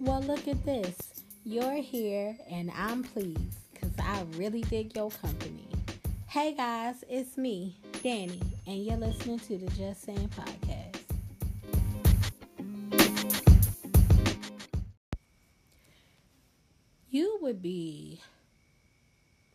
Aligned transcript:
Well, 0.00 0.22
look 0.22 0.46
at 0.46 0.64
this. 0.64 0.96
You're 1.44 1.82
here 1.82 2.36
and 2.48 2.70
I'm 2.76 3.02
pleased 3.02 3.58
because 3.72 3.90
I 3.98 4.22
really 4.36 4.60
dig 4.60 4.94
your 4.94 5.10
company. 5.10 5.66
Hey 6.28 6.54
guys, 6.54 7.02
it's 7.08 7.36
me, 7.36 7.74
Danny, 8.00 8.40
and 8.68 8.84
you're 8.86 8.96
listening 8.96 9.40
to 9.40 9.58
the 9.58 9.66
Just 9.72 10.04
Saying 10.04 10.30
podcast. 10.30 11.00
You 17.10 17.38
would 17.42 17.60
be, 17.60 18.20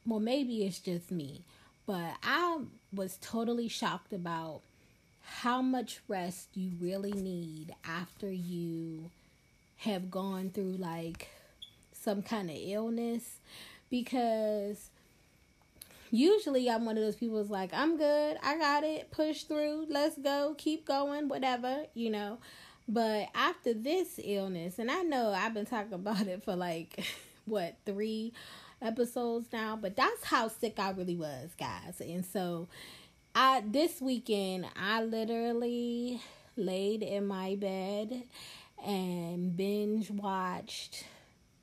well, 0.06 0.20
maybe 0.20 0.66
it's 0.66 0.80
just 0.80 1.10
me, 1.10 1.44
but 1.86 2.16
I 2.22 2.60
was 2.94 3.18
totally 3.22 3.70
shocked 3.70 4.12
about 4.12 4.60
how 5.22 5.62
much 5.62 6.02
rest 6.10 6.50
you 6.54 6.72
really 6.82 7.14
need 7.14 7.74
after 7.86 8.30
you 8.30 9.10
have 9.84 10.10
gone 10.10 10.50
through 10.50 10.78
like 10.78 11.30
some 11.94 12.22
kind 12.22 12.50
of 12.50 12.58
illness. 12.60 13.38
Because 13.90 14.90
usually 16.12 16.70
I'm 16.70 16.86
one 16.86 16.98
of 16.98 17.04
those 17.04 17.16
people 17.16 17.38
who's 17.38 17.50
like, 17.50 17.74
I'm 17.74 17.98
good, 17.98 18.38
I 18.44 18.58
got 18.58 18.84
it, 18.84 19.12
push 19.12 19.44
through, 19.44 19.88
let's 19.90 20.18
go, 20.18 20.56
keep 20.58 20.86
going, 20.86 21.28
whatever, 21.28 21.86
you 21.94 22.10
know. 22.10 22.40
But 22.88 23.30
after 23.34 23.74
this 23.74 24.20
illness, 24.24 24.78
and 24.80 24.92
I 24.92 25.04
know 25.04 25.30
I've 25.32 25.54
been 25.54 25.66
talking 25.66 25.94
about 25.94 26.28
it 26.28 26.44
for 26.44 26.56
like 26.56 27.04
what 27.46 27.76
three 27.86 28.34
episodes 28.82 29.48
now, 29.54 29.78
but 29.80 29.96
that's 29.96 30.24
how 30.26 30.48
sick 30.48 30.80
I 30.80 30.92
really 30.92 31.16
was, 31.16 31.52
guys. 31.58 32.02
And 32.02 32.26
so 32.26 32.68
I 33.36 33.64
this 33.66 34.02
weekend 34.02 34.66
I 34.76 35.04
literally 35.04 36.22
laid 36.56 37.02
in 37.02 37.26
my 37.26 37.56
bed 37.56 38.24
and 38.84 39.56
binge 39.56 40.12
watched 40.12 41.06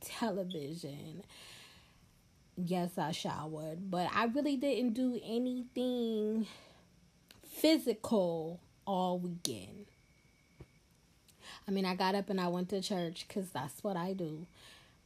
television. 0.01 1.23
Yes, 2.57 2.99
I 2.99 3.13
showered, 3.13 3.91
but 3.91 4.09
I 4.15 4.25
really 4.25 4.57
didn't 4.57 4.95
do 4.95 5.21
anything 5.25 6.47
physical 7.49 8.61
all 8.87 9.19
weekend. 9.19 9.87
I 11.67 11.71
mean, 11.71 11.85
I 11.85 11.95
got 11.95 12.15
up 12.15 12.31
and 12.31 12.41
I 12.41 12.49
went 12.49 12.69
to 12.71 12.81
church 12.83 13.27
because 13.29 13.51
that's 13.51 13.85
what 13.85 13.97
I 13.97 14.13
do. 14.13 14.47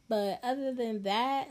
But 0.07 0.39
other 0.43 0.73
than 0.73 1.03
that, 1.03 1.49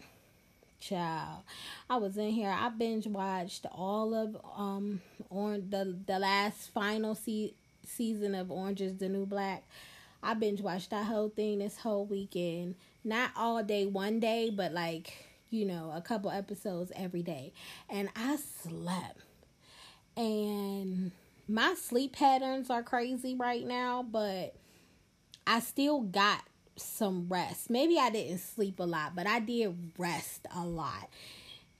child, 0.80 1.42
I 1.88 1.96
was 1.96 2.16
in 2.16 2.30
here. 2.30 2.50
I 2.50 2.68
binge 2.68 3.06
watched 3.06 3.66
all 3.72 4.14
of 4.14 4.36
um 4.56 5.00
on 5.30 5.68
the 5.70 5.96
the 6.06 6.18
last 6.18 6.70
final 6.72 7.14
se- 7.14 7.54
season 7.86 8.34
of 8.34 8.50
Orange 8.50 8.80
is 8.80 8.96
the 8.96 9.08
New 9.08 9.26
Black. 9.26 9.64
I 10.24 10.32
binge 10.32 10.62
watched 10.62 10.90
that 10.90 11.04
whole 11.04 11.28
thing 11.28 11.58
this 11.58 11.76
whole 11.78 12.06
weekend. 12.06 12.76
Not 13.04 13.32
all 13.36 13.62
day, 13.62 13.84
one 13.84 14.20
day, 14.20 14.50
but 14.50 14.72
like, 14.72 15.12
you 15.50 15.66
know, 15.66 15.92
a 15.94 16.00
couple 16.00 16.30
episodes 16.30 16.90
every 16.96 17.22
day. 17.22 17.52
And 17.90 18.08
I 18.16 18.36
slept. 18.36 19.20
And 20.16 21.12
my 21.46 21.74
sleep 21.74 22.14
patterns 22.14 22.70
are 22.70 22.82
crazy 22.82 23.34
right 23.34 23.66
now, 23.66 24.02
but 24.02 24.54
I 25.46 25.60
still 25.60 26.00
got 26.00 26.42
some 26.76 27.26
rest. 27.28 27.68
Maybe 27.68 27.98
I 27.98 28.08
didn't 28.08 28.38
sleep 28.38 28.80
a 28.80 28.84
lot, 28.84 29.14
but 29.14 29.26
I 29.26 29.40
did 29.40 29.76
rest 29.98 30.46
a 30.54 30.64
lot. 30.64 31.10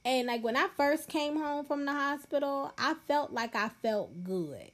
And 0.04 0.26
like 0.26 0.44
when 0.44 0.56
I 0.56 0.68
first 0.76 1.08
came 1.08 1.36
home 1.38 1.64
from 1.64 1.86
the 1.86 1.92
hospital, 1.92 2.74
I 2.76 2.94
felt 3.08 3.32
like 3.32 3.56
I 3.56 3.70
felt 3.80 4.22
good 4.22 4.70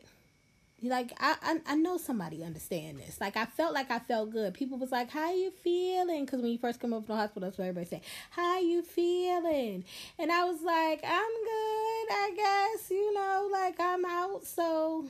like 0.82 1.12
I, 1.20 1.36
I 1.42 1.72
I 1.72 1.74
know 1.74 1.98
somebody 1.98 2.42
understand 2.42 2.98
this. 2.98 3.20
Like 3.20 3.36
I 3.36 3.44
felt 3.44 3.74
like 3.74 3.90
I 3.90 3.98
felt 3.98 4.30
good. 4.30 4.54
People 4.54 4.78
was 4.78 4.90
like, 4.90 5.10
"How 5.10 5.32
you 5.32 5.50
feeling?" 5.50 6.24
Because 6.24 6.40
when 6.40 6.50
you 6.50 6.58
first 6.58 6.80
come 6.80 6.92
up 6.92 7.06
from 7.06 7.16
the 7.16 7.20
hospital, 7.20 7.48
that's 7.48 7.58
what 7.58 7.64
everybody 7.66 7.86
say. 7.86 8.02
"How 8.30 8.60
you 8.60 8.82
feeling?" 8.82 9.84
And 10.18 10.32
I 10.32 10.44
was 10.44 10.62
like, 10.62 11.00
"I'm 11.04 11.32
good, 11.44 12.06
I 12.10 12.32
guess." 12.36 12.90
You 12.90 13.12
know, 13.14 13.48
like 13.52 13.78
I'm 13.78 14.04
out, 14.04 14.44
so 14.44 15.06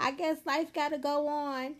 I 0.00 0.10
guess 0.12 0.38
life 0.44 0.72
got 0.72 0.90
to 0.90 0.98
go 0.98 1.28
on. 1.28 1.76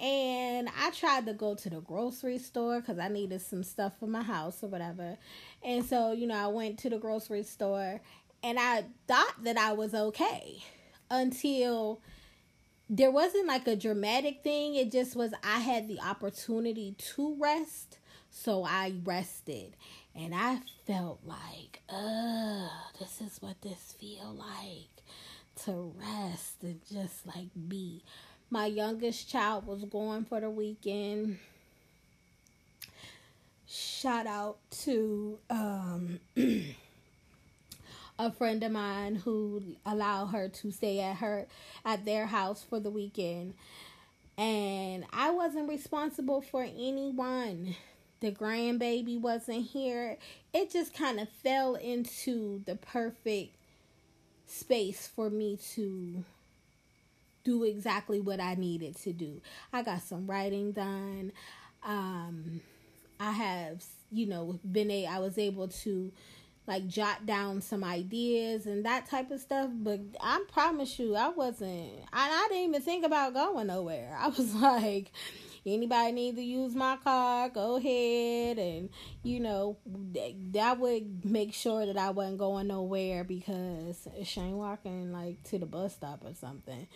And 0.00 0.68
I 0.80 0.90
tried 0.90 1.26
to 1.26 1.34
go 1.34 1.54
to 1.54 1.70
the 1.70 1.80
grocery 1.80 2.38
store 2.38 2.80
because 2.80 2.98
I 2.98 3.08
needed 3.08 3.40
some 3.42 3.62
stuff 3.62 3.98
for 4.00 4.06
my 4.06 4.22
house 4.22 4.62
or 4.62 4.68
whatever. 4.68 5.16
And 5.62 5.84
so, 5.84 6.12
you 6.12 6.26
know, 6.26 6.34
I 6.34 6.48
went 6.48 6.78
to 6.80 6.90
the 6.90 6.98
grocery 6.98 7.42
store 7.42 8.00
and 8.42 8.58
I 8.58 8.84
thought 9.06 9.44
that 9.44 9.56
I 9.56 9.72
was 9.72 9.94
okay 9.94 10.62
until 11.10 12.00
there 12.94 13.10
wasn't 13.10 13.46
like 13.46 13.66
a 13.66 13.74
dramatic 13.74 14.42
thing. 14.44 14.74
It 14.74 14.92
just 14.92 15.16
was 15.16 15.32
I 15.42 15.60
had 15.60 15.88
the 15.88 15.98
opportunity 16.00 16.94
to 17.14 17.34
rest, 17.40 17.98
so 18.30 18.64
I 18.64 18.92
rested. 19.02 19.76
And 20.14 20.34
I 20.34 20.60
felt 20.86 21.20
like, 21.24 21.80
uh, 21.88 22.68
this 23.00 23.22
is 23.22 23.40
what 23.40 23.62
this 23.62 23.94
feel 23.98 24.36
like 24.38 25.04
to 25.64 25.94
rest 25.98 26.62
and 26.62 26.80
just 26.92 27.26
like 27.26 27.48
be. 27.66 28.02
My 28.50 28.66
youngest 28.66 29.26
child 29.26 29.66
was 29.66 29.84
going 29.84 30.26
for 30.26 30.40
the 30.40 30.50
weekend. 30.50 31.38
Shout 33.66 34.26
out 34.26 34.58
to 34.82 35.38
um 35.48 36.20
a 38.18 38.30
friend 38.30 38.62
of 38.62 38.72
mine 38.72 39.16
who 39.16 39.62
allowed 39.84 40.26
her 40.26 40.48
to 40.48 40.70
stay 40.70 41.00
at 41.00 41.16
her 41.16 41.46
at 41.84 42.04
their 42.04 42.26
house 42.26 42.62
for 42.62 42.78
the 42.78 42.90
weekend 42.90 43.54
and 44.38 45.04
I 45.12 45.30
wasn't 45.30 45.68
responsible 45.68 46.40
for 46.40 46.62
anyone. 46.62 47.76
The 48.20 48.30
grandbaby 48.30 49.20
wasn't 49.20 49.66
here. 49.66 50.16
It 50.54 50.70
just 50.70 50.94
kind 50.94 51.20
of 51.20 51.28
fell 51.28 51.74
into 51.74 52.62
the 52.64 52.76
perfect 52.76 53.54
space 54.46 55.06
for 55.06 55.30
me 55.30 55.58
to 55.74 56.24
do 57.44 57.64
exactly 57.64 58.20
what 58.20 58.40
I 58.40 58.54
needed 58.54 58.96
to 58.98 59.12
do. 59.12 59.40
I 59.72 59.82
got 59.82 60.02
some 60.02 60.26
writing 60.26 60.72
done. 60.72 61.32
Um 61.84 62.60
I 63.18 63.32
have, 63.32 63.84
you 64.10 64.26
know, 64.26 64.58
been 64.70 64.90
a 64.90 65.06
I 65.06 65.18
was 65.18 65.38
able 65.38 65.68
to 65.68 66.12
like 66.72 66.88
jot 66.88 67.26
down 67.26 67.60
some 67.60 67.84
ideas 67.84 68.64
and 68.64 68.86
that 68.86 69.06
type 69.06 69.30
of 69.30 69.40
stuff. 69.40 69.68
But 69.70 70.00
I 70.20 70.42
promise 70.50 70.98
you, 70.98 71.14
I 71.14 71.28
wasn't. 71.28 71.90
I, 72.12 72.30
I 72.30 72.48
didn't 72.48 72.70
even 72.70 72.80
think 72.82 73.04
about 73.04 73.34
going 73.34 73.66
nowhere. 73.66 74.16
I 74.18 74.28
was 74.28 74.54
like, 74.54 75.12
anybody 75.66 76.12
need 76.12 76.36
to 76.36 76.42
use 76.42 76.74
my 76.74 76.96
car? 76.96 77.50
Go 77.50 77.76
ahead, 77.76 78.58
and 78.58 78.88
you 79.22 79.40
know 79.40 79.76
that 80.52 80.78
would 80.78 81.26
make 81.26 81.52
sure 81.52 81.84
that 81.84 81.98
I 81.98 82.10
wasn't 82.10 82.38
going 82.38 82.68
nowhere 82.68 83.22
because 83.22 84.08
she 84.24 84.40
ain't 84.40 84.56
walking 84.56 85.12
like 85.12 85.42
to 85.44 85.58
the 85.58 85.66
bus 85.66 85.92
stop 85.92 86.24
or 86.24 86.34
something. 86.34 86.86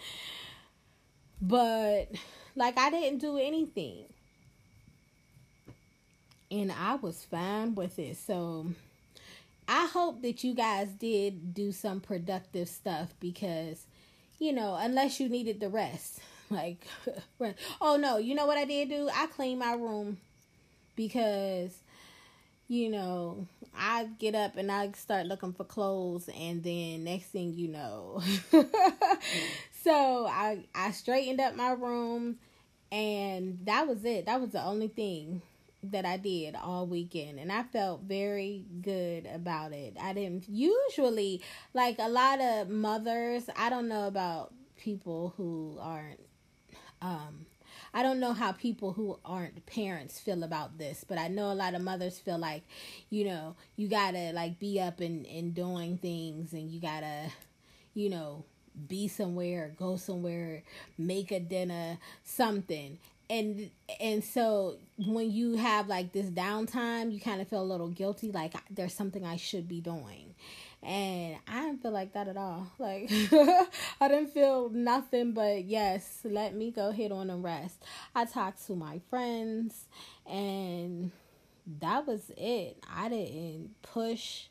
But 1.42 2.06
like 2.54 2.78
I 2.78 2.90
didn't 2.90 3.18
do 3.18 3.36
anything. 3.36 4.06
And 6.48 6.72
I 6.72 6.94
was 6.94 7.24
fine 7.24 7.74
with 7.74 7.98
it. 7.98 8.16
So 8.16 8.66
I 9.68 9.86
hope 9.86 10.22
that 10.22 10.44
you 10.44 10.54
guys 10.54 10.88
did 10.90 11.54
do 11.54 11.72
some 11.72 12.00
productive 12.00 12.68
stuff 12.68 13.14
because, 13.20 13.86
you 14.38 14.52
know, 14.52 14.76
unless 14.78 15.18
you 15.20 15.28
needed 15.28 15.60
the 15.60 15.68
rest. 15.68 16.20
Like, 16.48 16.86
oh 17.80 17.96
no, 17.96 18.18
you 18.18 18.36
know 18.36 18.46
what 18.46 18.56
I 18.56 18.64
did 18.64 18.88
do? 18.88 19.10
I 19.12 19.26
cleaned 19.26 19.58
my 19.58 19.72
room 19.72 20.18
because, 20.96 21.76
you 22.68 22.88
know, 22.90 23.46
I 23.76 24.08
get 24.18 24.34
up 24.34 24.56
and 24.56 24.70
I 24.72 24.90
start 24.92 25.26
looking 25.26 25.52
for 25.52 25.64
clothes, 25.64 26.28
and 26.36 26.62
then 26.64 27.04
next 27.04 27.26
thing 27.26 27.54
you 27.54 27.68
know, 27.68 28.22
so 29.84 30.26
I 30.26 30.64
I 30.74 30.90
straightened 30.92 31.40
up 31.40 31.54
my 31.54 31.72
room, 31.72 32.36
and 32.90 33.58
that 33.64 33.86
was 33.86 34.04
it. 34.04 34.26
That 34.26 34.40
was 34.40 34.50
the 34.50 34.64
only 34.64 34.88
thing 34.88 35.42
that 35.82 36.04
I 36.04 36.16
did 36.16 36.56
all 36.56 36.86
weekend 36.86 37.38
and 37.38 37.52
I 37.52 37.62
felt 37.62 38.02
very 38.02 38.64
good 38.82 39.26
about 39.26 39.72
it. 39.72 39.96
I 40.00 40.12
didn't 40.12 40.48
usually 40.48 41.42
like 41.74 41.96
a 41.98 42.08
lot 42.08 42.40
of 42.40 42.68
mothers, 42.68 43.48
I 43.56 43.70
don't 43.70 43.88
know 43.88 44.06
about 44.06 44.52
people 44.76 45.34
who 45.36 45.78
aren't 45.80 46.20
um 47.00 47.46
I 47.92 48.02
don't 48.02 48.20
know 48.20 48.32
how 48.32 48.52
people 48.52 48.92
who 48.92 49.18
aren't 49.24 49.64
parents 49.66 50.18
feel 50.18 50.42
about 50.42 50.76
this, 50.78 51.04
but 51.06 51.18
I 51.18 51.28
know 51.28 51.50
a 51.50 51.54
lot 51.54 51.74
of 51.74 51.80
mothers 51.80 52.18
feel 52.18 52.38
like, 52.38 52.62
you 53.08 53.24
know, 53.24 53.56
you 53.76 53.88
gotta 53.88 54.32
like 54.34 54.58
be 54.58 54.80
up 54.80 55.00
and, 55.00 55.26
and 55.26 55.54
doing 55.54 55.96
things 55.98 56.52
and 56.52 56.70
you 56.70 56.80
gotta, 56.80 57.30
you 57.94 58.10
know, 58.10 58.44
be 58.88 59.08
somewhere, 59.08 59.72
go 59.78 59.96
somewhere, 59.96 60.62
make 60.98 61.30
a 61.32 61.40
dinner, 61.40 61.98
something 62.22 62.98
and 63.28 63.70
and 64.00 64.22
so 64.22 64.76
when 65.06 65.30
you 65.30 65.56
have 65.56 65.88
like 65.88 66.12
this 66.12 66.26
downtime 66.26 67.12
you 67.12 67.20
kind 67.20 67.40
of 67.40 67.48
feel 67.48 67.62
a 67.62 67.64
little 67.64 67.88
guilty 67.88 68.30
like 68.30 68.54
there's 68.70 68.94
something 68.94 69.24
i 69.24 69.36
should 69.36 69.68
be 69.68 69.80
doing 69.80 70.34
And 70.82 71.36
I 71.48 71.62
didn't 71.62 71.82
feel 71.82 71.90
like 71.90 72.12
that 72.12 72.28
at 72.28 72.36
all. 72.36 72.68
Like, 72.78 73.10
I 74.00 74.08
didn't 74.08 74.28
feel 74.32 74.70
nothing 74.70 75.32
but 75.32 75.64
yes, 75.64 76.20
let 76.24 76.54
me 76.54 76.70
go 76.70 76.92
hit 76.92 77.10
on 77.12 77.30
and 77.30 77.42
rest. 77.42 77.82
I 78.14 78.24
talked 78.24 78.64
to 78.66 78.76
my 78.76 79.00
friends, 79.10 79.86
and 80.26 81.10
that 81.80 82.06
was 82.06 82.30
it. 82.36 82.78
I 82.88 83.08
didn't 83.08 83.70
push 83.82 84.44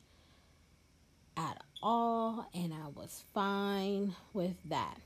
at 1.38 1.62
all, 1.82 2.50
and 2.54 2.74
I 2.74 2.88
was 2.90 3.24
fine 3.34 4.16
with 4.34 4.56
that. 4.66 4.98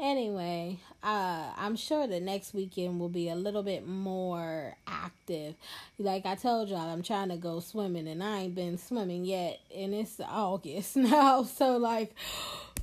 Anyway, 0.00 0.78
uh, 1.02 1.50
I'm 1.56 1.74
sure 1.74 2.06
the 2.06 2.20
next 2.20 2.54
weekend 2.54 3.00
will 3.00 3.08
be 3.08 3.28
a 3.28 3.34
little 3.34 3.64
bit 3.64 3.84
more 3.84 4.76
active. 4.86 5.56
Like 5.98 6.24
I 6.24 6.36
told 6.36 6.68
y'all, 6.68 6.88
I'm 6.88 7.02
trying 7.02 7.30
to 7.30 7.36
go 7.36 7.58
swimming, 7.58 8.06
and 8.06 8.22
I 8.22 8.42
ain't 8.42 8.54
been 8.54 8.78
swimming 8.78 9.24
yet, 9.24 9.58
and 9.74 9.92
it's 9.92 10.20
August 10.20 10.96
now. 10.96 11.42
So 11.42 11.78
like, 11.78 12.14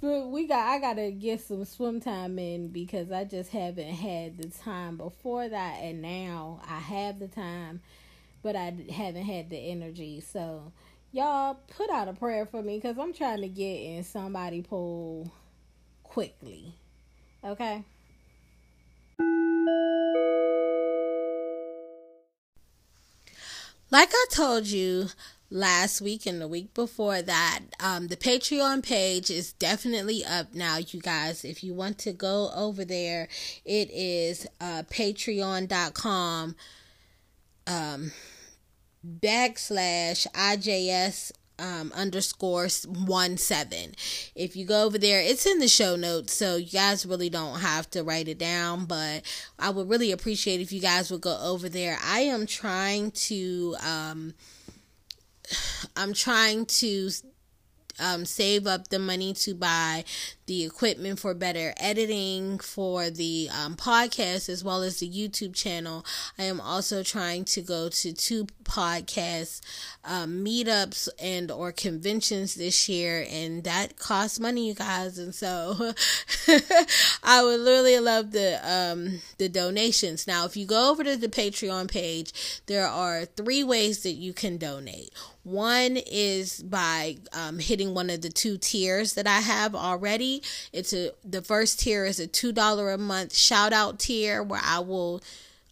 we 0.01 0.45
got 0.45 0.67
I 0.67 0.79
gotta 0.79 1.09
get 1.11 1.39
some 1.39 1.63
swim 1.63 2.01
time 2.01 2.37
in 2.37 2.67
because 2.67 3.09
I 3.13 3.23
just 3.23 3.49
haven't 3.51 3.93
had 3.93 4.37
the 4.37 4.49
time 4.49 4.97
before 4.97 5.47
that, 5.47 5.79
and 5.81 6.01
now 6.01 6.59
I 6.69 6.79
have 6.79 7.19
the 7.19 7.29
time, 7.29 7.79
but 8.43 8.57
I 8.57 8.75
haven't 8.91 9.23
had 9.23 9.49
the 9.49 9.57
energy. 9.57 10.19
So 10.19 10.73
y'all 11.13 11.59
put 11.77 11.89
out 11.89 12.09
a 12.09 12.13
prayer 12.13 12.45
for 12.45 12.61
me 12.61 12.75
because 12.75 12.97
I'm 12.97 13.13
trying 13.13 13.39
to 13.39 13.47
get 13.47 13.77
in 13.77 14.03
somebody 14.03 14.61
pool 14.61 15.31
quickly. 16.03 16.75
Okay. 17.45 17.83
Like 23.91 24.09
I 24.11 24.25
told 24.31 24.65
you 24.65 25.09
last 25.51 26.01
week 26.01 26.25
and 26.25 26.41
the 26.41 26.47
week 26.47 26.73
before 26.73 27.21
that, 27.21 27.59
um, 27.79 28.07
the 28.07 28.17
Patreon 28.17 28.83
page 28.83 29.29
is 29.29 29.53
definitely 29.53 30.25
up 30.25 30.55
now, 30.55 30.77
you 30.77 30.99
guys. 30.99 31.45
If 31.45 31.63
you 31.63 31.75
want 31.75 31.99
to 31.99 32.13
go 32.13 32.49
over 32.55 32.83
there, 32.83 33.29
it 33.63 33.91
is 33.91 34.47
uh, 34.59 34.83
patreon.com 34.89 36.55
um, 37.67 38.11
backslash 39.21 40.27
IJS 40.33 41.31
um, 41.59 41.91
underscore 41.95 42.67
one 43.05 43.37
seven. 43.37 43.95
If 44.35 44.55
you 44.55 44.65
go 44.65 44.85
over 44.85 44.97
there, 44.97 45.21
it's 45.21 45.45
in 45.45 45.59
the 45.59 45.67
show 45.67 45.95
notes, 45.95 46.33
so 46.33 46.55
you 46.55 46.71
guys 46.71 47.05
really 47.05 47.29
don't 47.29 47.59
have 47.59 47.89
to 47.91 48.03
write 48.03 48.27
it 48.27 48.37
down. 48.37 48.85
But 48.85 49.23
I 49.59 49.69
would 49.69 49.89
really 49.89 50.11
appreciate 50.11 50.61
if 50.61 50.71
you 50.71 50.81
guys 50.81 51.11
would 51.11 51.21
go 51.21 51.37
over 51.41 51.69
there. 51.69 51.97
I 52.03 52.21
am 52.21 52.45
trying 52.45 53.11
to, 53.11 53.75
um, 53.85 54.33
I'm 55.95 56.13
trying 56.13 56.65
to 56.65 57.09
um, 57.99 58.25
save 58.25 58.67
up 58.67 58.89
the 58.89 58.99
money 58.99 59.33
to 59.33 59.53
buy 59.53 60.03
the 60.47 60.63
equipment 60.63 61.19
for 61.19 61.33
better 61.33 61.73
editing 61.77 62.59
for 62.59 63.09
the 63.09 63.49
um, 63.51 63.75
podcast 63.75 64.47
as 64.49 64.63
well 64.63 64.83
as 64.83 64.99
the 64.99 65.09
YouTube 65.09 65.55
channel. 65.55 66.05
I 66.37 66.43
am 66.43 66.61
also 66.61 67.03
trying 67.03 67.45
to 67.45 67.61
go 67.61 67.89
to 67.89 68.13
two 68.13 68.47
podcast 68.63 69.61
um, 70.03 70.45
meetups 70.45 71.09
and 71.19 71.49
or 71.51 71.71
conventions 71.71 72.55
this 72.55 72.87
year, 72.87 73.25
and 73.29 73.63
that 73.63 73.97
costs 73.97 74.39
money, 74.39 74.67
you 74.67 74.73
guys. 74.75 75.17
And 75.17 75.33
so 75.33 75.93
I 77.23 77.43
would 77.43 77.59
literally 77.59 77.99
love 77.99 78.31
the 78.31 78.59
um, 78.63 79.21
the 79.37 79.49
donations. 79.49 80.27
Now, 80.27 80.45
if 80.45 80.55
you 80.55 80.65
go 80.65 80.91
over 80.91 81.03
to 81.03 81.15
the 81.15 81.27
Patreon 81.27 81.89
page, 81.89 82.61
there 82.67 82.87
are 82.87 83.25
three 83.25 83.63
ways 83.63 84.03
that 84.03 84.13
you 84.13 84.33
can 84.33 84.57
donate. 84.57 85.11
One 85.45 85.97
is 85.97 86.63
by 86.63 87.17
um, 87.31 87.59
hitting 87.59 87.93
one 87.93 88.09
of 88.09 88.21
the 88.21 88.29
two 88.29 88.57
tiers 88.57 89.13
that 89.13 89.27
I 89.27 89.41
have 89.41 89.75
already. 89.75 90.41
It's 90.73 90.91
a 90.91 91.11
the 91.23 91.43
first 91.43 91.79
tier 91.81 92.03
is 92.03 92.19
a 92.19 92.25
two 92.25 92.51
dollar 92.51 92.91
a 92.91 92.97
month 92.97 93.35
shout 93.35 93.71
out 93.71 93.99
tier 93.99 94.41
where 94.41 94.61
I 94.63 94.79
will 94.79 95.21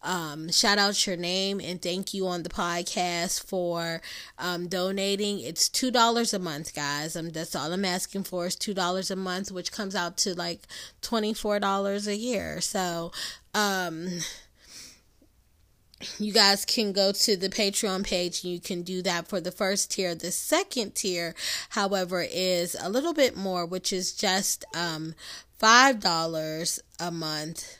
um, 0.04 0.48
shout 0.52 0.78
out 0.78 1.06
your 1.06 1.16
name 1.16 1.60
and 1.60 1.82
thank 1.82 2.14
you 2.14 2.28
on 2.28 2.44
the 2.44 2.50
podcast 2.50 3.44
for 3.48 4.00
um, 4.38 4.68
donating. 4.68 5.40
It's 5.40 5.68
two 5.68 5.90
dollars 5.90 6.32
a 6.32 6.38
month, 6.38 6.72
guys. 6.74 7.16
Um, 7.16 7.30
that's 7.30 7.56
all 7.56 7.72
I'm 7.72 7.84
asking 7.84 8.24
for 8.24 8.46
is 8.46 8.54
two 8.54 8.74
dollars 8.74 9.10
a 9.10 9.16
month, 9.16 9.50
which 9.50 9.72
comes 9.72 9.96
out 9.96 10.16
to 10.18 10.34
like 10.34 10.60
twenty 11.02 11.34
four 11.34 11.58
dollars 11.58 12.06
a 12.06 12.16
year. 12.16 12.60
So, 12.60 13.10
um, 13.54 14.20
you 16.18 16.32
guys 16.32 16.64
can 16.64 16.92
go 16.92 17.12
to 17.12 17.36
the 17.36 17.48
Patreon 17.48 18.04
page 18.04 18.44
and 18.44 18.52
you 18.52 18.60
can 18.60 18.82
do 18.82 19.02
that 19.02 19.28
for 19.28 19.40
the 19.40 19.50
first 19.50 19.92
tier. 19.92 20.14
The 20.14 20.30
second 20.30 20.94
tier, 20.94 21.34
however, 21.70 22.26
is 22.28 22.76
a 22.80 22.88
little 22.88 23.14
bit 23.14 23.36
more, 23.36 23.64
which 23.64 23.92
is 23.92 24.12
just 24.12 24.64
um, 24.74 25.14
$5 25.60 26.80
a 27.00 27.10
month, 27.10 27.78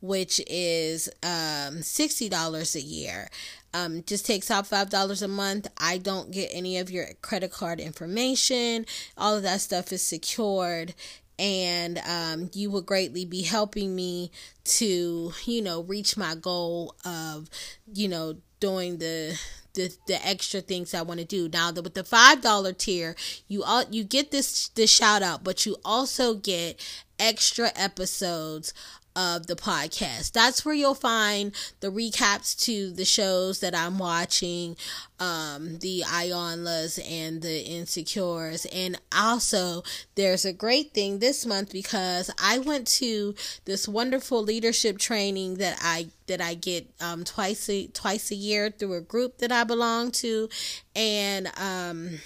which 0.00 0.40
is 0.46 1.08
um, 1.22 1.80
$60 1.80 2.74
a 2.74 2.80
year. 2.80 3.28
Um, 3.72 4.04
just 4.06 4.24
takes 4.24 4.52
out 4.52 4.68
five 4.68 4.88
dollars 4.88 5.20
a 5.20 5.26
month. 5.26 5.66
I 5.78 5.98
don't 5.98 6.30
get 6.30 6.50
any 6.52 6.78
of 6.78 6.92
your 6.92 7.08
credit 7.22 7.50
card 7.50 7.80
information. 7.80 8.86
All 9.18 9.36
of 9.36 9.42
that 9.42 9.62
stuff 9.62 9.92
is 9.92 10.00
secured, 10.00 10.94
and 11.38 11.98
um, 12.08 12.50
you 12.52 12.70
will 12.70 12.82
greatly 12.82 13.24
be 13.24 13.42
helping 13.42 13.94
me 13.94 14.30
to 14.64 15.32
you 15.44 15.62
know 15.62 15.82
reach 15.82 16.16
my 16.16 16.34
goal 16.34 16.94
of 17.04 17.50
you 17.92 18.08
know 18.08 18.36
doing 18.60 18.98
the 18.98 19.38
the, 19.74 19.94
the 20.06 20.24
extra 20.26 20.60
things 20.60 20.94
I 20.94 21.02
want 21.02 21.18
to 21.18 21.26
do. 21.26 21.48
Now, 21.48 21.72
the, 21.72 21.82
with 21.82 21.94
the 21.94 22.04
five 22.04 22.40
dollar 22.40 22.72
tier, 22.72 23.16
you 23.48 23.62
all 23.64 23.84
you 23.90 24.04
get 24.04 24.30
this 24.30 24.68
this 24.68 24.90
shout 24.90 25.22
out, 25.22 25.44
but 25.44 25.66
you 25.66 25.76
also 25.84 26.34
get 26.34 26.80
extra 27.18 27.70
episodes 27.76 28.72
of 29.16 29.46
the 29.46 29.54
podcast. 29.56 30.32
That's 30.32 30.64
where 30.64 30.74
you'll 30.74 30.94
find 30.94 31.52
the 31.80 31.88
recaps 31.88 32.58
to 32.64 32.90
the 32.90 33.04
shows 33.04 33.60
that 33.60 33.74
I'm 33.74 33.98
watching, 33.98 34.76
um, 35.20 35.78
the 35.78 36.02
Iyanlas 36.06 36.98
and 37.08 37.40
the 37.42 37.60
Insecures. 37.60 38.66
And 38.66 39.00
also, 39.16 39.82
there's 40.14 40.44
a 40.44 40.52
great 40.52 40.92
thing 40.92 41.18
this 41.18 41.46
month 41.46 41.72
because 41.72 42.30
I 42.42 42.58
went 42.58 42.86
to 42.88 43.34
this 43.64 43.86
wonderful 43.86 44.42
leadership 44.42 44.98
training 44.98 45.54
that 45.56 45.78
I 45.80 46.08
that 46.26 46.40
I 46.40 46.54
get 46.54 46.88
um, 47.00 47.24
twice 47.24 47.68
a 47.68 47.86
twice 47.88 48.30
a 48.30 48.34
year 48.34 48.70
through 48.70 48.94
a 48.94 49.00
group 49.00 49.38
that 49.38 49.52
I 49.52 49.64
belong 49.64 50.10
to, 50.12 50.48
and 50.96 51.50
um 51.58 52.18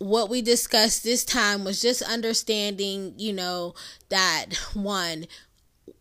what 0.00 0.30
we 0.30 0.40
discussed 0.40 1.04
this 1.04 1.26
time 1.26 1.62
was 1.62 1.82
just 1.82 2.00
understanding, 2.00 3.12
you 3.18 3.34
know, 3.34 3.74
that 4.08 4.46
one, 4.72 5.26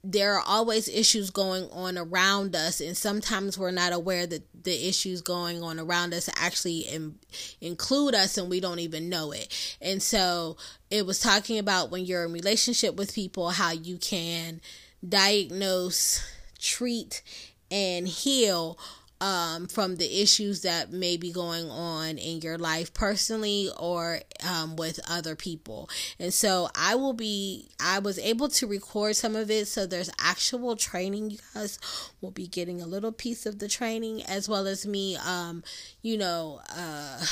there 0.05 0.35
are 0.35 0.43
always 0.47 0.87
issues 0.87 1.29
going 1.29 1.69
on 1.71 1.97
around 1.97 2.55
us, 2.55 2.79
and 2.79 2.95
sometimes 2.95 3.57
we're 3.57 3.71
not 3.71 3.91
aware 3.91 4.25
that 4.25 4.43
the 4.63 4.87
issues 4.87 5.21
going 5.21 5.61
on 5.61 5.81
around 5.81 6.13
us 6.13 6.29
actually 6.37 6.79
in, 6.79 7.15
include 7.59 8.15
us 8.15 8.37
and 8.37 8.49
we 8.49 8.61
don't 8.61 8.79
even 8.79 9.09
know 9.09 9.33
it. 9.33 9.77
And 9.81 10.01
so 10.01 10.55
it 10.89 11.05
was 11.05 11.19
talking 11.19 11.59
about 11.59 11.91
when 11.91 12.05
you're 12.05 12.23
in 12.23 12.31
relationship 12.31 12.95
with 12.95 13.13
people, 13.13 13.49
how 13.49 13.71
you 13.71 13.97
can 13.97 14.61
diagnose, 15.07 16.25
treat, 16.57 17.21
and 17.69 18.07
heal 18.07 18.79
um, 19.21 19.67
from 19.67 19.97
the 19.97 20.21
issues 20.21 20.61
that 20.61 20.91
may 20.91 21.17
be 21.17 21.31
going 21.31 21.69
on 21.69 22.17
in 22.17 22.41
your 22.41 22.57
life 22.57 22.93
personally 22.93 23.69
or 23.77 24.19
um, 24.47 24.75
with 24.75 24.99
other 25.09 25.35
people. 25.35 25.89
And 26.19 26.33
so 26.33 26.69
I 26.75 26.95
will 26.95 27.13
be, 27.13 27.69
I 27.79 27.99
was 27.99 28.17
able 28.19 28.49
to 28.49 28.67
record 28.67 29.15
some 29.15 29.35
of 29.35 29.51
it. 29.51 29.67
So 29.67 29.85
there's 29.85 30.09
actual 30.19 30.75
training. 30.75 31.31
You 31.31 31.37
guys 31.53 31.79
will 32.21 32.31
be 32.31 32.47
getting 32.47 32.81
a 32.81 32.87
little 32.87 33.11
piece 33.11 33.45
of 33.45 33.59
the 33.59 33.67
training 33.67 34.23
as 34.23 34.47
well 34.47 34.67
as 34.67 34.87
me, 34.87 35.17
um, 35.17 35.63
you 36.01 36.17
know, 36.17 36.61
uh, 36.75 37.25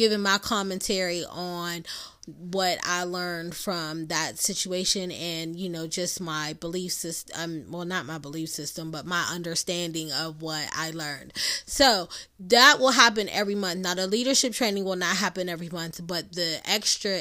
giving 0.00 0.22
my 0.22 0.38
commentary 0.38 1.22
on 1.30 1.84
what 2.26 2.78
I 2.86 3.04
learned 3.04 3.54
from 3.54 4.06
that 4.06 4.38
situation 4.38 5.12
and 5.12 5.54
you 5.56 5.68
know 5.68 5.86
just 5.86 6.22
my 6.22 6.54
belief 6.54 6.92
system 6.92 7.36
um, 7.38 7.64
well 7.70 7.84
not 7.84 8.06
my 8.06 8.16
belief 8.16 8.48
system 8.48 8.90
but 8.90 9.04
my 9.04 9.28
understanding 9.30 10.10
of 10.10 10.40
what 10.40 10.66
I 10.74 10.92
learned. 10.92 11.34
So 11.66 12.08
that 12.38 12.78
will 12.78 12.92
happen 12.92 13.28
every 13.28 13.54
month. 13.54 13.80
Now 13.80 13.92
the 13.92 14.06
leadership 14.06 14.54
training 14.54 14.86
will 14.86 14.96
not 14.96 15.16
happen 15.16 15.50
every 15.50 15.68
month, 15.68 16.00
but 16.06 16.32
the 16.32 16.62
extra 16.64 17.20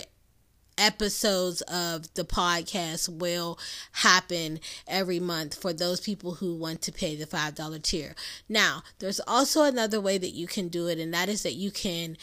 episodes 0.77 1.59
of 1.63 2.13
the 2.13 2.23
podcast 2.23 3.09
will 3.09 3.59
happen 3.91 4.61
every 4.87 5.19
month 5.19 5.61
for 5.61 5.73
those 5.73 5.99
people 5.99 6.35
who 6.35 6.55
want 6.55 6.81
to 6.83 6.93
pay 6.93 7.17
the 7.17 7.25
$5 7.25 7.83
tier. 7.83 8.15
Now, 8.47 8.83
there's 8.99 9.19
also 9.27 9.63
another 9.63 9.99
way 9.99 10.17
that 10.17 10.29
you 10.29 10.47
can 10.47 10.69
do 10.69 10.87
it 10.87 10.97
and 10.97 11.13
that 11.13 11.27
is 11.27 11.43
that 11.43 11.55
you 11.55 11.71
can 11.71 12.15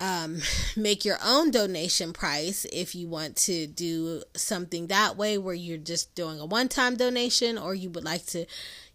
um, 0.00 0.40
make 0.76 1.04
your 1.04 1.18
own 1.24 1.50
donation 1.50 2.12
price 2.12 2.66
if 2.72 2.94
you 2.94 3.08
want 3.08 3.36
to 3.36 3.66
do 3.66 4.22
something 4.34 4.88
that 4.88 5.16
way 5.16 5.38
where 5.38 5.54
you're 5.54 5.78
just 5.78 6.14
doing 6.14 6.40
a 6.40 6.46
one 6.46 6.68
time 6.68 6.96
donation 6.96 7.58
or 7.58 7.74
you 7.74 7.90
would 7.90 8.04
like 8.04 8.26
to 8.26 8.46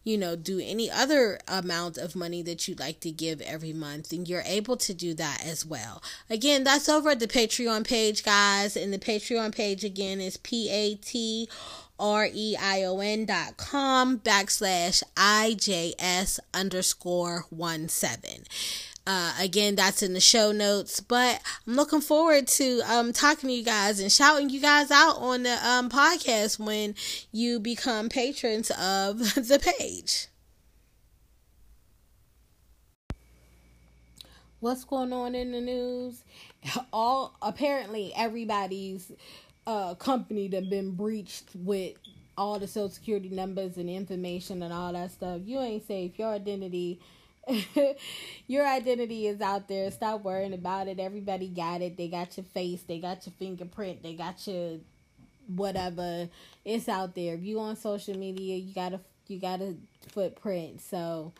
you 0.05 0.19
know, 0.19 0.35
do 0.35 0.59
any 0.63 0.89
other 0.89 1.39
amount 1.47 1.97
of 1.97 2.15
money 2.15 2.43
that 2.43 2.67
you'd 2.67 2.79
like 2.79 3.00
to 3.00 3.12
give 3.12 3.41
every 3.41 3.74
month, 3.74 4.13
and 4.13 4.29
you're 4.29 4.43
able 4.45 4.77
to 4.77 4.93
do 4.93 5.15
that 5.15 5.43
as 5.43 5.65
well. 5.65 6.01
Again, 6.29 6.63
that's 6.63 6.88
over 6.88 7.09
at 7.09 7.19
the 7.19 7.27
Patreon 7.27 7.85
page, 7.88 8.24
guys. 8.24 8.77
And 8.77 8.93
the 8.93 9.00
Patreon 9.00 9.53
page 9.53 9.83
again 9.83 10.21
is 10.21 10.38
P 10.38 10.69
A 10.69 10.93
T 10.95 11.50
R 12.00 12.29
E 12.31 12.55
I 12.62 12.83
O 12.83 13.00
N 13.00 13.25
dot 13.25 13.57
com 13.57 14.19
backslash 14.19 15.01
IJS 15.15 16.39
underscore 16.53 17.45
one 17.50 17.89
seven. 17.89 18.45
Uh, 19.07 19.33
again, 19.39 19.75
that's 19.75 20.01
in 20.01 20.13
the 20.13 20.19
show 20.19 20.51
notes. 20.51 21.00
But 21.00 21.41
I'm 21.67 21.75
looking 21.75 22.01
forward 22.01 22.47
to 22.47 22.81
um, 22.88 23.13
talking 23.13 23.50
to 23.50 23.55
you 23.55 23.63
guys 23.63 24.00
and 24.00 24.12
shouting 24.12 24.50
you 24.50 24.59
guys 24.59 24.89
out 24.89 25.17
on 25.17 25.43
the 25.43 25.67
um, 25.67 25.89
podcast 25.89 26.59
when 26.59 26.95
you 27.31 27.59
become 27.59 28.09
patrons 28.09 28.71
of 28.71 29.19
the 29.35 29.74
page. 29.79 30.27
What's 34.59 34.83
going 34.83 35.13
on 35.13 35.35
in 35.35 35.51
the 35.51 35.62
news? 35.62 36.24
All 36.93 37.35
apparently 37.41 38.12
everybody's 38.15 39.12
uh, 39.67 39.93
company 39.95 40.47
that 40.47 40.69
been 40.69 40.91
breached 40.91 41.50
with 41.53 41.93
all 42.38 42.59
the 42.59 42.67
social 42.67 42.89
security 42.89 43.29
numbers 43.29 43.77
and 43.77 43.89
information 43.89 44.62
and 44.63 44.74
all 44.74 44.91
that 44.93 45.12
stuff. 45.12 45.41
You 45.45 45.59
ain't 45.59 45.88
safe. 45.88 46.17
Your 46.19 46.33
identity 46.33 47.00
your 48.48 48.68
identity 48.68 49.28
is 49.28 49.42
out 49.42 49.68
there. 49.68 49.92
Stop 49.92 50.24
worrying 50.24 50.54
about 50.54 50.88
it. 50.88 51.00
Everybody 51.00 51.48
got 51.48 51.82
it. 51.82 51.98
They 51.98 52.08
got 52.08 52.38
your 52.38 52.46
face. 52.46 52.82
They 52.84 53.00
got 53.00 53.25
your 53.25 53.34
fingerprint. 53.38 54.04
They 54.04 54.14
got 54.14 54.46
your 54.48 54.80
whatever. 55.48 56.30
It's 56.64 56.90
out 56.90 57.16
there. 57.16 57.36
If 57.36 57.44
you 57.44 57.60
on 57.60 57.75
social 57.75 58.18
media, 58.18 58.58
you 58.58 58.74
got 58.74 58.94
a 58.94 59.00
you 59.28 59.40
got 59.40 59.62
a 59.62 59.75
footprint. 60.14 60.82
So 60.82 61.34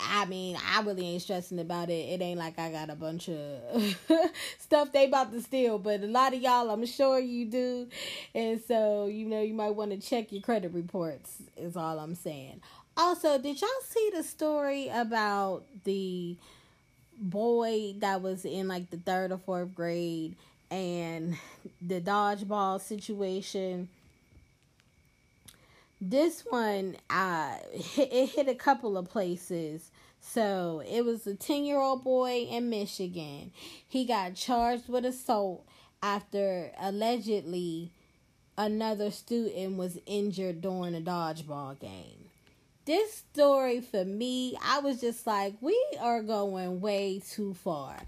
I 0.00 0.26
mean, 0.26 0.56
I 0.72 0.80
really 0.82 1.06
ain't 1.06 1.22
stressing 1.22 1.58
about 1.58 1.90
it. 1.90 2.08
It 2.08 2.22
ain't 2.22 2.38
like 2.38 2.58
I 2.58 2.70
got 2.70 2.88
a 2.88 2.94
bunch 2.94 3.28
of 3.28 3.98
stuff 4.58 4.92
they 4.92 5.06
about 5.06 5.32
to 5.32 5.42
steal, 5.42 5.78
but 5.78 6.02
a 6.02 6.06
lot 6.06 6.34
of 6.34 6.40
y'all, 6.40 6.70
I'm 6.70 6.86
sure 6.86 7.18
you 7.18 7.46
do. 7.46 7.88
And 8.34 8.60
so, 8.66 9.06
you 9.06 9.26
know, 9.26 9.42
you 9.42 9.54
might 9.54 9.70
want 9.70 9.90
to 9.90 9.98
check 9.98 10.30
your 10.30 10.40
credit 10.40 10.72
reports, 10.72 11.42
is 11.56 11.76
all 11.76 11.98
I'm 11.98 12.14
saying. 12.14 12.60
Also, 13.00 13.38
did 13.38 13.60
y'all 13.60 13.70
see 13.88 14.10
the 14.12 14.24
story 14.24 14.88
about 14.88 15.62
the 15.84 16.34
boy 17.16 17.94
that 17.98 18.20
was 18.22 18.44
in 18.44 18.66
like 18.66 18.90
the 18.90 18.96
third 18.96 19.30
or 19.30 19.38
fourth 19.38 19.72
grade 19.72 20.34
and 20.68 21.36
the 21.80 22.00
dodgeball 22.00 22.80
situation? 22.80 23.88
This 26.00 26.44
one, 26.50 26.96
uh, 27.08 27.58
it 27.96 28.30
hit 28.30 28.48
a 28.48 28.56
couple 28.56 28.98
of 28.98 29.08
places. 29.08 29.92
So 30.20 30.82
it 30.84 31.04
was 31.04 31.24
a 31.28 31.36
10 31.36 31.64
year 31.64 31.78
old 31.78 32.02
boy 32.02 32.48
in 32.50 32.68
Michigan. 32.68 33.52
He 33.88 34.06
got 34.06 34.34
charged 34.34 34.88
with 34.88 35.04
assault 35.04 35.64
after 36.02 36.72
allegedly 36.80 37.92
another 38.56 39.12
student 39.12 39.76
was 39.76 40.00
injured 40.04 40.60
during 40.60 40.96
a 40.96 41.00
dodgeball 41.00 41.78
game 41.78 42.17
this 42.88 43.22
story 43.34 43.82
for 43.82 44.02
me, 44.02 44.56
I 44.64 44.78
was 44.78 44.98
just 44.98 45.26
like, 45.26 45.52
we 45.60 45.78
are 46.00 46.22
going 46.22 46.80
way 46.80 47.20
too 47.30 47.52
far. 47.52 47.98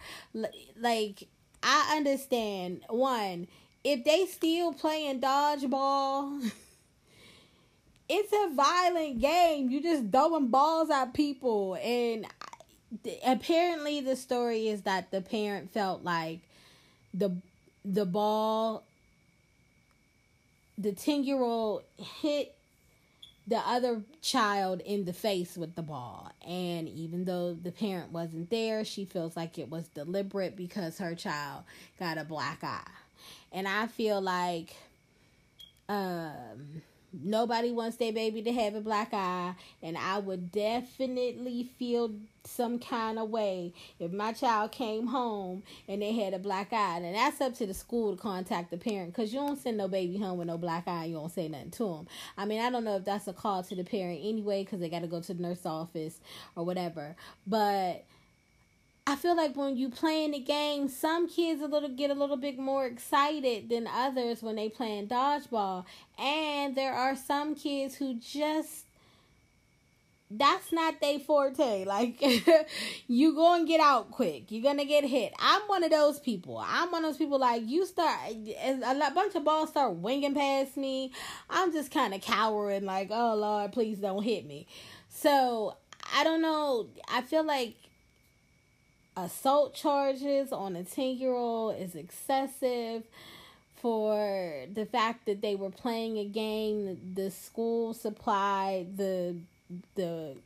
Like, 0.80 1.28
I 1.62 1.96
understand 1.99 2.80
one, 2.88 3.46
if 3.84 4.04
they 4.04 4.25
still 4.25 4.72
playing 4.72 5.20
dodgeball, 5.20 6.50
it's 8.08 8.32
a 8.32 8.54
violent 8.54 9.20
game. 9.20 9.70
You 9.70 9.82
just 9.82 10.10
throwing 10.10 10.49
balls 10.49 10.88
at 10.88 11.12
people, 11.12 11.75
and 11.75 12.26
apparently 13.26 14.00
the 14.00 14.16
story 14.16 14.68
is 14.68 14.80
that 14.82 15.10
the 15.10 15.20
parent 15.20 15.70
felt 15.75 16.02
like 16.02 16.40
the 17.12 17.37
the 17.84 18.06
ball, 18.06 18.84
the 20.78 20.92
ten 20.92 21.22
year 21.22 21.42
old 21.42 21.82
hit 21.99 22.56
the 23.50 23.59
other 23.59 24.00
child 24.23 24.80
in 24.87 25.04
the 25.04 25.12
face 25.12 25.59
with 25.59 25.75
the 25.75 25.83
ball. 25.83 26.30
And 26.47 26.88
even 26.88 27.25
though 27.25 27.52
the 27.52 27.73
parent 27.73 28.12
wasn't 28.12 28.49
there, 28.49 28.85
she 28.85 29.04
feels 29.04 29.37
like 29.37 29.59
it 29.59 29.69
was 29.69 29.88
deliberate 29.88 30.57
because 30.57 30.99
her 30.99 31.16
child 31.16 31.64
got 31.99 32.16
a 32.16 32.25
black 32.25 32.62
eye. 32.62 32.88
And 33.52 33.66
I 33.66 33.88
feel 33.88 34.21
like 34.21 34.76
um 35.88 36.83
nobody 37.12 37.71
wants 37.71 37.97
their 37.97 38.12
baby 38.12 38.43
to 38.43 38.52
have 38.52 38.75
a 38.75 38.81
black 38.81 39.12
eye 39.12 39.55
and 39.83 39.97
i 39.99 40.19
would 40.19 40.52
definitely 40.52 41.69
feel 41.79 42.11
some 42.45 42.79
kind 42.79 43.19
of 43.19 43.31
way 43.31 43.73
if 43.99 44.12
my 44.12 44.33
child 44.33 44.73
came 44.73 45.07
home 45.07 45.62
and 45.88 46.02
they 46.02 46.12
had 46.12 46.35
a 46.35 46.38
black 46.38 46.73
eye. 46.73 46.97
And 46.97 47.14
that's 47.14 47.40
up 47.40 47.55
to 47.57 47.67
the 47.67 47.75
school 47.75 48.17
to 48.17 48.21
contact 48.21 48.71
the 48.71 48.76
parent 48.76 49.14
because 49.14 49.33
you 49.33 49.40
don't 49.40 49.59
send 49.59 49.76
no 49.76 49.88
baby 49.88 50.19
home 50.19 50.38
with 50.38 50.49
no 50.49 50.59
black 50.59 50.87
eye 50.87 51.07
you 51.07 51.14
don't 51.14 51.33
say 51.33 51.49
nothing 51.49 51.71
to 51.71 51.85
them 51.85 52.09
i 52.37 52.45
mean 52.45 52.61
i 52.61 52.71
don't 52.71 52.85
know 52.85 52.97
if 52.97 53.05
that's 53.05 53.29
a 53.29 53.33
call 53.33 53.62
to 53.62 53.75
the 53.75 53.85
parent 53.85 54.21
anyway 54.23 54.64
because 54.64 54.81
they 54.81 54.88
got 54.88 55.02
to 55.02 55.07
go 55.07 55.21
to 55.21 55.35
the 55.35 55.43
nurse 55.43 55.64
office 55.64 56.21
or 56.57 56.64
whatever 56.64 57.14
but 57.47 58.05
I 59.07 59.16
feel 59.16 59.37
like 59.37 59.57
when 59.57 59.76
you 59.76 59.88
playing 59.88 60.33
the 60.33 60.40
game, 60.40 60.88
some 60.88 61.28
kids 61.28 61.62
a 61.62 61.66
little 61.66 61.88
get 61.88 62.11
a 62.11 62.14
little 62.14 62.37
bit 62.37 62.59
more 62.59 62.87
excited 62.87 63.69
than 63.69 63.87
others 63.87 64.42
when 64.42 64.57
they 64.57 64.69
playing 64.69 65.09
dodgeball, 65.09 65.85
and 66.19 66.76
there 66.76 66.92
are 66.92 67.16
some 67.16 67.54
kids 67.54 67.97
who 67.97 68.14
just 68.14 68.85
that's 70.30 70.73
not 70.73 71.00
their 71.00 71.19
forte. 71.19 71.85
Like 71.90 72.23
you 73.09 73.35
gonna 73.35 73.66
get 73.66 73.80
out 73.80 74.12
quick. 74.12 74.45
You're 74.50 74.62
gonna 74.62 74.85
get 74.85 75.04
hit. 75.04 75.33
I'm 75.40 75.62
one 75.62 75.83
of 75.83 75.90
those 75.90 76.21
people. 76.21 76.62
I'm 76.64 76.92
one 76.92 77.04
of 77.04 77.11
those 77.11 77.19
people 77.19 77.38
like 77.38 77.62
you 77.66 77.85
start 77.85 78.16
a 78.30 79.12
bunch 79.14 79.35
of 79.35 79.45
balls 79.45 79.71
start 79.71 79.97
winging 79.97 80.35
past 80.35 80.76
me. 80.76 81.11
I'm 81.49 81.73
just 81.73 81.90
kind 81.90 82.14
of 82.14 82.21
cowering 82.21 82.85
like, 82.85 83.09
oh 83.11 83.35
Lord, 83.35 83.73
please 83.73 83.99
don't 83.99 84.23
hit 84.23 84.47
me. 84.47 84.69
So 85.09 85.76
I 86.14 86.23
don't 86.23 86.42
know. 86.42 86.87
I 87.12 87.23
feel 87.23 87.45
like 87.45 87.75
assault 89.25 89.75
charges 89.75 90.53
on 90.53 90.77
a 90.77 90.85
10 90.85 91.17
year 91.17 91.33
old 91.33 91.77
is 91.77 91.95
excessive 91.95 93.05
for 93.77 94.67
the 94.73 94.85
fact 94.85 95.27
that 95.27 95.41
they 95.41 95.55
were 95.55 95.71
playing 95.71 96.19
a 96.19 96.25
game 96.25 96.99
the 97.15 97.31
school 97.31 97.95
supplied 97.95 98.97
the 98.97 99.37
the 99.95 100.37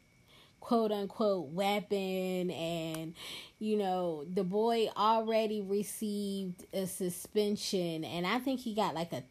quote 0.61 0.93
unquote 0.93 1.49
weapon 1.49 2.50
and 2.50 3.14
you 3.59 3.76
know 3.76 4.25
the 4.33 4.45
boy 4.45 4.88
already 4.97 5.61
received 5.61 6.64
a 6.73 6.87
suspension. 6.87 8.04
And 8.04 8.26
i 8.26 8.38
think 8.38 8.61
he 8.61 8.75
got 8.75 8.95
like 8.95 9.12
a 9.12 9.23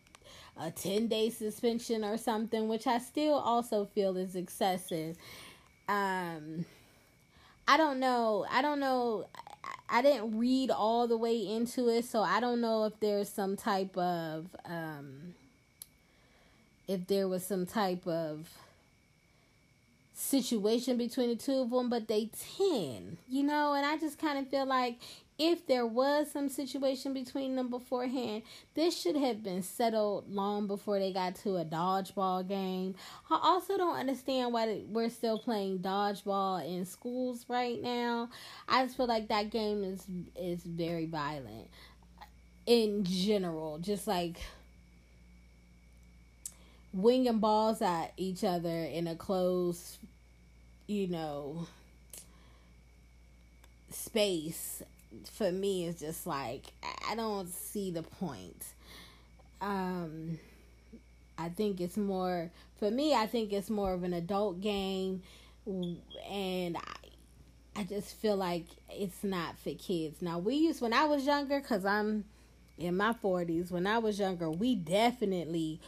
a 0.56 0.70
10 0.70 1.08
day 1.08 1.32
suspension 1.32 2.04
or 2.04 2.16
something 2.16 2.68
which 2.68 2.86
i 2.86 3.00
still 3.00 3.34
also 3.34 3.86
feel 3.86 4.18
is 4.18 4.36
excessive. 4.36 5.18
Um 5.88 6.66
I 7.68 7.78
don't 7.78 8.00
know. 8.00 8.46
I 8.50 8.62
don't 8.62 8.80
know. 8.80 9.28
I 9.90 10.02
didn't 10.02 10.38
read 10.38 10.72
all 10.72 11.08
the 11.08 11.18
way 11.18 11.38
into 11.38 11.88
it, 11.90 12.06
so 12.06 12.22
I 12.22 12.40
don't 12.40 12.62
know 12.62 12.86
if 12.86 13.00
there's 13.00 13.30
some 13.30 13.56
type 13.56 13.96
of 13.98 14.48
um 14.66 15.36
if 16.88 17.08
there 17.08 17.28
was 17.28 17.46
some 17.46 17.66
type 17.66 18.06
of 18.08 18.50
situation 20.14 20.98
between 20.98 21.30
the 21.30 21.36
two 21.36 21.54
of 21.54 21.70
them, 21.70 21.90
but 21.90 22.08
they 22.08 22.30
10, 22.58 23.18
you 23.30 23.44
know, 23.44 23.74
and 23.74 23.86
I 23.86 23.98
just 23.98 24.20
kind 24.20 24.38
of 24.38 24.48
feel 24.48 24.66
like 24.66 25.00
if 25.40 25.66
there 25.66 25.86
was 25.86 26.32
some 26.32 26.50
situation 26.50 27.14
between 27.14 27.56
them 27.56 27.70
beforehand, 27.70 28.44
this 28.76 29.00
should 29.00 29.16
have 29.16 29.44
been 29.44 29.64
settled 29.64 30.32
long 30.32 30.68
before 30.68 31.00
they 31.00 31.12
got 31.12 31.36
to 31.36 31.58
a 31.58 31.66
dodgeball 31.66 32.48
game. 32.48 32.96
I 33.30 33.40
also 33.42 33.78
don't 33.78 33.96
understand 33.96 34.54
why 34.54 34.82
we're 34.88 35.10
still 35.10 35.40
playing 35.40 35.80
dodgeball 35.80 36.66
in 36.68 36.86
schools 36.86 37.46
right 37.50 37.82
now. 37.82 38.30
I 38.68 38.86
just 38.86 38.96
feel 38.96 39.08
like 39.08 39.30
that 39.30 39.50
game 39.50 39.84
is 39.84 40.06
is 40.36 40.64
very 40.64 41.06
violent 41.06 41.70
in 42.66 43.04
general, 43.04 43.80
just 43.80 44.08
like 44.08 44.38
winging 46.94 47.40
balls 47.40 47.82
at 47.82 48.14
each 48.18 48.44
other 48.44 48.70
in 48.84 49.08
a 49.08 49.16
closed, 49.16 49.98
you 50.86 51.08
know, 51.08 51.68
space 53.90 54.84
for 55.32 55.52
me 55.52 55.86
is 55.86 56.00
just 56.00 56.26
like 56.28 56.66
I 57.10 57.16
don't 57.16 57.50
see 57.50 57.92
the 57.92 58.04
point. 58.04 58.64
Um 59.62 60.40
I 61.38 61.50
think 61.50 61.82
it's 61.82 61.98
more 61.98 62.52
for 62.80 62.92
me 62.92 63.14
I 63.16 63.28
think 63.28 63.54
it's 63.54 63.70
more 63.70 63.94
of 63.94 64.04
an 64.04 64.14
adult 64.14 64.62
game 64.62 65.22
and 65.66 66.78
I 66.78 66.82
I 67.76 67.84
just 67.84 68.16
feel 68.18 68.36
like 68.36 68.66
it's 68.90 69.24
not 69.24 69.58
for 69.60 69.72
kids. 69.74 70.22
Now 70.22 70.40
we 70.40 70.56
used 70.56 70.82
when 70.82 70.94
I 70.94 71.06
was 71.06 71.26
younger 71.26 71.60
cuz 71.62 71.86
I'm 71.86 72.26
in 72.78 72.98
my 72.98 73.14
40s 73.14 73.72
when 73.72 73.88
I 73.88 74.00
was 74.00 74.20
younger 74.20 74.50
we 74.50 74.76
definitely 74.76 75.80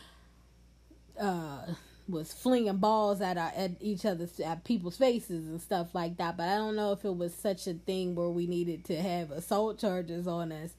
uh 1.20 1.66
was 2.08 2.32
flinging 2.32 2.78
balls 2.78 3.22
at 3.22 3.38
our, 3.38 3.52
at 3.56 3.72
each 3.80 4.06
other's 4.06 4.40
at 4.40 4.64
people's 4.64 4.98
faces 4.98 5.48
and 5.48 5.62
stuff 5.62 5.94
like 5.94 6.18
that. 6.18 6.38
But 6.38 6.50
I 6.50 6.56
don't 6.56 6.76
know 6.76 6.92
if 6.92 7.04
it 7.04 7.16
was 7.16 7.34
such 7.34 7.68
a 7.68 7.74
thing 7.74 8.16
where 8.16 8.30
we 8.30 8.48
needed 8.48 8.86
to 8.86 9.02
have 9.02 9.32
assault 9.32 9.80
charges 9.80 10.28
on 10.28 10.52
us 10.52 10.72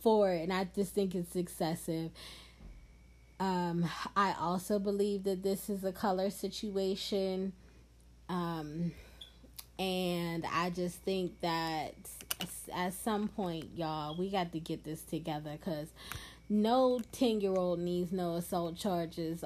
for 0.00 0.30
it. 0.30 0.42
And 0.42 0.52
I 0.52 0.68
just 0.74 0.94
think 0.94 1.14
it's 1.14 1.36
excessive. 1.36 2.10
Um, 3.40 3.88
I 4.16 4.34
also 4.38 4.78
believe 4.78 5.24
that 5.24 5.42
this 5.42 5.70
is 5.70 5.84
a 5.84 5.92
color 5.92 6.30
situation. 6.30 7.52
Um, 8.28 8.92
and 9.78 10.46
I 10.52 10.70
just 10.70 10.98
think 10.98 11.40
that 11.40 11.94
at 12.72 12.94
some 12.94 13.28
point, 13.28 13.70
y'all, 13.74 14.16
we 14.16 14.30
got 14.30 14.52
to 14.52 14.60
get 14.60 14.84
this 14.84 15.02
together 15.02 15.52
because 15.52 15.88
no 16.48 17.00
10 17.12 17.40
year 17.40 17.54
old 17.54 17.78
needs 17.78 18.12
no 18.12 18.34
assault 18.34 18.76
charges 18.76 19.44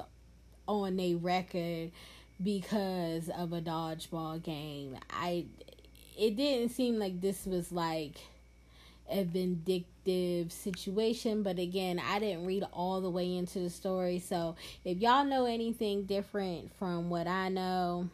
on 0.69 0.95
their 0.97 1.17
record 1.17 1.91
because 2.41 3.29
of 3.29 3.53
a 3.53 3.61
dodgeball 3.61 4.41
game. 4.41 4.97
I 5.09 5.45
it 6.17 6.35
didn't 6.35 6.69
seem 6.69 6.99
like 6.99 7.21
this 7.21 7.45
was 7.45 7.71
like 7.71 8.19
a 9.09 9.23
vindictive 9.23 10.51
situation, 10.51 11.43
but 11.43 11.57
again, 11.57 11.99
I 11.99 12.19
didn't 12.19 12.45
read 12.45 12.63
all 12.71 13.01
the 13.01 13.09
way 13.09 13.35
into 13.35 13.59
the 13.59 13.69
story. 13.69 14.19
So, 14.19 14.55
if 14.85 14.99
y'all 14.99 15.25
know 15.25 15.45
anything 15.45 16.03
different 16.03 16.71
from 16.77 17.09
what 17.09 17.25
I 17.25 17.49
know, 17.49 18.09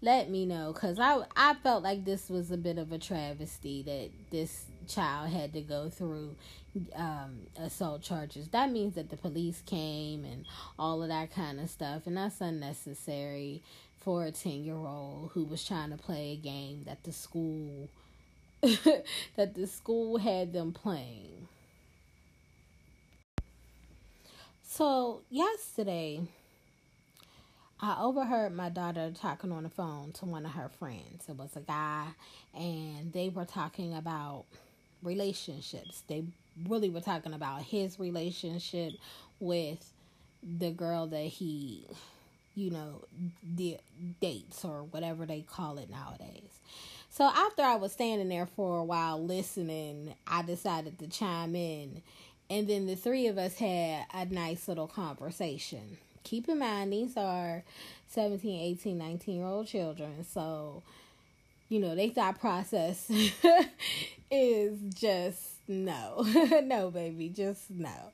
let 0.00 0.28
me 0.30 0.44
know 0.46 0.72
cuz 0.72 0.98
I 0.98 1.24
I 1.36 1.54
felt 1.54 1.82
like 1.82 2.04
this 2.04 2.28
was 2.28 2.50
a 2.50 2.56
bit 2.56 2.76
of 2.78 2.92
a 2.92 2.98
travesty 2.98 3.82
that 3.82 4.10
this 4.30 4.66
child 4.88 5.30
had 5.30 5.52
to 5.52 5.60
go 5.60 5.88
through 5.88 6.34
um, 6.94 7.46
assault 7.58 8.02
charges. 8.02 8.48
That 8.48 8.70
means 8.70 8.94
that 8.94 9.10
the 9.10 9.16
police 9.16 9.62
came 9.66 10.24
and 10.24 10.46
all 10.78 11.02
of 11.02 11.08
that 11.08 11.32
kind 11.34 11.60
of 11.60 11.70
stuff, 11.70 12.06
and 12.06 12.16
that's 12.16 12.40
unnecessary 12.40 13.62
for 14.00 14.24
a 14.24 14.32
10 14.32 14.64
year 14.64 14.74
old 14.74 15.30
who 15.32 15.44
was 15.44 15.64
trying 15.64 15.90
to 15.90 15.96
play 15.96 16.32
a 16.32 16.36
game 16.36 16.82
that 16.86 17.04
the 17.04 17.12
school 17.12 17.88
that 18.62 19.54
the 19.54 19.66
school 19.66 20.18
had 20.18 20.52
them 20.52 20.72
playing. 20.72 21.48
So, 24.64 25.20
yesterday, 25.28 26.20
I 27.80 28.00
overheard 28.00 28.54
my 28.54 28.68
daughter 28.68 29.12
talking 29.12 29.50
on 29.50 29.64
the 29.64 29.68
phone 29.68 30.12
to 30.12 30.24
one 30.24 30.46
of 30.46 30.52
her 30.52 30.70
friends. 30.78 31.24
It 31.28 31.36
was 31.36 31.56
a 31.56 31.60
guy, 31.60 32.06
and 32.54 33.12
they 33.12 33.28
were 33.28 33.44
talking 33.44 33.92
about 33.92 34.44
relationships. 35.02 36.04
They 36.06 36.24
really 36.68 36.90
were 36.90 37.00
talking 37.00 37.34
about 37.34 37.62
his 37.62 37.98
relationship 37.98 38.92
with 39.40 39.92
the 40.42 40.70
girl 40.70 41.06
that 41.06 41.24
he, 41.24 41.86
you 42.54 42.70
know, 42.70 43.04
the 43.56 43.78
dates 44.20 44.64
or 44.64 44.84
whatever 44.84 45.26
they 45.26 45.40
call 45.42 45.78
it 45.78 45.90
nowadays. 45.90 46.60
So 47.10 47.24
after 47.26 47.62
I 47.62 47.76
was 47.76 47.92
standing 47.92 48.28
there 48.28 48.46
for 48.46 48.78
a 48.78 48.84
while 48.84 49.22
listening, 49.22 50.14
I 50.26 50.42
decided 50.42 50.98
to 50.98 51.08
chime 51.08 51.54
in. 51.54 52.02
And 52.48 52.66
then 52.66 52.86
the 52.86 52.96
three 52.96 53.26
of 53.26 53.38
us 53.38 53.56
had 53.58 54.06
a 54.14 54.24
nice 54.26 54.66
little 54.66 54.86
conversation. 54.86 55.98
Keep 56.24 56.48
in 56.48 56.58
mind, 56.58 56.92
these 56.92 57.16
are 57.16 57.64
17, 58.08 58.60
18, 58.60 58.98
19 58.98 59.36
year 59.36 59.46
old 59.46 59.66
children. 59.66 60.24
So, 60.24 60.82
you 61.68 61.80
know, 61.80 61.94
they 61.94 62.08
thought 62.08 62.40
process 62.40 63.10
is 64.30 64.78
just 64.94 65.51
no. 65.72 66.26
no, 66.64 66.90
baby, 66.90 67.28
just 67.28 67.70
no. 67.70 68.12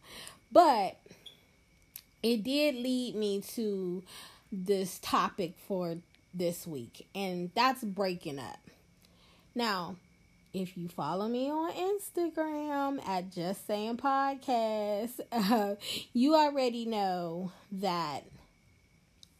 But 0.51 0.97
it 2.23 2.43
did 2.43 2.77
lead 2.77 3.15
me 3.15 3.43
to 3.55 4.03
this 4.51 4.99
topic 5.01 5.55
for 5.67 5.97
this 6.35 6.67
week, 6.67 7.07
and 7.15 7.51
that's 7.55 7.85
breaking 7.85 8.39
up. 8.39 8.59
Now, 9.55 9.97
if 10.55 10.77
you 10.77 10.89
follow 10.89 11.29
me 11.29 11.51
on 11.51 11.73
Instagram 11.73 13.07
at 13.07 13.31
Just 13.31 13.67
Saying 13.67 13.99
Podcast, 13.99 15.21
uh, 15.33 15.75
you 16.13 16.35
already 16.35 16.87
know 16.87 17.53
that 17.73 18.25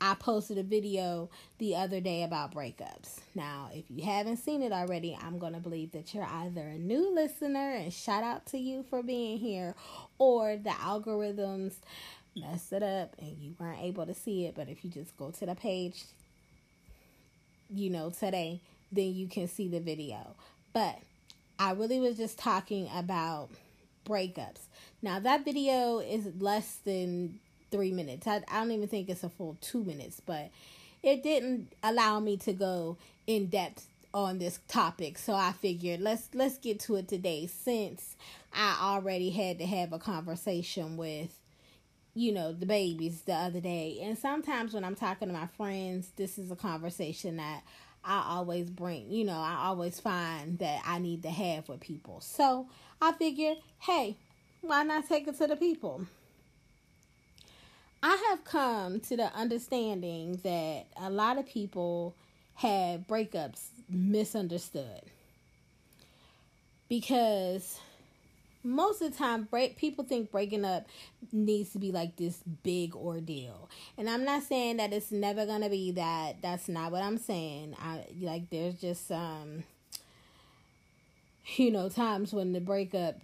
I 0.01 0.15
posted 0.15 0.59
a 0.59 0.63
video 0.63 1.29
the 1.59 1.75
other 1.75 2.01
day 2.01 2.23
about 2.23 2.55
breakups. 2.55 3.19
Now, 3.35 3.71
if 3.75 3.85
you 3.89 4.05
haven't 4.05 4.37
seen 4.37 4.63
it 4.63 4.73
already, 4.73 5.19
I'm 5.21 5.39
going 5.39 5.55
to 5.55 5.59
believe 5.59 5.93
that 5.93 6.15
you're 6.15 6.25
either 6.25 6.61
a 6.61 6.79
new 6.79 7.13
listener, 7.13 7.75
and 7.75 7.93
shout 7.93 8.23
out 8.23 8.47
to 8.47 8.59
you 8.59 8.85
for 8.89 9.03
being 9.03 9.39
here, 9.39 9.75
or 10.19 10.57
the 10.57 10.71
algorithms 10.71 11.75
messed 12.37 12.73
it 12.73 12.83
up 12.83 13.17
and 13.19 13.37
you 13.39 13.55
weren't 13.59 13.83
able 13.83 14.07
to 14.07 14.15
see 14.15 14.47
it. 14.47 14.55
But 14.55 14.69
if 14.69 14.85
you 14.85 14.91
just 14.91 15.17
go 15.17 15.31
to 15.31 15.47
the 15.47 15.57
page, 15.57 16.05
you 17.69 17.91
know, 17.91 18.11
today, 18.11 18.61
then 18.93 19.15
you 19.15 19.27
can 19.27 19.49
see 19.49 19.69
the 19.69 19.81
video. 19.81 20.37
But 20.73 20.99
I 21.59 21.73
really 21.73 21.99
was 21.99 22.17
just 22.17 22.39
talking 22.39 22.89
about 22.95 23.49
breakups. 24.07 24.61
Now, 25.03 25.19
that 25.19 25.45
video 25.45 25.99
is 25.99 26.29
less 26.39 26.77
than 26.85 27.41
three 27.71 27.93
minutes. 27.93 28.27
I, 28.27 28.43
I 28.49 28.61
don't 28.61 28.73
even 28.73 28.89
think 28.89 29.09
it's 29.09 29.25
a 29.25 29.29
full 29.29 29.57
two 29.61 29.85
minutes, 29.85 30.21
but 30.25 30.51
it 31.03 31.23
didn't 31.23 31.73
allow 31.83 32.21
me 32.21 32.37
to 32.39 32.53
go 32.53 32.97
in 33.27 33.47
depth 33.47 33.87
on 34.15 34.39
this 34.39 34.59
topic. 34.69 35.19
So 35.19 35.35
I 35.35 35.53
figured 35.53 36.01
let's 36.01 36.29
let's 36.35 36.59
get 36.59 36.81
to 36.81 36.97
it 36.97 37.09
today 37.09 37.47
since 37.47 38.17
I 38.53 38.79
already 38.81 39.31
had 39.31 39.59
to 39.59 39.67
have 39.67 39.93
a 39.93 39.99
conversation 39.99 40.97
with 40.97 41.39
you 42.15 42.33
know 42.33 42.53
the 42.53 42.67
babies 42.67 43.23
the 43.23 43.35
other 43.35 43.61
day. 43.61 44.01
And 44.03 44.19
sometimes 44.19 44.75
when 44.75 44.85
I'm 44.85 44.97
talking 44.97 45.29
to 45.29 45.35
my 45.35 45.47
friends, 45.47 46.11
this 46.17 46.39
is 46.39 46.51
a 46.51 46.57
conversation 46.57 47.37
that 47.37 47.63
I 48.05 48.25
always 48.27 48.71
bring, 48.71 49.11
you 49.11 49.25
know, 49.25 49.39
I 49.39 49.65
always 49.67 50.01
find 50.01 50.59
that 50.61 50.83
I 50.87 50.99
need 50.99 51.23
to 51.25 51.31
have 51.31 51.69
with 51.69 51.81
people. 51.81 52.21
So 52.21 52.67
I 53.03 53.13
figured, 53.13 53.59
hey, 53.81 54.17
why 54.63 54.83
not 54.83 55.09
take 55.09 55.29
it 55.29 55.37
to 55.39 55.47
the 55.47 55.57
people? 55.57 56.07
I 58.03 58.17
have 58.31 58.45
come 58.45 59.01
to 59.01 59.17
the 59.17 59.33
understanding 59.35 60.41
that 60.45 60.87
a 60.97 61.11
lot 61.11 61.39
of 61.39 61.47
people 61.47 62.15
have 62.55 63.07
breakups 63.07 63.67
misunderstood. 63.89 65.03
Because 66.89 67.79
most 68.63 69.03
of 69.03 69.13
the 69.13 69.19
time 69.19 69.45
break 69.45 69.77
people 69.77 70.05
think 70.05 70.31
breaking 70.31 70.65
up 70.65 70.87
needs 71.33 71.73
to 71.73 71.79
be 71.79 71.93
like 71.93 72.17
this 72.17 72.39
big 72.63 72.95
ordeal. 72.95 73.69
And 73.97 74.09
i'm 74.09 74.25
not 74.25 74.43
saying 74.43 74.79
that 74.79 74.93
it's 74.93 75.13
never 75.13 75.47
gonna 75.47 75.69
be 75.71 75.93
that. 75.93 76.41
That's 76.43 76.69
not 76.69 76.93
what 76.93 77.03
i'm 77.03 77.19
saying. 77.19 77.77
I 77.81 78.05
like 78.21 78.51
there's 78.51 78.81
just 78.81 79.11
um 79.11 79.65
you 81.57 81.71
know, 81.71 81.89
times 81.89 82.33
when 82.33 82.53
the 82.53 82.61
breakup 82.61 83.17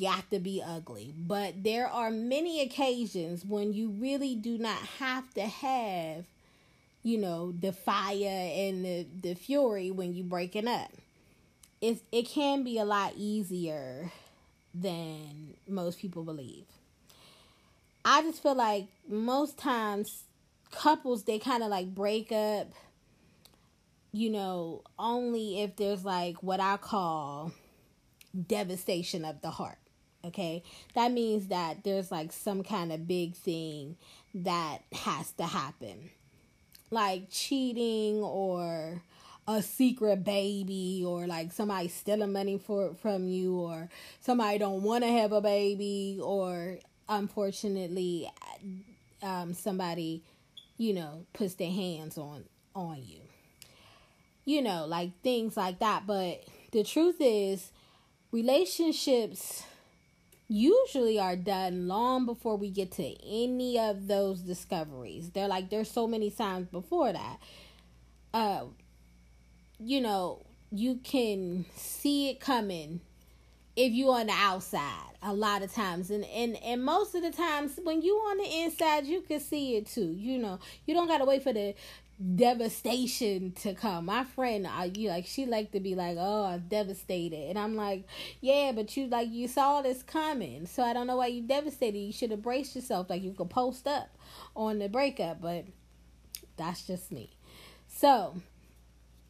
got 0.00 0.30
to 0.30 0.38
be 0.38 0.62
ugly. 0.64 1.12
But 1.16 1.62
there 1.62 1.86
are 1.86 2.10
many 2.10 2.62
occasions 2.62 3.44
when 3.44 3.72
you 3.72 3.90
really 3.90 4.34
do 4.34 4.58
not 4.58 4.78
have 4.98 5.32
to 5.34 5.42
have, 5.42 6.24
you 7.02 7.18
know, 7.18 7.52
the 7.52 7.72
fire 7.72 8.50
and 8.54 8.84
the, 8.84 9.06
the 9.22 9.34
fury 9.34 9.90
when 9.90 10.14
you 10.14 10.24
breaking 10.24 10.68
up. 10.68 10.90
It, 11.80 12.00
it 12.10 12.26
can 12.26 12.64
be 12.64 12.78
a 12.78 12.84
lot 12.84 13.12
easier 13.16 14.10
than 14.74 15.54
most 15.68 16.00
people 16.00 16.24
believe. 16.24 16.64
I 18.04 18.22
just 18.22 18.42
feel 18.42 18.54
like 18.54 18.86
most 19.08 19.58
times 19.58 20.24
couples, 20.70 21.24
they 21.24 21.38
kind 21.38 21.62
of 21.62 21.68
like 21.68 21.94
break 21.94 22.32
up 22.32 22.68
you 24.12 24.30
know, 24.30 24.82
only 24.98 25.60
if 25.60 25.76
there's 25.76 26.04
like 26.04 26.42
what 26.42 26.60
I 26.60 26.76
call 26.76 27.52
devastation 28.46 29.24
of 29.24 29.40
the 29.40 29.50
heart. 29.50 29.78
Okay, 30.24 30.64
that 30.94 31.12
means 31.12 31.48
that 31.48 31.84
there's 31.84 32.10
like 32.10 32.32
some 32.32 32.64
kind 32.64 32.92
of 32.92 33.06
big 33.06 33.34
thing 33.34 33.96
that 34.34 34.78
has 34.92 35.30
to 35.32 35.44
happen, 35.44 36.10
like 36.90 37.30
cheating 37.30 38.16
or 38.16 39.02
a 39.46 39.62
secret 39.62 40.24
baby 40.24 41.02
or 41.06 41.26
like 41.26 41.52
somebody 41.52 41.88
stealing 41.88 42.32
money 42.32 42.58
for 42.58 42.94
from 42.94 43.26
you 43.26 43.58
or 43.58 43.88
somebody 44.20 44.58
don't 44.58 44.82
want 44.82 45.02
to 45.02 45.10
have 45.10 45.32
a 45.32 45.40
baby 45.40 46.20
or 46.22 46.78
unfortunately 47.08 48.30
um, 49.22 49.54
somebody 49.54 50.22
you 50.76 50.92
know 50.92 51.24
puts 51.32 51.54
their 51.54 51.70
hands 51.70 52.18
on 52.18 52.44
on 52.74 53.02
you 53.02 53.20
you 54.48 54.62
know, 54.62 54.86
like 54.86 55.10
things 55.22 55.58
like 55.58 55.78
that. 55.80 56.06
But 56.06 56.42
the 56.72 56.82
truth 56.82 57.16
is, 57.20 57.70
relationships 58.32 59.64
usually 60.48 61.20
are 61.20 61.36
done 61.36 61.86
long 61.86 62.24
before 62.24 62.56
we 62.56 62.70
get 62.70 62.90
to 62.92 63.14
any 63.26 63.78
of 63.78 64.08
those 64.08 64.40
discoveries. 64.40 65.32
They're 65.32 65.48
like 65.48 65.68
there's 65.68 65.90
so 65.90 66.06
many 66.06 66.30
signs 66.30 66.66
before 66.68 67.12
that. 67.12 67.38
Uh 68.32 68.64
you 69.78 70.00
know, 70.00 70.46
you 70.70 70.96
can 70.96 71.66
see 71.76 72.30
it 72.30 72.40
coming 72.40 73.00
if 73.78 73.92
you 73.92 74.10
on 74.10 74.26
the 74.26 74.32
outside 74.32 75.12
a 75.22 75.32
lot 75.32 75.62
of 75.62 75.72
times. 75.72 76.10
And 76.10 76.24
and 76.24 76.56
and 76.56 76.84
most 76.84 77.14
of 77.14 77.22
the 77.22 77.30
times 77.30 77.78
when 77.82 78.02
you 78.02 78.14
on 78.16 78.38
the 78.38 78.62
inside 78.62 79.06
you 79.06 79.20
can 79.20 79.38
see 79.38 79.76
it 79.76 79.86
too 79.86 80.12
you 80.12 80.36
know. 80.36 80.58
You 80.84 80.94
don't 80.94 81.06
gotta 81.06 81.24
wait 81.24 81.44
for 81.44 81.52
the 81.52 81.74
devastation 82.34 83.52
to 83.52 83.74
come. 83.74 84.06
My 84.06 84.24
friend 84.24 84.66
I, 84.66 84.90
you 84.96 85.08
like 85.08 85.26
she 85.26 85.46
like 85.46 85.70
to 85.70 85.80
be 85.80 85.94
like 85.94 86.16
oh 86.18 86.46
i'm 86.46 86.66
devastated. 86.68 87.50
And 87.50 87.58
i'm 87.58 87.76
like 87.76 88.04
yeah 88.40 88.72
but 88.74 88.96
you 88.96 89.06
like 89.06 89.30
you 89.30 89.46
saw 89.46 89.80
this 89.80 90.02
coming. 90.02 90.66
So 90.66 90.82
i 90.82 90.92
don't 90.92 91.06
know 91.06 91.16
why 91.16 91.28
you 91.28 91.42
devastated. 91.42 91.98
You 91.98 92.12
should 92.12 92.32
have 92.32 92.42
braced 92.42 92.74
yourself. 92.74 93.08
Like 93.08 93.22
you 93.22 93.32
could 93.32 93.50
post 93.50 93.86
up 93.86 94.10
on 94.56 94.80
the 94.80 94.88
breakup 94.88 95.40
but 95.40 95.66
that's 96.56 96.84
just 96.84 97.12
me. 97.12 97.30
So 97.86 98.34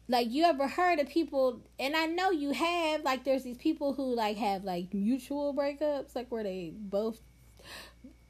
like 0.09 0.29
you 0.29 0.43
ever 0.43 0.67
heard 0.67 0.99
of 0.99 1.07
people 1.07 1.61
and 1.79 1.95
i 1.95 2.05
know 2.05 2.31
you 2.31 2.51
have 2.51 3.03
like 3.03 3.23
there's 3.23 3.43
these 3.43 3.57
people 3.57 3.93
who 3.93 4.13
like 4.13 4.35
have 4.35 4.65
like 4.65 4.93
mutual 4.93 5.53
breakups 5.53 6.15
like 6.15 6.29
where 6.29 6.43
they 6.43 6.73
both 6.75 7.21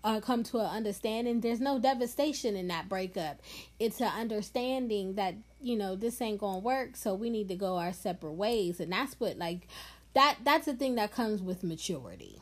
uh, 0.03 0.19
come 0.21 0.43
to 0.43 0.59
an 0.59 0.65
understanding. 0.65 1.41
There's 1.41 1.59
no 1.59 1.79
devastation 1.79 2.55
in 2.55 2.67
that 2.69 2.87
breakup. 2.87 3.41
It's 3.79 3.99
an 3.99 4.11
understanding 4.17 5.15
that 5.15 5.35
you 5.61 5.75
know 5.75 5.95
this 5.95 6.21
ain't 6.21 6.39
gonna 6.39 6.59
work 6.59 6.95
so 6.95 7.13
we 7.13 7.29
need 7.29 7.49
to 7.49 7.55
go 7.55 7.77
our 7.77 7.93
separate 7.93 8.33
ways. 8.33 8.79
And 8.79 8.91
that's 8.91 9.19
what 9.19 9.37
like 9.37 9.67
that 10.13 10.37
that's 10.43 10.65
the 10.65 10.73
thing 10.73 10.95
that 10.95 11.11
comes 11.11 11.41
with 11.41 11.63
maturity. 11.63 12.41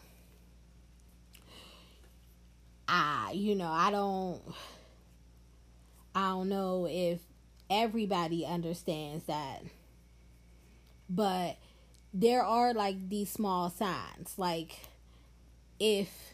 I 2.88 3.32
you 3.34 3.56
know 3.56 3.70
i 3.70 3.92
don't 3.92 4.42
i 6.16 6.30
don't 6.30 6.48
know 6.48 6.88
if 6.90 7.20
everybody 7.70 8.46
understands 8.46 9.26
that. 9.26 9.64
But 11.10 11.58
there 12.14 12.44
are 12.44 12.74
like 12.74 13.10
these 13.10 13.30
small 13.30 13.70
signs. 13.70 14.34
Like 14.38 14.80
if 15.80 16.34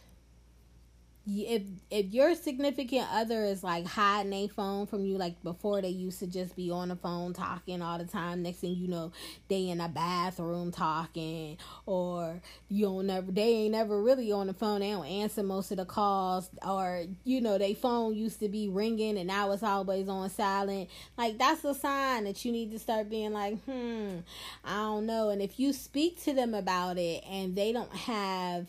if 1.25 1.62
if 1.89 2.13
your 2.13 2.36
significant 2.36 3.07
other 3.12 3.45
is 3.45 3.63
like 3.63 3.86
hiding 3.86 4.33
a 4.33 4.47
phone 4.47 4.86
from 4.86 5.05
you 5.05 5.17
like 5.17 5.41
before 5.41 5.81
they 5.81 5.89
used 5.89 6.19
to 6.19 6.27
just 6.27 6.55
be 6.55 6.69
on 6.69 6.89
the 6.89 6.95
phone 6.97 7.31
talking 7.31 7.81
all 7.81 7.97
the 7.97 8.05
time 8.05 8.43
next 8.43 8.57
thing 8.57 8.75
you 8.75 8.88
know 8.88 9.12
they 9.47 9.69
in 9.69 9.79
a 9.79 9.88
bathroom 9.88 10.69
talking 10.69 11.57
or 11.86 12.41
you 12.67 12.86
don't 12.86 13.07
never 13.07 13.31
they 13.31 13.53
ain't 13.53 13.71
never 13.71 14.01
really 14.01 14.31
on 14.33 14.47
the 14.47 14.53
phone 14.53 14.81
they 14.81 14.91
don't 14.91 15.05
answer 15.05 15.43
most 15.43 15.71
of 15.71 15.77
the 15.77 15.86
calls 15.86 16.49
or 16.67 17.05
you 17.23 17.39
know 17.39 17.57
they 17.57 17.73
phone 17.73 18.13
used 18.13 18.39
to 18.39 18.49
be 18.49 18.67
ringing 18.67 19.17
and 19.17 19.27
now 19.27 19.49
it's 19.51 19.63
always 19.63 20.09
on 20.09 20.29
silent 20.29 20.89
like 21.17 21.38
that's 21.38 21.63
a 21.63 21.73
sign 21.73 22.25
that 22.25 22.43
you 22.43 22.51
need 22.51 22.69
to 22.71 22.79
start 22.79 23.09
being 23.09 23.31
like 23.31 23.57
hmm 23.63 24.17
i 24.65 24.75
don't 24.75 25.05
know. 25.05 25.29
And 25.29 25.41
if 25.41 25.59
you 25.59 25.73
speak 25.73 26.21
to 26.23 26.33
them 26.33 26.53
about 26.53 26.97
it 26.97 27.23
and 27.29 27.55
they 27.55 27.71
don't 27.71 27.93
have 27.93 28.67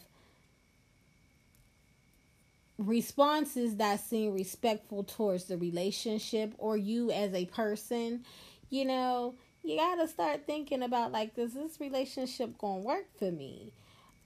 responses 2.78 3.76
that 3.76 4.00
seem 4.00 4.32
respectful 4.32 5.04
towards 5.04 5.44
the 5.44 5.56
relationship 5.56 6.54
or 6.58 6.76
you 6.76 7.10
as 7.10 7.32
a 7.34 7.46
person, 7.46 8.24
you 8.70 8.84
know, 8.84 9.34
you 9.62 9.76
got 9.76 9.96
to 9.96 10.08
start 10.08 10.46
thinking 10.46 10.82
about 10.82 11.12
like, 11.12 11.34
does 11.34 11.54
this 11.54 11.80
relationship 11.80 12.58
going 12.58 12.82
to 12.82 12.86
work 12.86 13.06
for 13.18 13.30
me? 13.30 13.72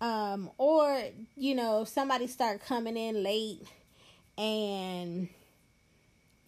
Um, 0.01 0.51
or, 0.59 1.03
you 1.37 1.55
know, 1.55 1.83
if 1.83 1.89
somebody 1.89 2.27
start 2.27 2.65
coming 2.65 2.97
in 2.97 3.23
late 3.23 3.67
and 4.37 5.29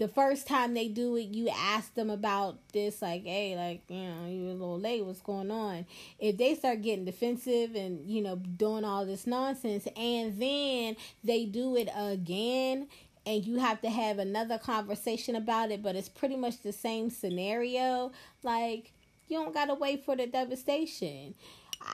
the 0.01 0.09
first 0.09 0.49
time 0.49 0.73
they 0.73 0.89
do 0.89 1.15
it, 1.17 1.27
you 1.27 1.51
ask 1.51 1.95
them 1.95 2.09
about 2.09 2.57
this, 2.73 3.03
like, 3.03 3.23
hey, 3.25 3.55
like, 3.55 3.83
you 3.89 4.03
know, 4.03 4.27
you're 4.31 4.49
a 4.49 4.55
little 4.55 4.81
late, 4.81 5.05
what's 5.05 5.21
going 5.21 5.51
on? 5.51 5.85
If 6.19 6.39
they 6.39 6.55
start 6.55 6.81
getting 6.81 7.05
defensive 7.05 7.75
and, 7.75 8.11
you 8.11 8.23
know, 8.23 8.37
doing 8.37 8.83
all 8.83 9.05
this 9.05 9.27
nonsense, 9.27 9.87
and 9.95 10.41
then 10.41 10.97
they 11.23 11.45
do 11.45 11.77
it 11.77 11.91
again, 11.95 12.89
and 13.27 13.45
you 13.45 13.59
have 13.59 13.83
to 13.83 13.91
have 13.91 14.19
another 14.19 14.57
conversation 14.57 15.37
about 15.37 15.71
it, 15.71 15.83
but 15.83 15.95
it's 15.95 16.09
pretty 16.09 16.37
much 16.37 16.63
the 16.63 16.73
same 16.73 17.11
scenario, 17.11 18.11
like, 18.43 18.93
you 19.29 19.37
don't 19.37 19.53
gotta 19.53 19.75
wait 19.75 20.03
for 20.03 20.17
the 20.17 20.27
devastation. 20.27 21.35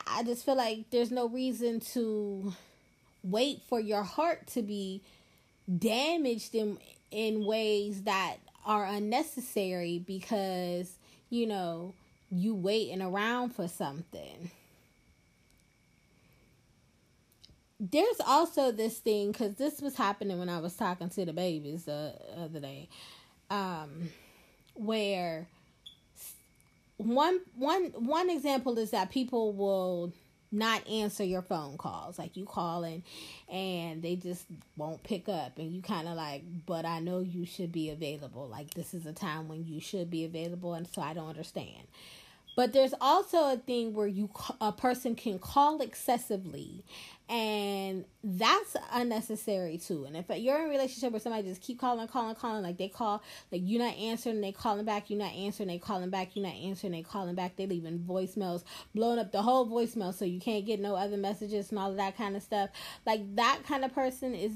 I 0.06 0.22
just 0.22 0.44
feel 0.44 0.56
like 0.56 0.90
there's 0.90 1.10
no 1.10 1.28
reason 1.28 1.80
to 1.80 2.54
wait 3.24 3.62
for 3.68 3.80
your 3.80 4.04
heart 4.04 4.46
to 4.48 4.62
be 4.62 5.02
damaged 5.76 6.54
in 6.54 6.78
in 7.10 7.44
ways 7.44 8.02
that 8.02 8.36
are 8.64 8.84
unnecessary 8.84 10.02
because 10.04 10.98
you 11.30 11.46
know 11.46 11.94
you 12.30 12.54
waiting 12.54 13.02
around 13.02 13.50
for 13.54 13.68
something. 13.68 14.50
There's 17.78 18.20
also 18.26 18.72
this 18.72 18.98
thing 18.98 19.32
because 19.32 19.54
this 19.56 19.80
was 19.82 19.96
happening 19.96 20.38
when 20.38 20.48
i 20.48 20.58
was 20.58 20.74
talking 20.74 21.10
to 21.10 21.26
the 21.26 21.32
babies 21.34 21.84
the 21.84 22.14
other 22.38 22.58
day 22.58 22.88
um 23.50 24.08
where 24.74 25.46
one 26.96 27.40
one 27.54 27.92
one 27.98 28.30
example 28.30 28.78
is 28.78 28.90
that 28.92 29.10
people 29.10 29.52
will 29.52 30.12
not 30.52 30.86
answer 30.88 31.24
your 31.24 31.42
phone 31.42 31.76
calls. 31.76 32.18
Like 32.18 32.36
you 32.36 32.44
calling 32.44 33.02
and 33.50 34.02
they 34.02 34.16
just 34.16 34.46
won't 34.76 35.02
pick 35.02 35.28
up 35.28 35.58
and 35.58 35.72
you 35.72 35.82
kind 35.82 36.08
of 36.08 36.16
like, 36.16 36.44
but 36.66 36.84
I 36.84 37.00
know 37.00 37.20
you 37.20 37.46
should 37.46 37.72
be 37.72 37.90
available. 37.90 38.48
Like 38.48 38.74
this 38.74 38.94
is 38.94 39.06
a 39.06 39.12
time 39.12 39.48
when 39.48 39.64
you 39.66 39.80
should 39.80 40.10
be 40.10 40.24
available 40.24 40.74
and 40.74 40.86
so 40.88 41.02
I 41.02 41.14
don't 41.14 41.28
understand. 41.28 41.86
But 42.56 42.72
there's 42.72 42.94
also 43.00 43.52
a 43.52 43.56
thing 43.58 43.94
where 43.94 44.08
you 44.08 44.30
a 44.60 44.72
person 44.72 45.14
can 45.14 45.38
call 45.38 45.80
excessively 45.80 46.84
and 47.28 48.04
that's 48.22 48.76
unnecessary 48.92 49.78
too. 49.78 50.04
And 50.04 50.16
if 50.16 50.26
you're 50.28 50.58
in 50.60 50.66
a 50.66 50.68
relationship 50.68 51.12
where 51.12 51.20
somebody 51.20 51.48
just 51.48 51.60
keep 51.60 51.80
calling, 51.80 52.06
calling, 52.06 52.36
calling, 52.36 52.62
like 52.62 52.78
they 52.78 52.88
call, 52.88 53.22
like 53.50 53.62
you're 53.64 53.82
not 53.82 53.96
answering, 53.96 54.40
they 54.40 54.52
calling 54.52 54.84
back, 54.84 55.10
you're 55.10 55.18
not 55.18 55.32
answering, 55.32 55.68
they 55.68 55.78
calling 55.78 56.08
back, 56.08 56.36
you're 56.36 56.46
not 56.46 56.54
answering, 56.54 56.92
they 56.92 57.02
calling 57.02 57.34
back, 57.34 57.56
they 57.56 57.66
leaving 57.66 57.98
voicemails, 57.98 58.62
blowing 58.94 59.18
up 59.18 59.32
the 59.32 59.42
whole 59.42 59.66
voicemail 59.66 60.14
so 60.14 60.24
you 60.24 60.40
can't 60.40 60.64
get 60.64 60.80
no 60.80 60.94
other 60.94 61.16
messages 61.16 61.70
and 61.70 61.78
all 61.78 61.90
of 61.90 61.96
that 61.96 62.16
kind 62.16 62.36
of 62.36 62.42
stuff. 62.42 62.70
Like 63.04 63.34
that 63.36 63.60
kind 63.66 63.84
of 63.84 63.92
person 63.92 64.34
is 64.34 64.52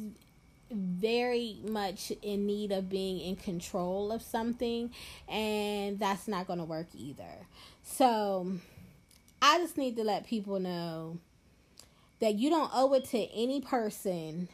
very 0.70 1.58
much 1.68 2.12
in 2.22 2.46
need 2.46 2.70
of 2.70 2.88
being 2.88 3.20
in 3.20 3.34
control 3.34 4.12
of 4.12 4.22
something 4.22 4.90
and 5.28 5.98
that's 5.98 6.28
not 6.28 6.46
going 6.46 6.60
to 6.60 6.64
work 6.64 6.86
either. 6.94 7.46
So 7.82 8.52
I 9.42 9.58
just 9.58 9.76
need 9.76 9.96
to 9.96 10.04
let 10.04 10.26
people 10.26 10.60
know 10.60 11.18
that 12.20 12.34
you 12.34 12.50
don't 12.50 12.70
owe 12.74 12.92
it 12.94 13.06
to 13.06 13.18
any 13.32 13.60
person 13.60 14.48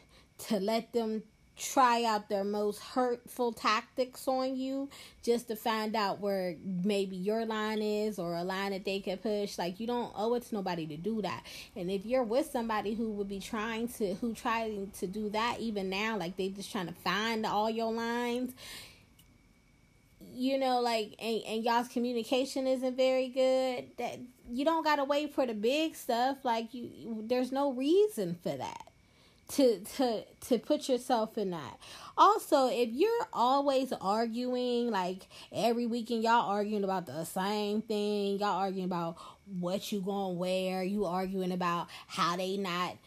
to 0.47 0.59
let 0.59 0.93
them 0.93 1.23
try 1.57 2.03
out 2.03 2.29
their 2.29 2.43
most 2.43 2.79
hurtful 2.79 3.51
tactics 3.51 4.27
on 4.27 4.55
you 4.55 4.87
just 5.23 5.47
to 5.47 5.55
find 5.55 5.95
out 5.95 6.19
where 6.19 6.55
maybe 6.63 7.15
your 7.15 7.45
line 7.45 7.81
is 7.81 8.19
or 8.19 8.35
a 8.35 8.43
line 8.43 8.71
that 8.71 8.85
they 8.85 8.99
can 8.99 9.17
push. 9.17 9.57
Like 9.57 9.79
you 9.79 9.87
don't 9.87 10.13
owe 10.15 10.35
it 10.35 10.43
to 10.43 10.55
nobody 10.55 10.85
to 10.85 10.97
do 10.97 11.21
that. 11.23 11.43
And 11.75 11.89
if 11.89 12.05
you're 12.05 12.23
with 12.23 12.51
somebody 12.51 12.93
who 12.93 13.09
would 13.13 13.27
be 13.27 13.39
trying 13.39 13.87
to 13.93 14.13
who 14.15 14.33
trying 14.33 14.91
to 14.99 15.07
do 15.07 15.29
that 15.29 15.59
even 15.59 15.89
now 15.89 16.17
like 16.17 16.37
they 16.37 16.49
just 16.49 16.71
trying 16.71 16.87
to 16.87 16.93
find 16.93 17.45
all 17.45 17.69
your 17.69 17.91
lines 17.91 18.53
you 20.37 20.57
know 20.57 20.79
like 20.79 21.15
and, 21.19 21.41
and 21.47 21.63
y'all's 21.63 21.87
communication 21.87 22.67
isn't 22.67 22.95
very 22.95 23.29
good 23.29 23.85
that 23.97 24.19
you 24.49 24.63
don't 24.63 24.83
gotta 24.83 25.03
wait 25.03 25.33
for 25.33 25.45
the 25.45 25.53
big 25.53 25.95
stuff 25.95 26.37
like 26.43 26.73
you 26.73 27.23
there's 27.27 27.51
no 27.51 27.73
reason 27.73 28.37
for 28.43 28.55
that 28.55 28.87
to 29.49 29.79
to 29.79 30.23
to 30.41 30.59
put 30.59 30.89
yourself 30.89 31.37
in 31.37 31.51
that. 31.51 31.79
Also 32.17 32.67
if 32.67 32.89
you're 32.91 33.27
always 33.31 33.93
arguing 33.93 34.91
like 34.91 35.27
every 35.51 35.85
weekend 35.85 36.23
y'all 36.23 36.49
arguing 36.49 36.83
about 36.83 37.05
the 37.05 37.23
same 37.23 37.81
thing 37.81 38.39
y'all 38.39 38.57
arguing 38.57 38.85
about 38.85 39.17
what 39.59 39.91
you 39.91 40.01
gonna 40.01 40.33
wear 40.33 40.83
you 40.83 41.05
arguing 41.05 41.51
about 41.51 41.87
how 42.07 42.35
they 42.35 42.57
not 42.57 42.97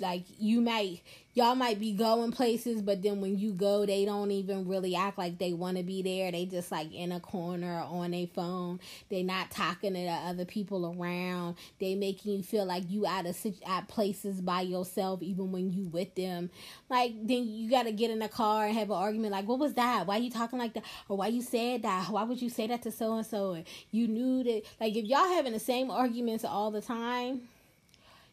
like 0.00 0.24
you 0.38 0.60
might 0.60 1.02
y'all 1.34 1.54
might 1.54 1.78
be 1.78 1.92
going 1.92 2.32
places 2.32 2.80
but 2.80 3.02
then 3.02 3.20
when 3.20 3.38
you 3.38 3.52
go 3.52 3.84
they 3.84 4.06
don't 4.06 4.30
even 4.30 4.66
really 4.66 4.96
act 4.96 5.18
like 5.18 5.38
they 5.38 5.52
want 5.52 5.76
to 5.76 5.82
be 5.82 6.02
there. 6.02 6.32
They 6.32 6.46
just 6.46 6.72
like 6.72 6.92
in 6.92 7.12
a 7.12 7.20
corner 7.20 7.82
on 7.86 8.14
a 8.14 8.26
phone. 8.26 8.80
They 9.10 9.22
not 9.22 9.50
talking 9.50 9.94
to 9.94 10.00
the 10.00 10.08
other 10.08 10.44
people 10.44 10.94
around. 10.98 11.56
They 11.78 11.94
making 11.94 12.32
you 12.32 12.42
feel 12.42 12.64
like 12.64 12.84
you 12.88 13.06
out 13.06 13.26
of 13.26 13.36
at 13.66 13.88
places 13.88 14.40
by 14.40 14.62
yourself 14.62 15.22
even 15.22 15.52
when 15.52 15.70
you 15.70 15.86
with 15.88 16.14
them. 16.14 16.50
Like 16.88 17.12
then 17.22 17.46
you 17.46 17.70
got 17.70 17.84
to 17.84 17.92
get 17.92 18.10
in 18.10 18.22
a 18.22 18.28
car 18.28 18.66
and 18.66 18.74
have 18.74 18.90
an 18.90 18.96
argument 18.96 19.32
like 19.32 19.46
what 19.46 19.58
was 19.58 19.74
that? 19.74 20.06
Why 20.06 20.16
you 20.16 20.30
talking 20.30 20.58
like 20.58 20.74
that? 20.74 20.84
Or 21.08 21.16
why 21.16 21.28
you 21.28 21.42
said 21.42 21.82
that? 21.82 22.08
Why 22.08 22.22
would 22.22 22.40
you 22.40 22.48
say 22.50 22.66
that 22.68 22.82
to 22.82 22.90
so 22.90 23.16
and 23.16 23.26
so 23.26 23.62
you 23.90 24.08
knew 24.08 24.42
that 24.44 24.62
like 24.80 24.96
if 24.96 25.04
y'all 25.04 25.28
having 25.28 25.52
the 25.52 25.60
same 25.60 25.90
arguments 25.90 26.44
all 26.44 26.70
the 26.70 26.80
time 26.80 27.42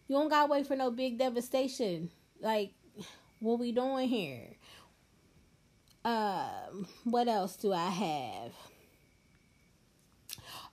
you 0.07 0.15
don't 0.15 0.29
gotta 0.29 0.51
wait 0.51 0.67
for 0.67 0.75
no 0.75 0.91
big 0.91 1.17
devastation 1.17 2.09
like 2.41 2.73
what 3.39 3.59
we 3.59 3.71
doing 3.71 4.07
here? 4.07 4.55
Um, 6.05 6.87
what 7.03 7.27
else 7.27 7.55
do 7.55 7.73
I 7.73 7.89
have? 7.89 8.51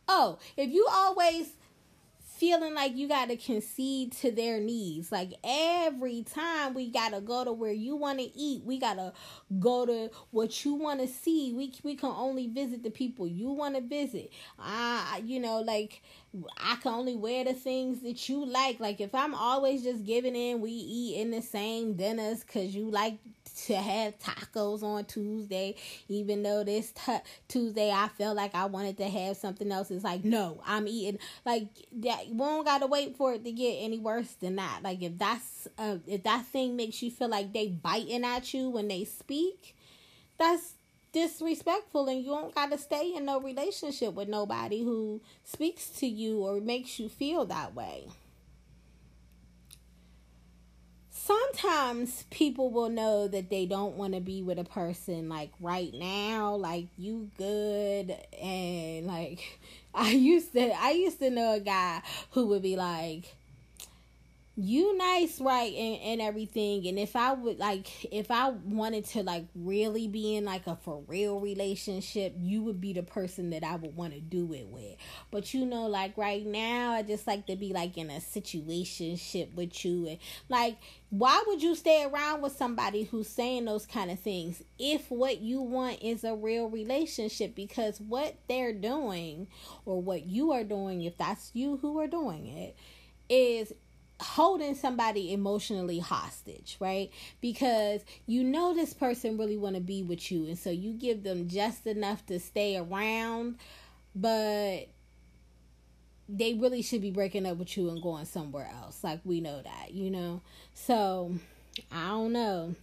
Oh, 0.08 0.38
if 0.56 0.70
you 0.70 0.86
always 0.90 1.52
feeling 2.40 2.74
like 2.74 2.96
you 2.96 3.07
got 3.07 3.29
to 3.29 3.37
concede 3.37 4.12
to 4.12 4.31
their 4.33 4.59
needs. 4.59 5.12
Like 5.12 5.35
every 5.44 6.24
time 6.24 6.72
we 6.72 6.90
got 6.90 7.12
to 7.12 7.20
go 7.20 7.44
to 7.44 7.53
where 7.53 7.72
you 7.72 7.94
want 7.96 8.18
to 8.18 8.24
eat, 8.37 8.64
we 8.64 8.79
got 8.81 8.94
to 8.94 9.12
go 9.61 9.85
to 9.85 10.11
what 10.31 10.64
you 10.64 10.74
want 10.74 11.00
to 11.00 11.07
see. 11.07 11.53
We 11.53 11.72
we 11.85 11.94
can 11.94 12.11
only 12.11 12.48
visit 12.48 12.83
the 12.83 12.90
people 12.90 13.29
you 13.29 13.50
want 13.50 13.74
to 13.74 13.83
visit. 13.83 14.33
Uh, 14.59 15.20
you 15.22 15.38
know, 15.38 15.61
like 15.61 16.03
I 16.59 16.76
can 16.76 16.94
only 16.94 17.14
wear 17.14 17.44
the 17.44 17.53
things 17.53 18.00
that 18.00 18.29
you 18.29 18.44
like. 18.46 18.81
Like 18.81 19.00
if 19.03 19.14
I'm 19.14 19.35
always 19.35 19.83
just 19.83 20.05
giving 20.05 20.35
in, 20.35 20.62
we 20.62 20.70
eat 20.70 21.20
in 21.20 21.31
the 21.31 21.42
same 21.42 21.94
dinners 21.94 22.42
cuz 22.42 22.74
you 22.74 22.90
like 22.90 23.18
to 23.66 23.76
have 23.76 24.18
tacos 24.18 24.82
on 24.82 25.04
Tuesday, 25.04 25.76
even 26.08 26.42
though 26.42 26.64
this 26.64 26.92
t- 26.92 27.18
Tuesday 27.48 27.90
I 27.90 28.08
felt 28.08 28.36
like 28.36 28.54
I 28.54 28.66
wanted 28.66 28.96
to 28.98 29.08
have 29.08 29.36
something 29.36 29.70
else. 29.70 29.90
It's 29.90 30.04
like, 30.04 30.24
no, 30.24 30.60
I'm 30.66 30.86
eating. 30.88 31.18
Like 31.44 31.68
that, 32.00 32.28
we 32.28 32.36
don't 32.36 32.64
gotta 32.64 32.86
wait 32.86 33.16
for 33.16 33.34
it 33.34 33.44
to 33.44 33.52
get 33.52 33.76
any 33.80 33.98
worse 33.98 34.32
than 34.40 34.56
that. 34.56 34.80
Like 34.82 35.02
if 35.02 35.18
that's 35.18 35.68
uh, 35.78 35.98
if 36.06 36.22
that 36.24 36.46
thing 36.46 36.76
makes 36.76 37.02
you 37.02 37.10
feel 37.10 37.28
like 37.28 37.52
they 37.52 37.68
biting 37.68 38.24
at 38.24 38.52
you 38.54 38.70
when 38.70 38.88
they 38.88 39.04
speak, 39.04 39.74
that's 40.38 40.74
disrespectful 41.12 42.08
and 42.08 42.22
you 42.22 42.30
don't 42.30 42.54
got 42.54 42.70
to 42.70 42.78
stay 42.78 43.14
in 43.14 43.24
no 43.24 43.40
relationship 43.40 44.14
with 44.14 44.28
nobody 44.28 44.82
who 44.82 45.20
speaks 45.44 45.88
to 45.90 46.06
you 46.06 46.38
or 46.38 46.60
makes 46.60 46.98
you 46.98 47.08
feel 47.08 47.44
that 47.44 47.74
way. 47.74 48.04
Sometimes 51.30 52.24
people 52.30 52.70
will 52.70 52.88
know 52.88 53.28
that 53.28 53.50
they 53.50 53.64
don't 53.66 53.94
want 53.96 54.14
to 54.14 54.20
be 54.20 54.42
with 54.42 54.58
a 54.58 54.64
person 54.64 55.28
like 55.28 55.50
right 55.60 55.92
now 55.94 56.54
like 56.54 56.86
you 56.96 57.30
good 57.38 58.16
and 58.42 59.06
like 59.06 59.60
i 59.94 60.10
used 60.10 60.52
to 60.52 60.70
i 60.82 60.90
used 60.90 61.20
to 61.20 61.30
know 61.30 61.54
a 61.54 61.60
guy 61.60 62.02
who 62.32 62.46
would 62.46 62.62
be 62.62 62.76
like 62.76 63.36
you 64.62 64.96
nice 64.96 65.40
right 65.40 65.72
and, 65.74 66.00
and 66.02 66.20
everything. 66.20 66.86
And 66.86 66.98
if 66.98 67.16
i 67.16 67.32
would 67.32 67.58
like 67.58 68.12
if 68.12 68.30
i 68.30 68.50
wanted 68.50 69.06
to 69.06 69.22
like 69.22 69.46
really 69.54 70.08
be 70.08 70.36
in 70.36 70.44
like 70.44 70.66
a 70.66 70.76
for 70.76 71.02
real 71.06 71.40
relationship 71.40 72.34
you 72.38 72.62
would 72.62 72.80
be 72.80 72.92
the 72.92 73.02
person 73.02 73.50
that 73.50 73.64
i 73.64 73.76
would 73.76 73.96
want 73.96 74.12
to 74.12 74.20
do 74.20 74.52
it 74.52 74.66
with. 74.68 74.96
But 75.30 75.54
you 75.54 75.64
know 75.66 75.86
like 75.86 76.16
right 76.16 76.44
now 76.44 76.92
i 76.92 77.02
just 77.02 77.26
like 77.26 77.46
to 77.46 77.56
be 77.56 77.72
like 77.72 77.96
in 77.96 78.10
a 78.10 78.20
situation 78.20 79.18
with 79.54 79.84
you. 79.84 80.06
And 80.06 80.18
like 80.48 80.76
why 81.10 81.42
would 81.46 81.62
you 81.62 81.74
stay 81.74 82.04
around 82.04 82.40
with 82.40 82.56
somebody 82.56 83.02
who's 83.02 83.28
saying 83.28 83.64
those 83.64 83.84
kind 83.84 84.12
of 84.12 84.20
things 84.20 84.62
if 84.78 85.10
what 85.10 85.40
you 85.40 85.60
want 85.60 85.98
is 86.02 86.22
a 86.22 86.36
real 86.36 86.68
relationship? 86.68 87.54
Because 87.56 88.00
what 88.00 88.36
they're 88.48 88.72
doing 88.72 89.48
or 89.84 90.00
what 90.00 90.26
you 90.26 90.52
are 90.52 90.62
doing 90.62 91.02
if 91.02 91.18
that's 91.18 91.50
you 91.52 91.78
who 91.78 91.98
are 91.98 92.06
doing 92.06 92.46
it 92.46 92.76
is 93.28 93.72
holding 94.20 94.74
somebody 94.74 95.33
emotionally 95.33 95.98
hostage 95.98 96.76
right? 96.80 97.11
Because 97.40 98.02
you 98.26 98.44
know 98.44 98.74
this 98.74 98.94
person 98.94 99.38
really 99.38 99.56
want 99.56 99.74
to 99.76 99.80
be 99.80 100.02
with 100.02 100.30
you 100.30 100.46
and 100.46 100.59
so 100.59 100.70
you 100.70 100.92
give 100.92 101.22
them 101.22 101.48
just 101.48 101.87
enough 101.87 102.24
to 102.26 102.38
stay 102.38 102.76
around 102.76 103.56
but 104.14 104.88
they 106.28 106.54
really 106.54 106.83
should 106.83 107.02
be 107.02 107.11
breaking 107.11 107.46
up 107.46 107.56
with 107.56 107.76
you 107.76 107.90
and 107.90 108.02
going 108.02 108.24
somewhere 108.24 108.70
else 108.83 109.02
like 109.02 109.20
we 109.24 109.40
know 109.40 109.62
that 109.62 109.92
you 109.92 110.11
know? 110.11 110.40
So 110.74 111.35
i 111.90 112.09
don't 112.09 112.33
know. 112.33 112.74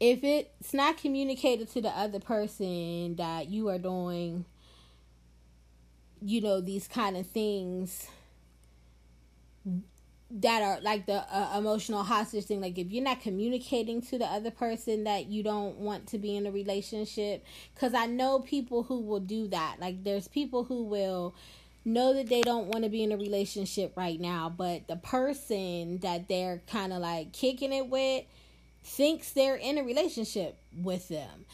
If 0.00 0.22
it's 0.24 0.74
not 0.74 0.98
communicated 0.98 1.70
to 1.72 1.80
the 1.80 1.88
other 1.88 2.20
person 2.20 3.16
that 3.16 3.48
you 3.48 3.68
are 3.68 3.78
doing 3.78 4.44
you 6.24 6.40
know 6.40 6.60
these 6.60 6.88
kind 6.88 7.16
of 7.16 7.26
things 7.26 8.08
that 10.30 10.62
are 10.62 10.80
like 10.80 11.06
the 11.06 11.24
uh, 11.34 11.56
emotional 11.58 12.02
hostage 12.02 12.44
thing. 12.46 12.60
Like 12.60 12.78
if 12.78 12.90
you're 12.90 13.04
not 13.04 13.20
communicating 13.20 14.02
to 14.02 14.18
the 14.18 14.24
other 14.26 14.50
person 14.50 15.04
that 15.04 15.26
you 15.26 15.42
don't 15.42 15.76
want 15.78 16.08
to 16.08 16.18
be 16.18 16.36
in 16.36 16.46
a 16.46 16.50
relationship 16.50 17.44
cuz 17.76 17.94
I 17.94 18.06
know 18.06 18.40
people 18.40 18.84
who 18.84 19.00
will 19.00 19.20
do 19.20 19.48
that. 19.48 19.76
Like 19.80 20.02
there's 20.02 20.28
people 20.28 20.64
who 20.64 20.84
will 20.84 21.34
know 21.84 22.14
that 22.14 22.28
they 22.28 22.40
don't 22.40 22.68
want 22.68 22.84
to 22.84 22.90
be 22.90 23.02
in 23.02 23.12
a 23.12 23.16
relationship 23.16 23.92
right 23.96 24.18
now 24.18 24.48
but 24.48 24.88
the 24.88 24.96
person 24.96 25.98
that 25.98 26.28
they're 26.28 26.62
kind 26.66 26.92
of 26.92 27.00
like 27.00 27.32
kicking 27.32 27.72
it 27.72 27.88
with 27.88 28.24
thinks 28.82 29.32
they're 29.32 29.56
in 29.56 29.78
a 29.78 29.82
relationship 29.82 30.56
with 30.74 31.08
them 31.08 31.44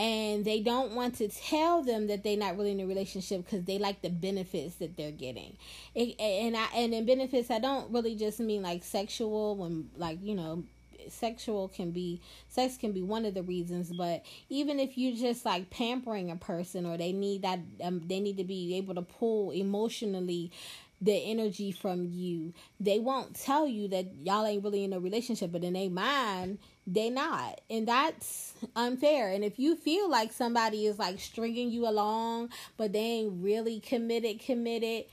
and 0.00 0.46
they 0.46 0.60
don't 0.60 0.92
want 0.92 1.16
to 1.16 1.28
tell 1.28 1.82
them 1.82 2.06
that 2.06 2.24
they're 2.24 2.34
not 2.34 2.56
really 2.56 2.70
in 2.70 2.80
a 2.80 2.86
relationship 2.86 3.44
because 3.44 3.64
they 3.64 3.78
like 3.78 4.00
the 4.00 4.08
benefits 4.08 4.76
that 4.76 4.96
they're 4.96 5.10
getting. 5.10 5.58
It, 5.94 6.18
and 6.18 6.56
i 6.56 6.66
and 6.74 6.94
in 6.94 7.04
benefits 7.04 7.50
i 7.50 7.58
don't 7.58 7.92
really 7.92 8.14
just 8.14 8.40
mean 8.40 8.62
like 8.62 8.82
sexual 8.82 9.56
when 9.56 9.90
like 9.96 10.18
you 10.22 10.34
know 10.34 10.64
sexual 11.08 11.68
can 11.68 11.90
be 11.90 12.20
sex 12.48 12.76
can 12.76 12.92
be 12.92 13.02
one 13.02 13.24
of 13.24 13.34
the 13.34 13.42
reasons 13.42 13.90
but 13.90 14.24
even 14.48 14.78
if 14.78 14.96
you 14.96 15.16
just 15.16 15.44
like 15.44 15.68
pampering 15.70 16.30
a 16.30 16.36
person 16.36 16.86
or 16.86 16.96
they 16.96 17.12
need 17.12 17.42
that 17.42 17.58
um, 17.82 18.00
they 18.06 18.20
need 18.20 18.36
to 18.36 18.44
be 18.44 18.76
able 18.76 18.94
to 18.94 19.02
pull 19.02 19.50
emotionally 19.50 20.52
the 21.00 21.16
energy 21.30 21.72
from 21.72 22.04
you. 22.04 22.52
They 22.78 22.98
won't 22.98 23.34
tell 23.34 23.66
you 23.66 23.88
that 23.88 24.06
y'all 24.22 24.44
ain't 24.44 24.62
really 24.62 24.84
in 24.84 24.92
a 24.92 25.00
relationship 25.00 25.52
but 25.52 25.64
in 25.64 25.72
their 25.72 25.90
mind 25.90 26.58
they 26.86 27.08
not. 27.08 27.60
And 27.70 27.86
that's 27.86 28.54
unfair. 28.74 29.30
And 29.30 29.44
if 29.44 29.58
you 29.58 29.76
feel 29.76 30.10
like 30.10 30.32
somebody 30.32 30.86
is 30.86 30.98
like 30.98 31.20
stringing 31.20 31.70
you 31.70 31.88
along 31.88 32.50
but 32.76 32.92
they 32.92 33.00
ain't 33.00 33.42
really 33.42 33.80
committed 33.80 34.40
committed 34.40 35.04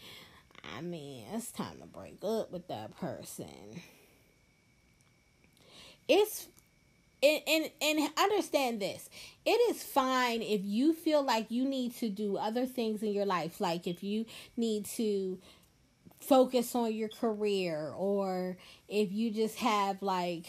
i 0.77 0.81
mean 0.81 1.23
it's 1.33 1.51
time 1.51 1.77
to 1.79 1.87
break 1.87 2.17
up 2.23 2.51
with 2.51 2.67
that 2.67 2.97
person. 2.99 3.81
It's 6.07 6.47
and, 7.23 7.41
and 7.47 7.69
and 7.81 8.09
understand 8.17 8.79
this. 8.79 9.09
It 9.45 9.59
is 9.71 9.83
fine 9.83 10.41
if 10.41 10.61
you 10.63 10.93
feel 10.93 11.23
like 11.23 11.49
you 11.49 11.65
need 11.65 11.95
to 11.95 12.09
do 12.09 12.37
other 12.37 12.65
things 12.65 13.01
in 13.01 13.11
your 13.11 13.25
life. 13.25 13.59
Like 13.59 13.87
if 13.87 14.03
you 14.03 14.25
need 14.55 14.85
to 14.97 15.39
focus 16.19 16.75
on 16.75 16.93
your 16.93 17.09
career 17.09 17.93
or 17.95 18.57
if 18.87 19.11
you 19.11 19.31
just 19.31 19.57
have 19.57 20.01
like 20.01 20.47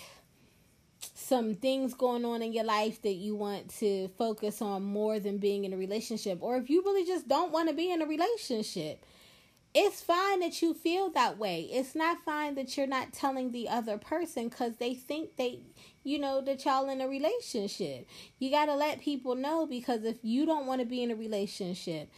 some 1.14 1.54
things 1.54 1.94
going 1.94 2.24
on 2.24 2.42
in 2.42 2.52
your 2.52 2.64
life 2.64 3.02
that 3.02 3.14
you 3.14 3.34
want 3.34 3.68
to 3.68 4.08
focus 4.18 4.62
on 4.62 4.82
more 4.82 5.20
than 5.20 5.38
being 5.38 5.64
in 5.64 5.72
a 5.72 5.76
relationship, 5.76 6.38
or 6.40 6.56
if 6.56 6.70
you 6.70 6.82
really 6.82 7.04
just 7.04 7.28
don't 7.28 7.52
want 7.52 7.68
to 7.68 7.74
be 7.74 7.90
in 7.90 8.02
a 8.02 8.06
relationship, 8.06 9.04
it's 9.74 10.00
fine 10.00 10.40
that 10.40 10.62
you 10.62 10.74
feel 10.74 11.10
that 11.10 11.38
way. 11.38 11.68
It's 11.70 11.94
not 11.94 12.24
fine 12.24 12.54
that 12.54 12.76
you're 12.76 12.86
not 12.86 13.12
telling 13.12 13.52
the 13.52 13.68
other 13.68 13.98
person 13.98 14.48
because 14.48 14.76
they 14.76 14.94
think 14.94 15.36
they, 15.36 15.60
you 16.02 16.18
know, 16.18 16.40
that 16.40 16.64
y'all 16.64 16.88
in 16.88 17.00
a 17.00 17.08
relationship. 17.08 18.08
You 18.38 18.50
got 18.50 18.66
to 18.66 18.74
let 18.74 19.00
people 19.00 19.34
know 19.34 19.66
because 19.66 20.04
if 20.04 20.16
you 20.22 20.46
don't 20.46 20.66
want 20.66 20.80
to 20.80 20.86
be 20.86 21.02
in 21.02 21.10
a 21.10 21.16
relationship 21.16 22.10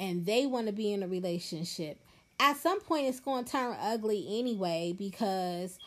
and 0.00 0.24
they 0.24 0.46
want 0.46 0.66
to 0.66 0.72
be 0.72 0.92
in 0.92 1.02
a 1.02 1.08
relationship, 1.08 2.00
at 2.40 2.56
some 2.56 2.80
point 2.80 3.06
it's 3.06 3.20
going 3.20 3.44
to 3.44 3.50
turn 3.50 3.76
ugly 3.80 4.38
anyway 4.38 4.94
because 4.96 5.78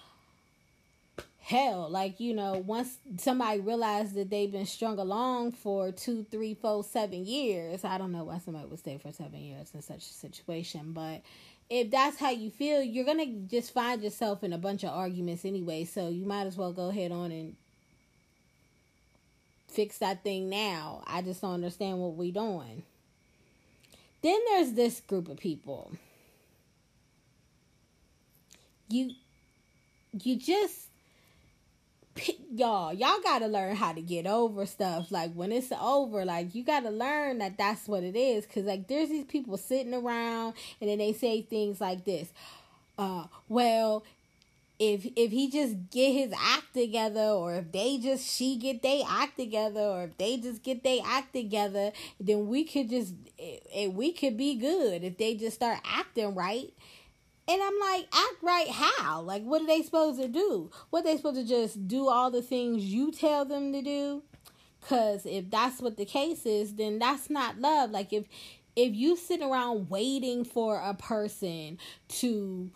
hell 1.39 1.89
like 1.89 2.19
you 2.19 2.33
know 2.33 2.62
once 2.65 2.97
somebody 3.17 3.60
realized 3.60 4.13
that 4.15 4.29
they've 4.29 4.51
been 4.51 4.65
strung 4.65 4.99
along 4.99 5.51
for 5.51 5.91
two 5.91 6.25
three 6.29 6.53
four 6.53 6.83
seven 6.83 7.25
years 7.25 7.86
i 7.86 7.97
don't 7.97 8.12
know 8.12 8.25
why 8.25 8.38
somebody 8.38 8.65
would 8.67 8.79
stay 8.79 8.97
for 8.97 9.13
seven 9.13 9.39
years 9.39 9.71
in 9.73 9.81
such 9.81 9.99
a 9.99 10.13
situation 10.13 10.91
but 10.91 11.21
if 11.69 11.89
that's 11.89 12.17
how 12.17 12.29
you 12.29 12.49
feel 12.49 12.81
you're 12.81 13.05
gonna 13.05 13.25
just 13.49 13.73
find 13.73 14.01
yourself 14.03 14.43
in 14.43 14.51
a 14.51 14.57
bunch 14.57 14.83
of 14.83 14.89
arguments 14.89 15.45
anyway 15.45 15.86
so 15.86 16.10
you 16.10 16.25
might 16.25 16.47
as 16.47 16.57
well 16.57 16.73
go 16.73 16.89
ahead 16.89 17.13
on 17.13 17.31
and 17.31 17.55
fix 19.77 19.99
that 19.99 20.23
thing 20.23 20.49
now. 20.49 21.03
I 21.05 21.21
just 21.21 21.41
don't 21.41 21.53
understand 21.53 21.99
what 21.99 22.15
we 22.15 22.31
doing. 22.31 22.81
Then 24.23 24.39
there's 24.47 24.73
this 24.73 24.99
group 25.01 25.29
of 25.29 25.38
people 25.38 25.91
you 28.89 29.12
you 30.13 30.38
just 30.38 30.88
y'all 32.54 32.93
y'all 32.93 33.19
got 33.23 33.39
to 33.39 33.47
learn 33.47 33.76
how 33.76 33.93
to 33.93 34.02
get 34.02 34.26
over 34.26 34.65
stuff. 34.65 35.12
Like 35.12 35.34
when 35.34 35.52
it's 35.52 35.71
over 35.80 36.26
like 36.26 36.56
you 36.56 36.63
got 36.63 36.82
to 36.82 36.89
learn 36.89 37.39
that 37.39 37.58
that's 37.58 37.88
what 37.88 38.04
it 38.04 38.15
is. 38.15 38.45
Cuz 38.45 38.63
like 38.65 38.88
there's 38.88 39.10
these 39.10 39.26
people 39.26 39.58
sitting 39.58 39.93
around 39.93 40.54
and 40.82 40.89
then 40.89 40.97
they 40.97 41.13
say 41.13 41.41
things 41.41 41.80
like 41.82 42.06
this. 42.06 42.30
Uh 42.97 43.26
well 43.47 44.04
if 44.80 45.08
if 45.15 45.32
he 45.32 45.50
just 45.50 45.76
get 45.89 46.12
his 46.12 46.32
act 46.39 46.73
together 46.73 47.30
or 47.30 47.56
if 47.56 47.71
they 47.71 47.97
just 47.97 48.28
she 48.28 48.56
get 48.58 48.82
they 48.84 49.04
act 49.08 49.38
together 49.38 49.82
or 49.82 50.04
if 50.04 50.17
they 50.17 50.38
just 50.38 50.62
get 50.63 50.84
they 50.84 51.02
act 51.02 51.34
together 51.34 51.91
then 52.19 52.47
we 52.47 52.63
could 52.63 52.89
just 52.89 53.13
it, 53.39 53.63
eh, 53.73 53.84
it, 53.86 53.93
we 53.93 54.12
could 54.12 54.38
be 54.38 54.56
good 54.56 55.04
if 55.04 55.17
they 55.17 55.34
just 55.34 55.56
start 55.56 55.80
acting 55.84 56.36
right 56.36 56.73
and 57.47 57.62
I'm 57.62 57.79
like, 57.79 58.07
act 58.13 58.36
right 58.41 58.69
how? 58.69 59.21
Like, 59.21 59.43
what 59.43 59.62
are 59.62 59.67
they 59.67 59.81
supposed 59.81 60.19
to 60.21 60.27
do? 60.27 60.69
What 60.89 61.05
they 61.05 61.15
supposed 61.15 61.38
to 61.38 61.47
just 61.47 61.88
do 61.88 62.10
all 62.10 62.29
the 62.29 62.41
things 62.41 62.83
you 62.83 63.12
tell 63.12 63.45
them 63.45 63.71
to 63.71 63.81
do? 63.81 64.23
Because 64.81 65.25
if 65.25 65.49
that's 65.49 65.81
what 65.81 65.97
the 65.97 66.05
case 66.05 66.45
is, 66.45 66.75
then 66.75 66.99
that's 66.99 67.29
not 67.29 67.60
love. 67.60 67.91
Like, 67.91 68.12
if 68.12 68.25
if 68.75 68.93
you 68.93 69.17
sit 69.17 69.41
around 69.41 69.89
waiting 69.89 70.45
for 70.45 70.79
a 70.79 70.93
person 70.93 71.79
to 72.10 72.69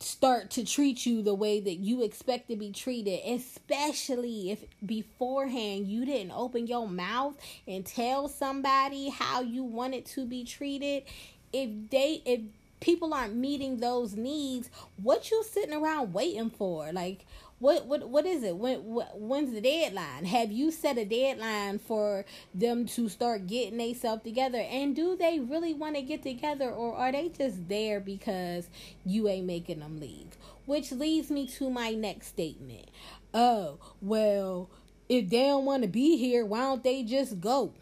start 0.00 0.50
to 0.50 0.64
treat 0.64 1.06
you 1.06 1.22
the 1.22 1.34
way 1.34 1.60
that 1.60 1.76
you 1.76 2.04
expect 2.04 2.48
to 2.48 2.56
be 2.56 2.70
treated, 2.70 3.20
especially 3.26 4.50
if 4.50 4.64
beforehand 4.84 5.86
you 5.86 6.04
didn't 6.04 6.32
open 6.32 6.66
your 6.66 6.88
mouth 6.88 7.34
and 7.66 7.84
tell 7.84 8.28
somebody 8.28 9.08
how 9.08 9.40
you 9.40 9.64
wanted 9.64 10.04
to 10.04 10.26
be 10.26 10.44
treated. 10.44 11.04
If 11.52 11.90
they 11.90 12.22
if 12.26 12.42
people 12.80 13.14
aren't 13.14 13.36
meeting 13.36 13.78
those 13.78 14.14
needs, 14.14 14.70
what 14.96 15.30
you 15.30 15.44
sitting 15.44 15.74
around 15.74 16.12
waiting 16.12 16.50
for? 16.50 16.92
Like 16.92 17.24
what 17.58 17.86
what 17.86 18.08
what 18.08 18.24
is 18.24 18.44
it? 18.44 18.56
When 18.56 18.78
when's 18.78 19.52
the 19.52 19.60
deadline? 19.60 20.24
Have 20.26 20.52
you 20.52 20.70
set 20.70 20.96
a 20.96 21.04
deadline 21.04 21.78
for 21.80 22.24
them 22.54 22.86
to 22.86 23.08
start 23.08 23.46
getting 23.46 23.78
themselves 23.78 24.22
together? 24.22 24.58
And 24.58 24.94
do 24.94 25.16
they 25.16 25.40
really 25.40 25.74
want 25.74 25.96
to 25.96 26.02
get 26.02 26.22
together, 26.22 26.70
or 26.70 26.94
are 26.94 27.10
they 27.10 27.30
just 27.30 27.68
there 27.68 27.98
because 27.98 28.68
you 29.04 29.28
ain't 29.28 29.46
making 29.46 29.80
them 29.80 29.98
leave? 29.98 30.36
Which 30.66 30.92
leads 30.92 31.30
me 31.30 31.48
to 31.48 31.68
my 31.68 31.90
next 31.90 32.28
statement. 32.28 32.90
Oh 33.34 33.78
well, 34.00 34.70
if 35.08 35.28
they 35.28 35.46
don't 35.46 35.64
want 35.64 35.82
to 35.82 35.88
be 35.88 36.16
here, 36.16 36.44
why 36.44 36.60
don't 36.60 36.84
they 36.84 37.02
just 37.02 37.40
go? 37.40 37.72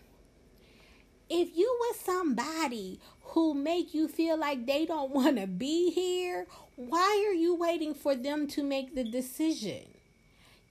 If 1.29 1.57
you 1.57 1.77
with 1.81 2.01
somebody 2.03 3.01
who 3.23 3.55
make 3.55 3.93
you 3.95 4.09
feel 4.09 4.39
like 4.39 4.67
they 4.67 4.87
don't 4.87 5.11
want 5.11 5.37
to 5.39 5.47
be 5.47 5.91
here 5.91 6.47
why 6.77 7.25
are 7.27 7.35
you 7.35 7.55
waiting 7.55 7.95
for 7.95 8.15
them 8.15 8.47
to 8.49 8.63
make 8.63 8.95
the 8.95 9.03
decision? 9.03 9.95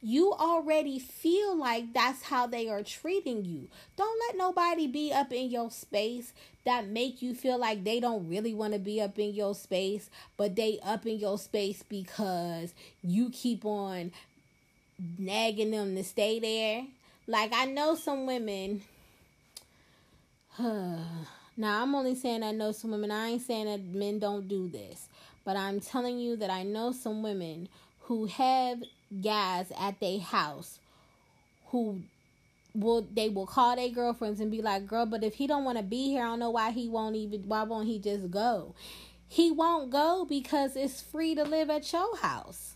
You 0.04 0.34
already 0.34 1.00
feel 1.00 1.58
like 1.58 1.94
that's 1.94 2.22
how 2.22 2.46
they 2.46 2.70
are 2.70 2.84
treating 2.84 3.44
you. 3.44 3.70
Don't 3.98 4.20
let 4.28 4.38
nobody 4.38 4.86
be 4.86 5.12
up 5.12 5.34
in 5.34 5.50
your 5.50 5.72
space 5.72 6.32
that 6.64 6.88
make 6.88 7.24
you 7.24 7.34
feel 7.34 7.58
like 7.58 7.84
they 7.84 8.00
don't 8.00 8.30
really 8.30 8.54
want 8.54 8.74
to 8.74 8.80
be 8.80 9.02
up 9.02 9.18
in 9.18 9.34
your 9.34 9.56
space, 9.56 10.12
but 10.38 10.56
they 10.56 10.80
up 10.84 11.08
in 11.08 11.18
your 11.18 11.40
space 11.40 11.84
because 11.90 12.76
you 13.02 13.32
keep 13.32 13.66
on 13.66 14.12
nagging 15.18 15.72
them 15.72 15.96
to 15.96 16.04
stay 16.04 16.40
there. 16.40 16.86
Like 17.26 17.52
I 17.52 17.66
know 17.66 17.96
some 17.96 18.28
women 18.28 18.84
now 20.60 21.84
I'm 21.84 21.96
only 21.96 22.16
saying 22.16 22.44
I 22.44 22.52
know 22.52 22.72
some 22.72 22.92
women. 22.92 23.12
I 23.12 23.30
ain't 23.30 23.42
saying 23.42 23.66
that 23.66 23.84
men 23.84 24.20
don't 24.20 24.48
do 24.48 24.70
this. 24.70 25.10
But 25.44 25.58
I'm 25.58 25.80
telling 25.80 26.18
you 26.18 26.36
that 26.38 26.50
I 26.50 26.64
know 26.64 26.92
some 26.92 27.22
women 27.22 27.70
who 28.02 28.26
have 28.26 28.84
guys 29.24 29.72
at 29.80 30.00
their 30.00 30.20
house 30.20 30.80
who 31.68 32.02
will 32.74 33.06
they 33.14 33.30
will 33.30 33.46
call 33.46 33.76
their 33.76 33.90
girlfriends 33.90 34.40
and 34.40 34.52
be 34.52 34.62
like, 34.62 34.88
"Girl, 34.88 35.06
but 35.06 35.24
if 35.24 35.36
he 35.36 35.48
don't 35.48 35.64
want 35.64 35.78
to 35.78 35.84
be 35.84 36.10
here, 36.10 36.24
I 36.24 36.28
don't 36.28 36.40
know 36.40 36.52
why 36.52 36.72
he 36.72 36.88
won't 36.88 37.16
even 37.16 37.44
why 37.48 37.64
won't 37.64 37.88
he 37.88 38.00
just 38.00 38.32
go?" 38.32 38.74
He 39.28 39.52
won't 39.52 39.90
go 39.90 40.26
because 40.28 40.76
it's 40.76 41.02
free 41.02 41.36
to 41.36 41.44
live 41.44 41.70
at 41.70 41.92
your 41.92 42.16
house. 42.18 42.76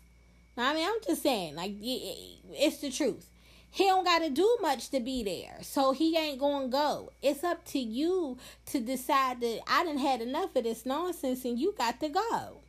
I 0.58 0.74
mean, 0.74 0.86
I'm 0.86 1.00
just 1.06 1.24
saying, 1.24 1.56
like 1.56 1.74
it's 1.80 2.80
the 2.80 2.90
truth. 2.90 3.29
He 3.72 3.86
don't 3.86 4.04
got 4.04 4.20
to 4.20 4.30
do 4.30 4.58
much 4.62 4.90
to 4.90 5.00
be 5.00 5.24
there. 5.24 5.58
So 5.62 5.92
he 5.92 6.18
ain't 6.18 6.40
going 6.40 6.68
to 6.68 6.72
go. 6.72 7.12
It's 7.22 7.44
up 7.44 7.66
to 7.66 7.80
you 7.80 8.38
to 8.68 8.80
decide 8.80 9.42
that 9.42 9.62
I 9.68 9.84
didn't 9.84 10.00
had 10.00 10.22
enough 10.22 10.56
of 10.56 10.64
this 10.64 10.86
nonsense 10.86 11.46
and 11.46 11.60
you 11.60 11.74
got 11.78 12.00
to 12.00 12.10
go. 12.10 12.62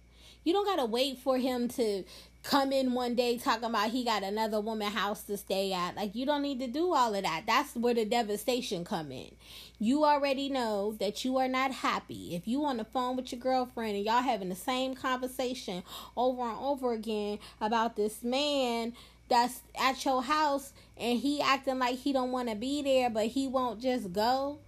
You 0.45 0.53
don't 0.53 0.67
got 0.67 0.77
to 0.77 0.87
wait 0.87 1.19
for 1.19 1.39
him 1.39 1.69
to 1.69 2.05
come 2.43 2.73
in 2.73 2.95
one 2.95 3.15
day 3.15 3.37
talking 3.37 3.65
about 3.65 3.91
he 3.91 4.03
got 4.03 4.23
another 4.23 4.61
woman 4.61 4.91
house 4.91 5.23
to 5.25 5.37
stay 5.37 5.73
at. 5.73 5.97
Like 5.97 6.15
you 6.15 6.25
don't 6.25 6.43
need 6.43 6.61
to 6.61 6.67
do 6.67 6.95
all 6.95 7.15
of 7.15 7.23
that. 7.23 7.45
That's 7.47 7.75
where 7.75 7.95
the 7.95 8.07
devastation 8.07 8.85
come 8.85 9.13
in. 9.13 9.31
You 9.79 10.05
already 10.05 10.49
know 10.49 10.97
that 11.01 11.25
you 11.25 11.37
are 11.37 11.49
not 11.49 11.73
happy. 11.73 12.35
If 12.35 12.49
you 12.49 12.65
on 12.65 12.79
the 12.79 12.85
phone 12.85 13.17
with 13.17 13.33
your 13.33 13.41
girlfriend 13.41 13.97
and 13.97 14.05
y'all 14.05 14.23
having 14.23 14.49
the 14.49 14.55
same 14.55 14.95
conversation 14.95 15.83
over 16.17 16.43
and 16.43 16.59
over 16.59 16.93
again 16.93 17.39
about 17.61 17.97
this 17.97 18.23
man 18.23 18.95
that's 19.31 19.63
at 19.79 20.05
your 20.05 20.23
house 20.23 20.73
and 20.97 21.19
he 21.19 21.41
acting 21.41 21.79
like 21.79 21.97
he 21.97 22.13
don't 22.13 22.33
want 22.33 22.49
to 22.49 22.55
be 22.55 22.83
there 22.83 23.09
but 23.09 23.27
he 23.27 23.47
won't 23.47 23.81
just 23.81 24.13
go? 24.13 24.59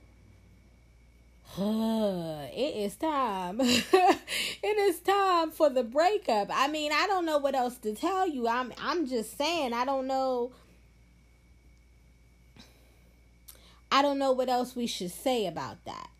It 2.54 2.76
is 2.76 2.96
time. 2.96 3.60
It 4.64 4.78
is 4.78 5.00
time 5.00 5.50
for 5.50 5.68
the 5.68 5.82
breakup. 5.82 6.48
I 6.50 6.68
mean 6.68 6.92
i 6.92 7.06
don't 7.06 7.26
know 7.26 7.38
what 7.38 7.54
else 7.54 7.76
to 7.78 7.94
tell 7.94 8.26
you. 8.26 8.48
I'm 8.48 8.72
i'm 8.80 9.06
just 9.06 9.36
saying 9.36 9.74
i 9.74 9.84
don't 9.84 10.06
know. 10.06 10.52
I 13.90 14.00
don't 14.00 14.18
know 14.18 14.32
what 14.32 14.48
else 14.48 14.74
we 14.74 14.86
should 14.86 15.10
say 15.10 15.46
about 15.46 15.84
that 15.84 16.11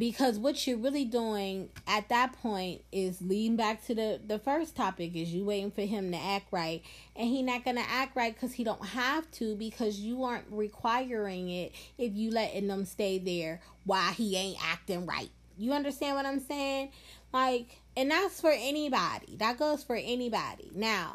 because 0.00 0.38
what 0.38 0.66
you're 0.66 0.78
really 0.78 1.04
doing 1.04 1.68
at 1.86 2.08
that 2.08 2.32
point 2.32 2.82
is 2.90 3.20
leading 3.20 3.54
back 3.54 3.84
to 3.84 3.94
the 3.94 4.18
the 4.26 4.38
first 4.38 4.74
topic 4.74 5.14
is 5.14 5.30
you 5.30 5.44
waiting 5.44 5.70
for 5.70 5.82
him 5.82 6.10
to 6.10 6.16
act 6.16 6.46
right. 6.50 6.82
And 7.14 7.28
he 7.28 7.42
not 7.42 7.66
gonna 7.66 7.84
act 7.86 8.16
right 8.16 8.32
because 8.32 8.54
he 8.54 8.64
don't 8.64 8.84
have 8.84 9.30
to 9.32 9.54
because 9.56 10.00
you 10.00 10.24
aren't 10.24 10.46
requiring 10.50 11.50
it 11.50 11.72
if 11.98 12.14
you 12.14 12.30
letting 12.30 12.66
them 12.66 12.86
stay 12.86 13.18
there 13.18 13.60
while 13.84 14.10
he 14.12 14.36
ain't 14.36 14.56
acting 14.64 15.04
right. 15.04 15.28
You 15.58 15.74
understand 15.74 16.16
what 16.16 16.24
i'm 16.24 16.40
saying? 16.40 16.92
Like 17.34 17.78
and 17.94 18.10
that's 18.10 18.40
for 18.40 18.52
anybody. 18.52 19.36
That 19.36 19.58
goes 19.58 19.84
for 19.84 19.96
anybody. 19.96 20.70
Now 20.74 21.12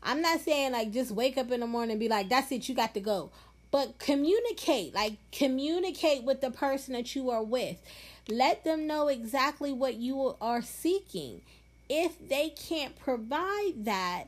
i'm 0.00 0.22
not 0.22 0.38
saying 0.42 0.70
like 0.70 0.92
just 0.92 1.10
wake 1.10 1.36
up 1.38 1.50
in 1.50 1.58
the 1.58 1.66
morning 1.66 1.90
and 1.90 2.00
be 2.00 2.08
like 2.08 2.28
that's 2.28 2.52
it 2.52 2.68
you 2.68 2.76
got 2.76 2.94
to 2.94 3.00
go. 3.00 3.32
But 3.72 3.98
communicate 3.98 4.94
like 4.94 5.14
communicate 5.32 6.22
with 6.22 6.40
the 6.40 6.52
person 6.52 6.94
that 6.94 7.16
you 7.16 7.30
are 7.30 7.42
with 7.42 7.82
let 8.28 8.64
them 8.64 8.86
know 8.86 9.08
exactly 9.08 9.72
what 9.72 9.94
you 9.94 10.36
are 10.40 10.62
seeking. 10.62 11.40
If 11.88 12.28
they 12.28 12.50
can't 12.50 12.98
provide 12.98 13.84
that, 13.84 14.24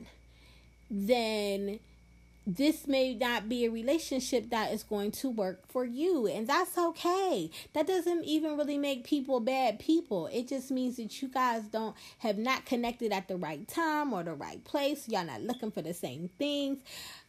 then 0.90 1.80
this 2.46 2.86
may 2.86 3.14
not 3.14 3.48
be 3.48 3.64
a 3.64 3.70
relationship 3.70 4.50
that 4.50 4.72
is 4.72 4.82
going 4.82 5.10
to 5.12 5.28
work 5.28 5.66
for 5.68 5.84
you. 5.84 6.26
And 6.26 6.46
that's 6.46 6.76
okay. 6.76 7.50
That 7.74 7.86
doesn't 7.86 8.24
even 8.24 8.56
really 8.56 8.78
make 8.78 9.04
people 9.04 9.40
bad 9.40 9.78
people. 9.78 10.26
It 10.28 10.48
just 10.48 10.70
means 10.70 10.96
that 10.96 11.20
you 11.20 11.28
guys 11.28 11.64
don't 11.64 11.94
have 12.18 12.38
not 12.38 12.64
connected 12.64 13.12
at 13.12 13.28
the 13.28 13.36
right 13.36 13.68
time 13.68 14.12
or 14.12 14.22
the 14.22 14.34
right 14.34 14.64
place. 14.64 15.08
Y'all 15.08 15.24
not 15.24 15.42
looking 15.42 15.70
for 15.70 15.82
the 15.82 15.94
same 15.94 16.30
things. 16.38 16.78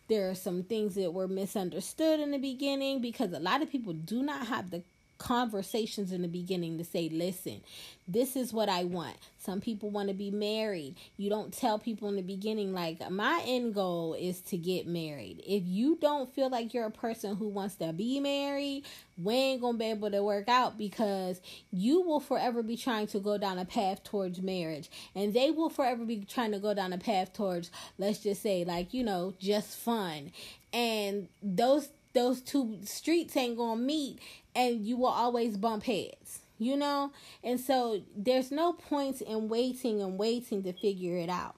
There 0.08 0.30
are 0.30 0.36
some 0.36 0.64
things 0.64 0.96
that 0.96 1.14
were 1.14 1.28
misunderstood 1.28 2.20
in 2.20 2.32
the 2.32 2.38
beginning 2.38 3.02
because 3.02 3.32
a 3.34 3.40
lot 3.40 3.62
of 3.62 3.70
people 3.70 3.94
do 3.94 4.24
not 4.24 4.48
have 4.48 4.72
the 4.72 4.82
conversations 5.22 6.12
in 6.12 6.24
the 6.24 6.28
beginning 6.28 6.80
to 6.80 6.84
say, 6.84 7.08
listen, 7.08 7.62
this 8.08 8.36
is 8.36 8.52
what 8.52 8.70
I 8.70 8.86
want. 8.86 9.16
Some 9.38 9.62
people 9.62 9.92
want 9.92 10.08
to 10.08 10.16
be 10.16 10.32
married. 10.32 10.96
You 11.16 11.30
don't 11.30 11.54
tell 11.54 11.78
people 11.78 12.10
in 12.10 12.16
the 12.16 12.24
beginning, 12.24 12.74
like, 12.74 13.08
my 13.12 13.44
end 13.46 13.76
goal 13.76 14.16
is 14.16 14.42
to 14.42 14.58
get 14.58 14.88
married. 14.88 15.44
If 15.46 15.62
you 15.68 16.00
don't 16.02 16.34
feel 16.34 16.50
like 16.50 16.74
you're 16.74 16.88
a 16.88 16.92
person 16.92 17.36
who 17.36 17.50
wants 17.50 17.76
to 17.76 17.94
be 17.94 18.20
married, 18.20 18.84
we 19.22 19.36
ain't 19.36 19.62
going 19.62 19.76
to 19.76 19.80
be 19.80 19.86
able 19.86 20.10
to 20.10 20.24
work 20.24 20.50
out 20.50 20.76
because 20.76 21.40
you 21.72 22.02
will 22.02 22.20
forever 22.20 22.64
be 22.64 22.76
trying 22.76 23.06
to 23.08 23.20
go 23.20 23.38
down 23.38 23.60
a 23.60 23.66
path 23.66 24.04
towards 24.04 24.42
marriage. 24.42 24.90
And 25.14 25.36
they 25.36 25.52
will 25.52 25.70
forever 25.70 26.04
be 26.04 26.26
trying 26.26 26.52
to 26.54 26.60
go 26.60 26.74
down 26.74 26.94
a 26.94 26.98
path 26.98 27.32
towards, 27.32 27.70
let's 28.00 28.20
just 28.20 28.42
say, 28.42 28.66
like, 28.66 28.92
you 28.92 29.04
know, 29.04 29.36
just 29.40 29.78
fun. 29.78 30.32
And 30.74 31.28
those 31.44 31.90
those 32.14 32.42
two 32.42 32.80
streets 32.84 33.38
ain't 33.38 33.58
gonna 33.58 33.82
meet 33.82 34.20
and 34.56 34.86
you 34.86 34.98
will 34.98 35.08
always 35.08 35.58
bump 35.58 35.84
heads 35.84 36.42
you 36.62 36.78
know? 36.78 37.12
And 37.44 37.60
so 37.60 38.04
there's 38.16 38.52
no 38.52 38.72
point 38.72 39.22
in 39.22 39.50
waiting 39.50 40.00
and 40.00 40.20
waiting 40.20 40.62
to 40.64 40.74
figure 40.74 41.18
it 41.18 41.28
out. 41.28 41.56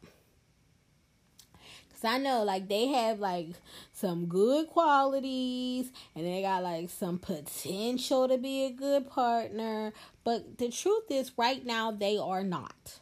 Because 1.89 2.05
i 2.05 2.17
know 2.17 2.43
like 2.43 2.69
they 2.69 2.87
have 2.87 3.19
like 3.19 3.49
some 3.91 4.27
good 4.27 4.67
qualities 4.69 5.91
and 6.15 6.25
they 6.25 6.41
got 6.41 6.63
like 6.63 6.89
some 6.89 7.19
potential 7.19 8.29
to 8.29 8.37
be 8.37 8.65
a 8.65 8.71
good 8.71 9.09
partner 9.09 9.93
but 10.23 10.57
the 10.57 10.69
truth 10.69 11.11
is 11.11 11.31
right 11.37 11.65
now 11.65 11.91
they 11.91 12.17
are 12.17 12.43
not. 12.43 12.99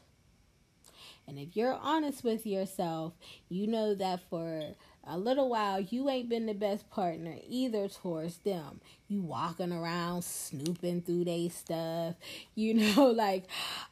And 1.27 1.37
if 1.37 1.55
you're 1.55 1.79
honest 1.81 2.23
with 2.23 2.47
yourself 2.47 3.13
you 3.47 3.67
know 3.67 3.93
that 3.93 4.21
for 4.27 4.73
a 5.05 5.17
little 5.17 5.49
while 5.49 5.79
you 5.79 6.09
ain't 6.09 6.29
been 6.29 6.45
the 6.45 6.53
best 6.53 6.89
partner 6.89 7.35
either 7.47 7.87
towards 7.87 8.37
them. 8.37 8.81
You 9.07 9.21
walking 9.21 9.71
around 9.71 10.23
snooping 10.23 11.01
through 11.01 11.25
their 11.25 11.49
stuff 11.49 12.15
you 12.55 12.73
know 12.73 13.05
like 13.15 13.45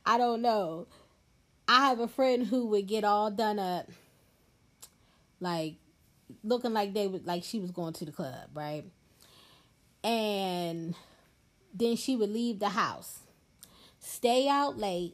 i 0.05 0.17
don't 0.17 0.41
know. 0.41 0.87
I 1.67 1.89
have 1.89 1.99
a 1.99 2.07
friend 2.07 2.47
who 2.47 2.65
would 2.67 2.87
get 2.87 3.03
all 3.03 3.29
done 3.29 3.59
up 3.59 3.89
like 5.39 5.75
looking 6.43 6.73
like 6.73 6.93
they 6.93 7.07
would 7.07 7.25
like 7.25 7.43
she 7.43 7.59
was 7.59 7.71
going 7.71 7.93
to 7.93 8.05
the 8.05 8.11
club 8.11 8.49
right? 8.53 8.85
And 10.03 10.95
then 11.73 11.95
she 11.95 12.15
would 12.15 12.29
leave 12.29 12.59
the 12.59 12.69
house 12.69 13.19
stay 13.99 14.47
out 14.47 14.77
late 14.77 15.13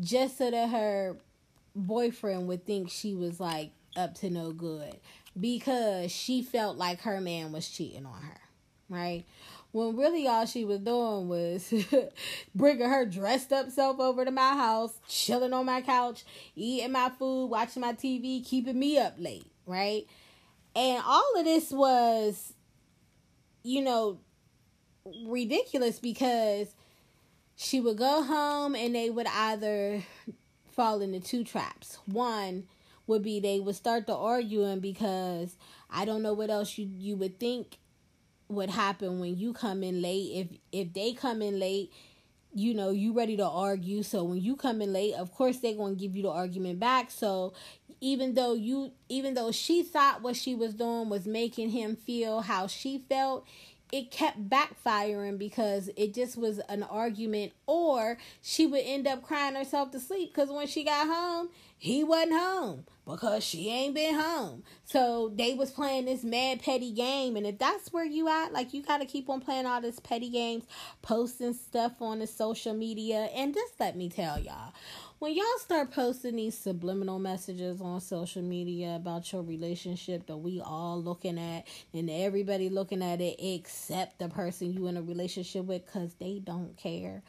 just 0.00 0.38
so 0.38 0.50
that 0.50 0.68
her 0.70 1.16
boyfriend 1.74 2.48
would 2.48 2.66
think 2.66 2.90
she 2.90 3.14
was 3.14 3.40
like 3.40 3.70
up 3.96 4.14
to 4.16 4.30
no 4.30 4.52
good. 4.52 4.96
because 5.38 6.12
she 6.12 6.42
felt 6.42 6.76
like 6.76 7.00
her 7.02 7.20
man 7.20 7.52
was 7.52 7.68
cheating 7.68 8.06
on 8.06 8.22
her, 8.22 8.40
right? 8.88 9.24
When 9.72 9.96
really 9.96 10.28
all 10.28 10.46
she 10.46 10.64
was 10.64 10.78
doing 10.78 11.28
was 11.28 11.72
bringing 12.54 12.88
her 12.88 13.04
dressed 13.04 13.52
up 13.52 13.70
self 13.70 13.98
over 13.98 14.24
to 14.24 14.30
my 14.30 14.54
house, 14.54 14.92
chilling 15.08 15.52
on 15.52 15.66
my 15.66 15.80
couch, 15.82 16.24
eating 16.54 16.92
my 16.92 17.10
food, 17.18 17.46
watching 17.46 17.80
my 17.82 17.92
TV, 17.94 18.44
keeping 18.44 18.78
me 18.78 18.98
up 18.98 19.14
late, 19.18 19.50
right? 19.66 20.06
And 20.76 21.02
all 21.04 21.32
of 21.36 21.44
this 21.44 21.72
was, 21.72 22.52
you 23.64 23.82
know, 23.82 24.20
ridiculous 25.26 25.98
because 25.98 26.68
she 27.56 27.80
would 27.80 27.98
go 27.98 28.22
home 28.22 28.74
and 28.76 28.94
they 28.94 29.10
would 29.10 29.26
either 29.26 30.02
fall 30.72 31.00
into 31.00 31.20
two 31.20 31.42
traps. 31.44 31.98
One 32.06 32.64
would 33.06 33.22
be 33.22 33.40
they 33.40 33.60
would 33.60 33.76
start 33.76 34.06
to 34.06 34.14
arguing 34.14 34.80
because 34.80 35.56
I 35.90 36.04
don't 36.04 36.22
know 36.22 36.34
what 36.34 36.50
else 36.50 36.78
you 36.78 36.88
you 36.96 37.16
would 37.16 37.38
think 37.38 37.78
would 38.48 38.70
happen 38.70 39.20
when 39.20 39.36
you 39.36 39.52
come 39.52 39.82
in 39.82 40.02
late. 40.02 40.30
If 40.34 40.58
if 40.72 40.92
they 40.92 41.12
come 41.12 41.42
in 41.42 41.58
late, 41.58 41.92
you 42.54 42.74
know, 42.74 42.90
you 42.90 43.12
ready 43.12 43.36
to 43.36 43.46
argue. 43.46 44.02
So 44.02 44.24
when 44.24 44.40
you 44.40 44.56
come 44.56 44.80
in 44.80 44.92
late, 44.92 45.14
of 45.14 45.32
course 45.32 45.58
they're 45.58 45.74
gonna 45.74 45.94
give 45.94 46.16
you 46.16 46.22
the 46.22 46.30
argument 46.30 46.80
back. 46.80 47.10
So 47.10 47.52
even 48.00 48.34
though 48.34 48.54
you 48.54 48.92
even 49.08 49.34
though 49.34 49.52
she 49.52 49.82
thought 49.82 50.22
what 50.22 50.36
she 50.36 50.54
was 50.54 50.74
doing 50.74 51.08
was 51.08 51.26
making 51.26 51.70
him 51.70 51.96
feel 51.96 52.42
how 52.42 52.66
she 52.66 53.04
felt, 53.08 53.46
it 53.92 54.10
kept 54.10 54.48
backfiring 54.48 55.38
because 55.38 55.88
it 55.96 56.14
just 56.14 56.36
was 56.36 56.58
an 56.68 56.82
argument 56.82 57.52
or 57.66 58.18
she 58.42 58.66
would 58.66 58.82
end 58.84 59.06
up 59.06 59.22
crying 59.22 59.54
herself 59.54 59.90
to 59.92 60.00
sleep 60.00 60.34
because 60.34 60.50
when 60.50 60.66
she 60.66 60.82
got 60.84 61.06
home 61.06 61.48
he 61.78 62.02
wasn't 62.02 62.32
home 62.32 62.84
because 63.06 63.44
she 63.44 63.70
ain't 63.70 63.94
been 63.94 64.14
home. 64.14 64.62
So 64.84 65.32
they 65.34 65.54
was 65.54 65.70
playing 65.70 66.06
this 66.06 66.24
mad 66.24 66.62
petty 66.62 66.92
game 66.92 67.36
and 67.36 67.46
if 67.46 67.58
that's 67.58 67.92
where 67.92 68.04
you 68.04 68.28
at 68.28 68.52
like 68.52 68.72
you 68.72 68.82
got 68.82 68.98
to 68.98 69.06
keep 69.06 69.28
on 69.28 69.40
playing 69.40 69.66
all 69.66 69.80
this 69.80 70.00
petty 70.00 70.30
games 70.30 70.64
posting 71.02 71.54
stuff 71.54 72.00
on 72.00 72.18
the 72.18 72.26
social 72.26 72.74
media 72.74 73.28
and 73.34 73.54
just 73.54 73.74
let 73.78 73.96
me 73.96 74.08
tell 74.08 74.38
y'all 74.38 74.72
when 75.18 75.34
y'all 75.34 75.44
start 75.58 75.90
posting 75.90 76.36
these 76.36 76.56
subliminal 76.56 77.18
messages 77.18 77.80
on 77.80 78.00
social 78.00 78.42
media 78.42 78.96
about 78.96 79.32
your 79.32 79.42
relationship 79.42 80.26
that 80.26 80.36
we 80.36 80.60
all 80.60 81.00
looking 81.00 81.38
at 81.38 81.66
and 81.92 82.10
everybody 82.10 82.68
looking 82.68 83.02
at 83.02 83.20
it 83.20 83.36
except 83.38 84.18
the 84.18 84.28
person 84.28 84.72
you 84.72 84.86
in 84.86 84.96
a 84.96 85.02
relationship 85.02 85.64
with 85.64 85.84
because 85.86 86.14
they 86.14 86.40
don't 86.44 86.76
care 86.76 87.22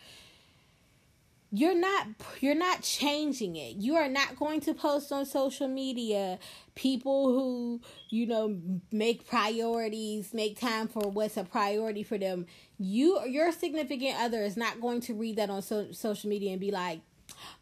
you're 1.58 1.76
not 1.76 2.08
you're 2.42 2.56
not 2.56 2.82
changing 2.82 3.56
it. 3.56 3.78
You 3.78 3.96
are 3.96 4.10
not 4.10 4.36
going 4.36 4.62
to 4.62 4.74
post 4.74 5.12
on 5.12 5.26
social 5.26 5.68
media. 5.68 6.38
People 6.76 7.30
who 7.30 7.82
you 8.10 8.28
know 8.28 8.60
make 8.92 9.28
priorities 9.28 10.34
make 10.34 10.60
time 10.60 10.88
for 10.88 11.10
what's 11.10 11.38
a 11.38 11.44
priority 11.44 12.04
for 12.04 12.18
them. 12.18 12.46
You 12.78 13.22
your 13.28 13.52
significant 13.52 14.20
other 14.20 14.42
is 14.42 14.58
not 14.58 14.82
going 14.82 15.02
to 15.02 15.14
read 15.14 15.38
that 15.38 15.50
on 15.50 15.62
so, 15.62 15.92
social 15.92 16.30
media 16.30 16.52
and 16.52 16.60
be 16.60 16.72
like 16.72 17.02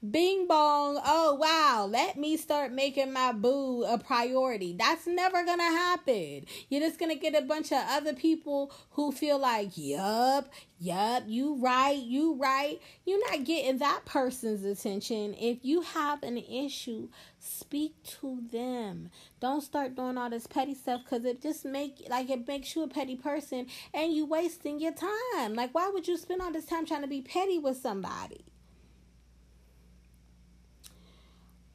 Bing 0.10 0.48
bong. 0.48 1.00
Oh, 1.06 1.36
wow. 1.36 1.88
Let 1.90 2.18
me 2.18 2.38
start 2.38 2.72
making 2.72 3.14
my 3.14 3.32
boo 3.32 3.84
a 3.84 3.98
priority. 3.98 4.76
That's 4.78 5.08
never 5.08 5.44
going 5.46 5.60
to 5.60 5.64
happen. 5.64 6.46
You're 6.70 6.82
just 6.82 7.00
going 7.00 7.12
to 7.12 7.20
get 7.20 7.36
a 7.36 7.46
bunch 7.46 7.72
of 7.72 7.80
other 7.88 8.14
people 8.14 8.72
who 8.92 9.12
feel 9.12 9.40
like, 9.40 9.72
yup, 9.76 10.50
yup, 10.80 11.24
you 11.28 11.56
right, 11.56 11.98
you 11.98 12.36
right. 12.36 12.82
You're 13.06 13.30
not 13.32 13.46
getting 13.46 13.78
that 13.78 14.06
person's 14.06 14.64
attention. 14.66 15.36
If 15.40 15.60
you 15.64 15.82
have 15.82 16.22
an 16.24 16.38
issue, 16.38 17.10
speak 17.40 17.96
to 18.22 18.42
them. 18.52 19.10
Don't 19.40 19.62
start 19.62 19.96
doing 19.96 20.18
all 20.18 20.30
this 20.30 20.48
petty 20.48 20.74
stuff 20.74 21.02
because 21.04 21.26
it 21.26 21.42
just 21.42 21.66
make 21.66 22.06
like 22.10 22.30
it 22.30 22.48
makes 22.48 22.76
you 22.76 22.84
a 22.84 22.88
petty 22.88 23.16
person 23.16 23.68
and 23.94 24.14
you 24.14 24.26
wasting 24.26 24.80
your 24.80 24.94
time. 24.94 25.54
Like 25.54 25.74
why 25.74 25.90
would 25.90 26.08
you 26.08 26.18
spend 26.18 26.42
all 26.42 26.52
this 26.52 26.66
time 26.66 26.86
trying 26.86 27.02
to 27.02 27.08
be 27.08 27.22
petty 27.22 27.60
with 27.60 27.78
somebody? 27.78 28.46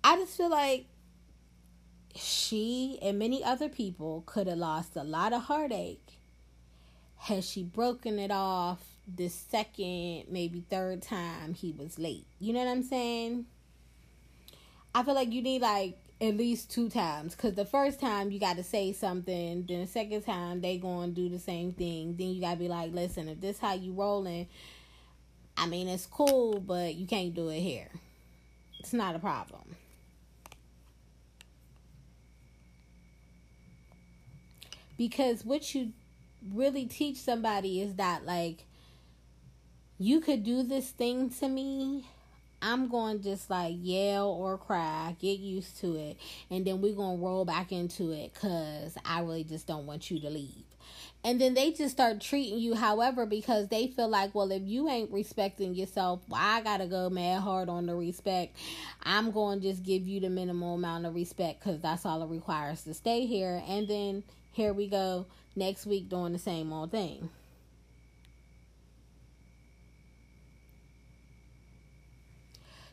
I 0.09 0.17
just 0.17 0.39
feel 0.39 0.49
like 0.49 0.87
she 2.15 2.99
and 3.03 3.19
many 3.19 3.45
other 3.45 3.69
people 3.69 4.23
could 4.25 4.47
have 4.47 4.57
lost 4.57 4.97
a 4.97 5.05
lot 5.05 5.35
of 5.35 5.43
heartache 5.43 6.19
had 7.19 7.45
she 7.45 7.63
broken 7.63 8.19
it 8.19 8.31
off 8.31 8.83
the 9.07 9.29
second, 9.29 10.25
maybe 10.31 10.65
third 10.71 11.03
time 11.03 11.53
he 11.53 11.73
was 11.73 11.99
late. 11.99 12.25
You 12.41 12.55
know 12.55 12.61
what 12.61 12.71
I'm 12.71 12.85
saying? 12.85 13.45
I 14.95 15.03
feel 15.03 15.13
like 15.13 15.31
you 15.31 15.43
need 15.43 15.61
like 15.61 15.99
at 16.23 16.39
least 16.39 16.71
two 16.71 16.89
times 16.89 17.35
because 17.35 17.53
the 17.53 17.67
first 17.67 18.01
time 18.01 18.31
you 18.31 18.41
got 18.41 18.57
to 18.57 18.65
say 18.65 18.95
something, 18.95 19.67
then 19.69 19.81
the 19.83 19.87
second 19.87 20.23
time 20.23 20.63
they 20.63 20.79
going 20.79 21.11
to 21.11 21.15
do 21.15 21.29
the 21.29 21.39
same 21.39 21.73
thing. 21.73 22.17
Then 22.17 22.29
you 22.29 22.41
got 22.41 22.53
to 22.53 22.59
be 22.59 22.69
like, 22.69 22.95
listen, 22.95 23.29
if 23.29 23.43
this 23.43 23.59
how 23.59 23.75
you 23.75 23.93
rolling, 23.93 24.49
I 25.59 25.67
mean 25.67 25.87
it's 25.87 26.07
cool, 26.07 26.61
but 26.61 26.95
you 26.95 27.07
can't 27.07 27.35
do 27.35 27.51
it 27.51 27.61
here. 27.61 27.91
It's 28.79 28.95
not 28.95 29.15
a 29.15 29.19
problem. 29.19 29.77
Because 34.99 35.45
what 35.47 35.75
you 35.75 35.93
really 36.53 36.85
teach 36.85 37.17
somebody 37.17 37.81
is 37.81 37.95
that 37.95 38.27
like 38.27 38.67
you 39.99 40.21
could 40.21 40.45
do 40.45 40.63
this 40.63 40.91
thing 40.91 41.31
to 41.31 41.49
me 41.49 42.05
i'm 42.61 42.89
going 42.89 43.19
to 43.19 43.25
just 43.25 43.51
like 43.51 43.75
yell 43.81 44.29
or 44.29 44.59
cry. 44.59 45.17
Get 45.21 45.39
used 45.39 45.79
to 45.81 45.97
it. 45.97 46.17
And 46.51 46.65
then 46.65 46.81
we're 46.81 46.95
going 46.95 47.19
to 47.19 47.25
roll 47.25 47.45
back 47.45 47.73
into 47.73 48.11
it 48.11 48.35
because 48.35 48.97
i 49.05 49.21
really 49.21 49.45
just 49.45 49.67
don't 49.67 49.87
want 49.87 50.11
you 50.11 50.21
to 50.21 50.31
leave. 50.31 50.65
And 51.25 51.41
then 51.41 51.55
they 51.55 51.73
just 51.73 51.93
start 51.95 52.21
treating 52.21 52.59
you 52.59 52.75
however 52.75 53.27
because 53.27 53.69
they 53.69 53.89
feel 53.89 54.09
like 54.09 54.35
well 54.35 54.51
if 54.51 54.63
you 54.63 54.89
ain't 54.89 55.11
respecting 55.11 55.75
yourself 55.75 56.21
i 56.33 56.61
gotta 56.63 56.87
go 56.87 57.11
mad 57.11 57.41
hard 57.41 57.69
on 57.69 57.87
the 57.87 57.95
respect? 57.95 58.57
I'm 59.03 59.31
going 59.31 59.61
to 59.61 59.71
just 59.71 59.83
give 59.83 60.07
you 60.07 60.21
the 60.21 60.31
minimal 60.31 60.75
amount 60.75 61.07
of 61.07 61.15
respect 61.15 61.61
because 61.61 61.81
that's 61.81 62.07
all 62.07 62.23
it 62.23 62.29
requires 62.29 62.83
to 62.83 62.95
stay 62.95 63.27
here. 63.27 63.63
And 63.69 63.89
then 63.89 64.25
here 64.59 64.73
we 64.73 64.89
go 64.89 65.25
next 65.55 65.87
week 65.87 66.09
doing 66.09 66.33
the 66.33 66.39
same 66.39 66.73
old 66.73 66.91
thing. 66.91 67.29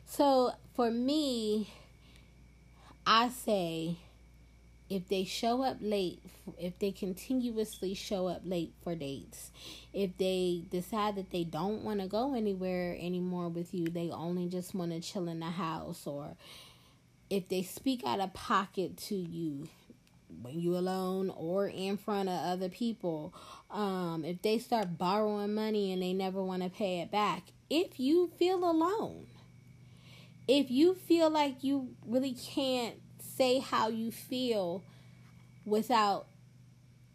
So 0.06 0.52
for 0.76 0.92
me, 0.92 1.68
I 3.04 3.30
say 3.30 3.96
if 4.88 5.08
they 5.08 5.24
show 5.24 5.64
up 5.64 5.78
late, 5.80 6.22
if 6.56 6.78
they 6.78 6.92
continuously 6.92 7.94
show 7.94 8.28
up 8.28 8.42
late 8.44 8.72
for 8.84 8.94
dates, 8.94 9.50
if 9.92 10.16
they 10.18 10.62
decide 10.70 11.16
that 11.16 11.32
they 11.32 11.42
don't 11.42 11.82
want 11.82 12.00
to 12.00 12.06
go 12.06 12.36
anywhere 12.36 12.96
anymore 13.00 13.48
with 13.48 13.74
you, 13.74 13.88
they 13.88 14.12
only 14.12 14.46
just 14.46 14.72
want 14.72 14.92
to 14.92 15.00
chill 15.00 15.26
in 15.26 15.40
the 15.40 15.46
house, 15.46 16.06
or 16.06 16.36
if 17.28 17.48
they 17.48 17.62
speak 17.62 18.06
out 18.06 18.20
of 18.20 18.32
pocket 18.34 18.96
to 18.96 19.16
you, 19.16 19.66
when 20.42 20.58
you 20.60 20.76
alone 20.76 21.30
or 21.36 21.68
in 21.68 21.96
front 21.96 22.28
of 22.28 22.34
other 22.34 22.68
people 22.68 23.34
um, 23.70 24.24
if 24.24 24.40
they 24.42 24.58
start 24.58 24.98
borrowing 24.98 25.54
money 25.54 25.92
and 25.92 26.02
they 26.02 26.12
never 26.12 26.42
want 26.42 26.62
to 26.62 26.68
pay 26.68 27.00
it 27.00 27.10
back 27.10 27.44
if 27.70 27.98
you 27.98 28.30
feel 28.38 28.58
alone 28.68 29.26
if 30.48 30.70
you 30.70 30.94
feel 30.94 31.28
like 31.30 31.64
you 31.64 31.90
really 32.06 32.34
can't 32.34 32.96
say 33.18 33.58
how 33.58 33.88
you 33.88 34.10
feel 34.10 34.82
without 35.64 36.26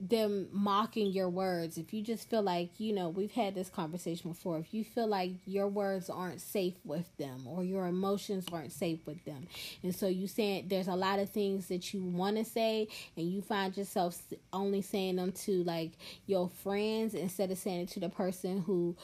them 0.09 0.47
mocking 0.51 1.11
your 1.11 1.29
words, 1.29 1.77
if 1.77 1.93
you 1.93 2.01
just 2.01 2.27
feel 2.27 2.41
like, 2.41 2.79
you 2.79 2.91
know, 2.91 3.09
we've 3.09 3.31
had 3.31 3.53
this 3.53 3.69
conversation 3.69 4.31
before, 4.31 4.57
if 4.57 4.73
you 4.73 4.83
feel 4.83 5.05
like 5.05 5.33
your 5.45 5.67
words 5.67 6.09
aren't 6.09 6.41
safe 6.41 6.73
with 6.83 7.15
them 7.17 7.45
or 7.45 7.63
your 7.63 7.85
emotions 7.85 8.45
aren't 8.51 8.71
safe 8.71 8.99
with 9.05 9.23
them, 9.25 9.47
and 9.83 9.93
so 9.95 10.07
you 10.07 10.27
saying 10.27 10.65
there's 10.69 10.87
a 10.87 10.95
lot 10.95 11.19
of 11.19 11.29
things 11.29 11.67
that 11.67 11.93
you 11.93 12.03
want 12.03 12.35
to 12.37 12.43
say, 12.43 12.87
and 13.15 13.31
you 13.31 13.43
find 13.43 13.77
yourself 13.77 14.19
only 14.51 14.81
saying 14.81 15.17
them 15.17 15.31
to 15.31 15.63
like 15.63 15.91
your 16.25 16.49
friends 16.49 17.13
instead 17.13 17.51
of 17.51 17.57
saying 17.59 17.81
it 17.81 17.89
to 17.89 17.99
the 17.99 18.09
person 18.09 18.61
who 18.61 18.95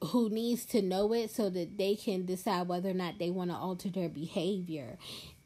who 0.00 0.30
needs 0.30 0.64
to 0.64 0.80
know 0.80 1.12
it 1.12 1.28
so 1.28 1.50
that 1.50 1.76
they 1.76 1.96
can 1.96 2.24
decide 2.24 2.68
whether 2.68 2.90
or 2.90 2.94
not 2.94 3.18
they 3.18 3.30
want 3.30 3.50
to 3.50 3.56
alter 3.56 3.88
their 3.88 4.08
behavior. 4.08 4.96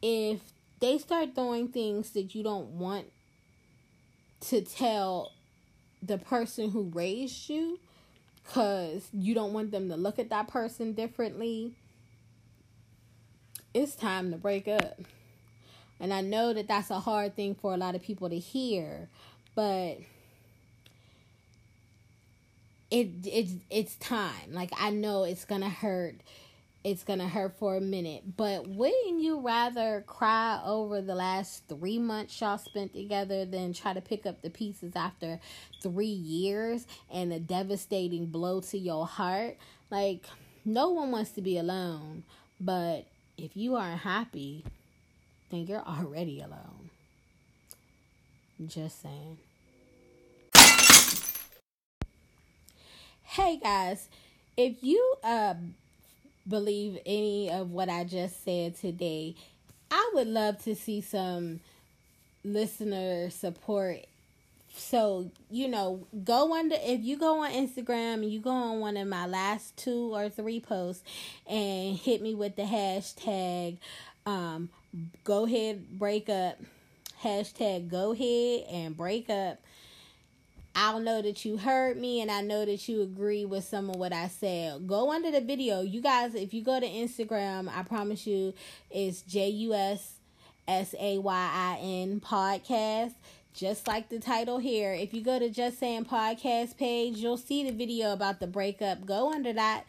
If 0.03 0.41
they 0.79 0.99
start 0.99 1.35
doing 1.35 1.69
things 1.69 2.11
that 2.11 2.35
you 2.35 2.43
don't 2.43 2.73
want 2.73 3.07
to 4.49 4.61
tell 4.61 5.33
the 6.03 6.19
person 6.19 6.71
who 6.71 6.91
raised 6.95 7.49
you 7.49 7.79
because 8.45 9.09
you 9.13 9.35
don't 9.35 9.53
want 9.53 9.71
them 9.71 9.89
to 9.89 9.97
look 9.97 10.19
at 10.19 10.31
that 10.31 10.49
person 10.49 10.93
differently, 10.93 11.73
it's 13.73 13.95
time 13.95 14.31
to 14.33 14.37
break 14.37 14.69
up. 14.69 15.01
And 16.01 16.13
I 16.13 16.21
know 16.21 16.53
that 16.53 16.67
that's 16.67 16.91
a 16.91 16.99
hard 16.99 17.37
thing 17.37 17.55
for 17.55 17.73
a 17.73 17.77
lot 17.77 17.95
of 17.95 18.03
people 18.03 18.29
to 18.29 18.39
hear, 18.39 19.09
but 19.55 19.99
it 22.91 23.09
it's 23.25 23.53
it's 23.71 23.95
time. 23.97 24.53
Like 24.53 24.71
I 24.77 24.91
know 24.91 25.23
it's 25.23 25.45
gonna 25.45 25.71
hurt 25.71 26.17
it's 26.85 27.05
gonna 27.05 27.29
hurt 27.29 27.59
for 27.59 27.77
a 27.77 27.81
minute. 27.81 28.37
But 28.37 28.67
wouldn't 28.67 29.21
you 29.21 29.41
rather 29.41 30.03
cry 30.07 30.61
over 30.65 31.01
the 31.01 31.15
last 31.15 31.69
three 31.69 31.99
months 31.99 32.41
y'all 32.41 32.59
spent 32.59 32.93
together 32.93 33.45
than 33.45 33.73
try 33.73 33.93
to 33.93 34.01
pick 34.01 34.27
up 34.27 34.43
the 34.43 34.51
pieces 34.51 34.93
after 34.97 35.39
three 35.81 36.07
years 36.07 36.87
and 37.11 37.33
a 37.33 37.39
devastating 37.39 38.27
blow 38.27 38.61
to 38.63 38.79
your 38.79 39.07
heart? 39.07 39.57
Like, 39.91 40.25
no 40.65 40.91
one 40.91 41.11
wants 41.11 41.33
to 41.33 41.43
be 41.43 41.59
alone, 41.59 42.25
but 42.61 43.07
if 43.37 43.57
you 43.57 43.77
aren't 43.77 44.01
happy, 44.01 44.65
then 45.51 45.67
you're 45.67 45.83
already 45.87 46.41
alone. 46.41 46.91
Just 48.67 49.03
saying. 49.03 49.39
Hey 53.23 53.57
guys, 53.57 54.09
if 54.57 54.83
you 54.83 55.15
uh 55.25 55.55
believe 56.49 56.99
any 57.07 57.51
of 57.51 57.71
what 57.71 57.89
I 57.89 58.05
just 58.05 58.45
said 58.45 58.77
today, 58.77 59.35
I 59.91 60.11
would 60.15 60.27
love 60.27 60.63
to 60.65 60.75
see 60.75 61.01
some 61.01 61.61
listener 62.45 63.31
support. 63.31 64.07
So, 64.75 65.31
you 65.51 65.69
know, 65.69 66.07
go 66.25 66.55
under 66.55 66.77
if 66.79 67.03
you 67.03 67.19
go 67.19 67.43
on 67.45 67.51
Instagram 67.51 68.15
and 68.15 68.33
you 68.33 68.41
go 68.41 68.51
on 68.51 68.81
one 68.81 68.97
of 68.97 69.07
my 69.07 69.27
last 69.27 69.77
two 69.77 70.15
or 70.15 70.31
three 70.31 70.61
posts 70.61 71.05
and 71.47 71.97
hit 71.97 72.23
me 72.23 72.35
with 72.35 72.57
the 72.57 72.63
hashtag 72.63 73.77
um 74.25 74.71
go 75.25 75.45
ahead 75.47 75.99
break 75.99 76.29
up. 76.29 76.59
Hashtag 77.23 77.89
go 77.89 78.13
ahead 78.13 78.67
and 78.71 78.97
break 78.97 79.31
up 79.31 79.59
I'll 80.75 81.01
know 81.01 81.21
that 81.21 81.45
you 81.45 81.59
heard 81.59 81.99
me 81.99 82.21
and 82.21 82.31
I 82.31 82.41
know 82.41 82.65
that 82.65 82.89
you 82.89 83.03
agree 83.03 83.45
with 83.45 83.65
some 83.65 83.91
of 83.91 83.97
what 83.97 84.13
I 84.13 84.29
said. 84.29 84.87
Go 84.87 85.13
under 85.13 85.31
the 85.31 85.41
video. 85.41 85.83
You 85.83 86.01
guys, 86.01 86.35
if 86.35 86.55
you 86.55 86.63
go 86.63 86.81
to 86.81 86.87
Instagram, 86.87 87.69
I 87.75 87.83
promise 87.83 88.27
you 88.27 88.55
it's 88.91 89.23
J 89.23 89.49
U 89.49 89.75
S 89.75 90.15
S 90.67 90.95
A 90.99 91.19
Y 91.19 91.51
I 91.53 91.79
N 91.81 92.21
podcast. 92.21 93.15
Just 93.55 93.87
like 93.87 94.09
the 94.09 94.19
title 94.19 94.59
here. 94.59 94.95
If 94.95 95.13
you 95.13 95.23
go 95.23 95.39
to 95.39 95.51
Just 95.51 95.79
Saying 95.79 96.07
Podcast 96.07 96.79
page, 96.79 97.19
you'll 97.19 97.37
see 97.37 97.65
the 97.69 97.77
video 97.77 98.15
about 98.15 98.41
the 98.41 98.47
breakup. 98.47 99.05
Go 99.05 99.31
under 99.31 99.53
that 99.53 99.85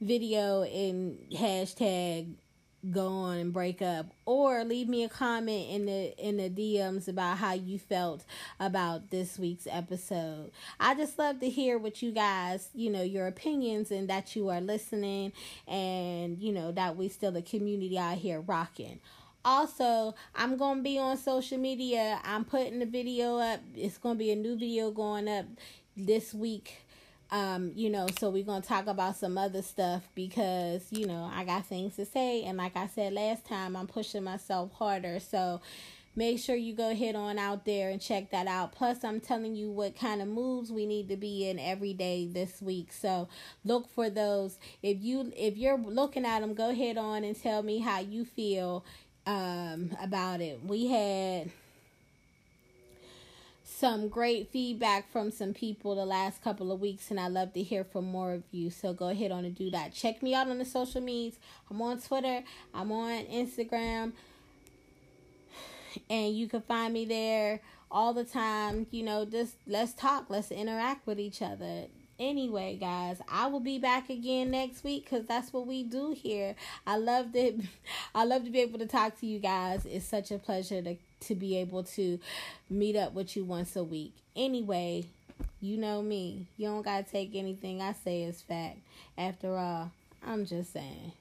video 0.00 0.62
and 0.62 1.18
hashtag 1.30 2.28
go 2.90 3.08
on 3.08 3.38
and 3.38 3.52
break 3.52 3.80
up 3.80 4.06
or 4.24 4.64
leave 4.64 4.88
me 4.88 5.04
a 5.04 5.08
comment 5.08 5.70
in 5.70 5.86
the 5.86 6.14
in 6.18 6.36
the 6.36 6.50
DMs 6.50 7.06
about 7.06 7.38
how 7.38 7.52
you 7.52 7.78
felt 7.78 8.24
about 8.58 9.10
this 9.10 9.38
week's 9.38 9.68
episode. 9.70 10.50
I 10.80 10.94
just 10.94 11.18
love 11.18 11.40
to 11.40 11.48
hear 11.48 11.78
what 11.78 12.02
you 12.02 12.10
guys, 12.10 12.68
you 12.74 12.90
know, 12.90 13.02
your 13.02 13.26
opinions 13.26 13.90
and 13.90 14.08
that 14.08 14.34
you 14.34 14.48
are 14.48 14.60
listening 14.60 15.32
and 15.68 16.38
you 16.38 16.52
know 16.52 16.72
that 16.72 16.96
we 16.96 17.08
still 17.08 17.36
a 17.36 17.42
community 17.42 17.98
out 17.98 18.18
here 18.18 18.40
rocking. 18.40 19.00
Also, 19.44 20.14
I'm 20.36 20.56
going 20.56 20.78
to 20.78 20.82
be 20.82 20.98
on 20.98 21.16
social 21.16 21.58
media. 21.58 22.20
I'm 22.24 22.44
putting 22.44 22.78
the 22.78 22.86
video 22.86 23.38
up. 23.38 23.60
It's 23.74 23.98
going 23.98 24.14
to 24.14 24.18
be 24.18 24.30
a 24.30 24.36
new 24.36 24.56
video 24.56 24.92
going 24.92 25.28
up 25.28 25.46
this 25.96 26.32
week 26.32 26.81
um, 27.32 27.72
you 27.74 27.88
know, 27.88 28.06
so 28.18 28.28
we're 28.28 28.44
gonna 28.44 28.60
talk 28.60 28.86
about 28.86 29.16
some 29.16 29.38
other 29.38 29.62
stuff 29.62 30.06
because, 30.14 30.86
you 30.90 31.06
know, 31.06 31.30
I 31.34 31.44
got 31.44 31.64
things 31.64 31.96
to 31.96 32.04
say 32.04 32.44
and 32.44 32.58
like 32.58 32.76
I 32.76 32.86
said 32.88 33.14
last 33.14 33.46
time, 33.46 33.74
I'm 33.74 33.86
pushing 33.86 34.22
myself 34.22 34.70
harder. 34.74 35.18
So 35.18 35.62
make 36.14 36.38
sure 36.38 36.54
you 36.54 36.74
go 36.74 36.94
head 36.94 37.16
on 37.16 37.38
out 37.38 37.64
there 37.64 37.88
and 37.88 38.02
check 38.02 38.30
that 38.32 38.46
out. 38.46 38.72
Plus 38.72 39.02
I'm 39.02 39.18
telling 39.18 39.56
you 39.56 39.70
what 39.70 39.98
kind 39.98 40.20
of 40.20 40.28
moves 40.28 40.70
we 40.70 40.84
need 40.84 41.08
to 41.08 41.16
be 41.16 41.48
in 41.48 41.58
every 41.58 41.94
day 41.94 42.26
this 42.30 42.60
week. 42.60 42.92
So 42.92 43.28
look 43.64 43.88
for 43.88 44.10
those. 44.10 44.58
If 44.82 44.98
you 45.00 45.32
if 45.34 45.56
you're 45.56 45.78
looking 45.78 46.26
at 46.26 46.40
them, 46.40 46.52
go 46.52 46.74
head 46.74 46.98
on 46.98 47.24
and 47.24 47.40
tell 47.40 47.62
me 47.62 47.78
how 47.78 48.00
you 48.00 48.26
feel 48.26 48.84
um 49.26 49.96
about 50.02 50.42
it. 50.42 50.60
We 50.62 50.88
had 50.88 51.50
some 53.82 54.08
great 54.08 54.48
feedback 54.52 55.10
from 55.10 55.32
some 55.32 55.52
people 55.52 55.96
the 55.96 56.06
last 56.06 56.40
couple 56.40 56.70
of 56.70 56.80
weeks, 56.80 57.10
and 57.10 57.18
I 57.18 57.26
love 57.26 57.52
to 57.54 57.62
hear 57.64 57.82
from 57.82 58.04
more 58.04 58.32
of 58.32 58.44
you. 58.52 58.70
So 58.70 58.92
go 58.92 59.08
ahead 59.08 59.32
on 59.32 59.44
and 59.44 59.56
do 59.56 59.72
that. 59.72 59.92
Check 59.92 60.22
me 60.22 60.36
out 60.36 60.46
on 60.46 60.58
the 60.58 60.64
social 60.64 61.00
medias. 61.00 61.40
I'm 61.68 61.82
on 61.82 62.00
Twitter, 62.00 62.44
I'm 62.72 62.92
on 62.92 63.24
Instagram, 63.24 64.12
and 66.08 66.36
you 66.36 66.46
can 66.46 66.60
find 66.60 66.94
me 66.94 67.06
there 67.06 67.58
all 67.90 68.14
the 68.14 68.22
time. 68.22 68.86
You 68.92 69.02
know, 69.02 69.24
just 69.24 69.56
let's 69.66 69.94
talk, 69.94 70.26
let's 70.28 70.52
interact 70.52 71.04
with 71.04 71.18
each 71.18 71.42
other 71.42 71.86
anyway 72.18 72.76
guys 72.78 73.16
i 73.28 73.46
will 73.46 73.58
be 73.58 73.78
back 73.78 74.08
again 74.08 74.50
next 74.50 74.84
week 74.84 75.08
because 75.08 75.26
that's 75.26 75.52
what 75.52 75.66
we 75.66 75.82
do 75.82 76.14
here 76.16 76.54
i 76.86 76.96
love 76.96 77.32
to 77.32 77.58
i 78.14 78.22
love 78.22 78.44
to 78.44 78.50
be 78.50 78.60
able 78.60 78.78
to 78.78 78.86
talk 78.86 79.18
to 79.18 79.26
you 79.26 79.40
guys 79.40 79.84
it's 79.86 80.04
such 80.04 80.30
a 80.30 80.38
pleasure 80.38 80.80
to 80.82 80.94
to 81.22 81.34
be 81.34 81.56
able 81.56 81.82
to 81.84 82.18
meet 82.70 82.96
up 82.96 83.14
with 83.14 83.36
you 83.36 83.44
once 83.44 83.76
a 83.76 83.84
week. 83.84 84.12
Anyway 84.36 85.06
you 85.60 85.76
know 85.76 86.02
me. 86.02 86.46
You 86.56 86.68
don't 86.68 86.82
gotta 86.82 87.04
take 87.04 87.34
anything 87.34 87.80
i 87.80 87.92
say 87.92 88.24
as 88.24 88.42
fact. 88.42 88.78
After 89.16 89.56
all 89.56 89.90
i'm 90.26 90.44
just 90.46 90.72
saying 90.72 91.12